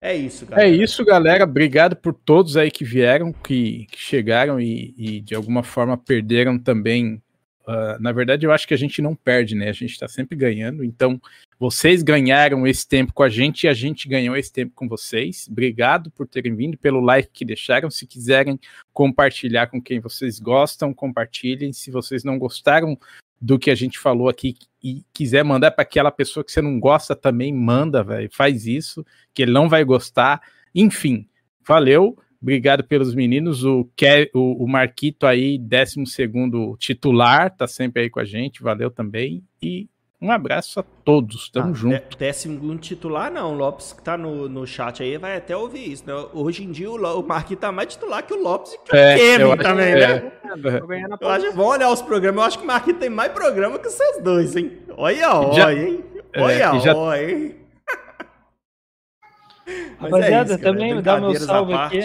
[0.00, 0.68] É isso, galera.
[0.68, 1.44] É isso, galera.
[1.44, 6.58] Obrigado por todos aí que vieram, que, que chegaram e, e de alguma forma perderam
[6.58, 7.22] também.
[7.66, 9.68] Ah, na verdade, eu acho que a gente não perde, né?
[9.68, 10.84] A gente tá sempre ganhando.
[10.84, 11.20] Então,
[11.58, 15.48] vocês ganharam esse tempo com a gente e a gente ganhou esse tempo com vocês.
[15.50, 17.90] Obrigado por terem vindo, pelo like que deixaram.
[17.90, 18.58] Se quiserem
[18.92, 21.72] compartilhar com quem vocês gostam, compartilhem.
[21.72, 22.96] Se vocês não gostaram
[23.40, 26.78] do que a gente falou aqui e quiser mandar para aquela pessoa que você não
[26.78, 28.28] gosta também, manda, velho.
[28.32, 29.04] Faz isso,
[29.34, 30.40] que ele não vai gostar.
[30.72, 31.28] Enfim,
[31.66, 32.16] valeu.
[32.40, 33.64] Obrigado pelos meninos.
[33.64, 36.04] O, Ke o, o Marquito aí, 12
[36.78, 38.62] titular, tá sempre aí com a gente.
[38.62, 39.42] Valeu também.
[39.62, 39.88] E
[40.20, 41.50] um abraço a todos.
[41.50, 41.92] Tamo Ah, junto.
[41.92, 43.52] dé- Décimo segundo titular, não.
[43.52, 46.14] O Lopes, que tá no, no chat aí, vai até ouvir isso, né?
[46.32, 48.92] Hoje em dia o, Lo- o Marquinhos tá mais titular que o Lopes e que
[48.94, 49.94] o É, Kevin eu acho- também, é.
[49.94, 50.32] né?
[50.80, 52.38] Tô ganhando a Eu acho, vamos olhar os programas.
[52.40, 54.72] Eu acho que o Marquinhos tem mais programa que vocês dois, hein?
[54.96, 56.04] Olha, olha, hein?
[56.32, 57.54] é, Olha, olha, hein?
[59.66, 62.00] Mas Rapaziada, isso, cara, também me dá meu salve aqui.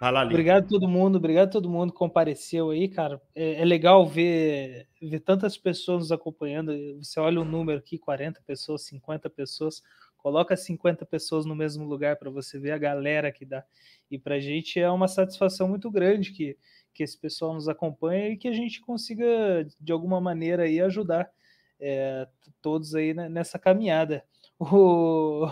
[0.00, 0.34] Vai lá, Lito.
[0.34, 3.20] Obrigado a todo mundo, obrigado a todo mundo que compareceu aí, cara.
[3.34, 6.72] É, é legal ver, ver tantas pessoas nos acompanhando.
[7.02, 9.82] Você olha o número aqui, 40 pessoas, 50 pessoas.
[10.18, 13.64] Coloca 50 pessoas no mesmo lugar para você ver a galera que dá.
[14.10, 16.56] E pra gente é uma satisfação muito grande que,
[16.92, 21.30] que esse pessoal nos acompanha e que a gente consiga, de alguma maneira, aí, ajudar
[21.78, 22.26] é,
[22.62, 24.24] todos aí ne- nessa caminhada.
[24.56, 25.48] O,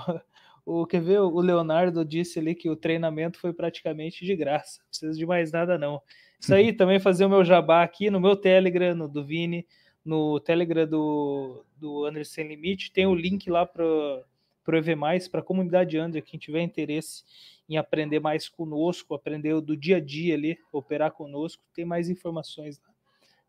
[0.65, 1.21] o, quer ver?
[1.21, 4.81] O Leonardo disse ali que o treinamento foi praticamente de graça.
[4.81, 6.01] Não precisa de mais nada, não.
[6.39, 9.67] Isso aí também fazer o meu jabá aqui no meu Telegram, no do Vini,
[10.05, 12.93] no Telegram do, do Under Sem Limite.
[12.93, 14.97] Tem o link lá para o EV,
[15.31, 17.25] para a comunidade Under, quem tiver interesse
[17.69, 22.79] em aprender mais conosco, aprender do dia a dia ali, operar conosco, tem mais informações
[22.81, 22.93] lá.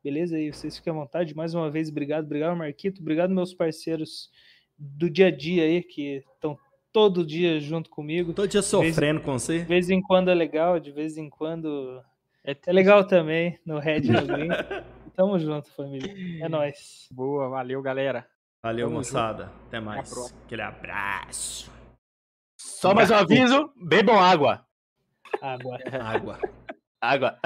[0.04, 0.40] Beleza?
[0.40, 1.36] E vocês fiquem à vontade.
[1.36, 3.02] Mais uma vez, obrigado, obrigado, Marquito.
[3.02, 4.30] Obrigado, meus parceiros
[4.78, 6.58] do dia a dia aí, que estão
[6.94, 8.32] todo dia junto comigo.
[8.34, 9.60] Todo dia sofrendo com você.
[9.60, 12.02] De vez em quando é legal, de vez em quando
[12.46, 14.50] É, é legal também, no Red Green.
[15.16, 16.14] Tamo junto, família.
[16.44, 17.08] É nóis.
[17.12, 18.26] Boa, valeu, galera.
[18.62, 19.52] Valeu, Tamo moçada.
[19.68, 20.10] Até mais.
[20.10, 20.40] próxima.
[20.46, 21.72] Aquele abraço.
[22.58, 24.66] Só mais um aviso: bebam água.
[25.42, 25.78] Água.
[26.02, 26.40] Água.
[27.02, 27.40] Água.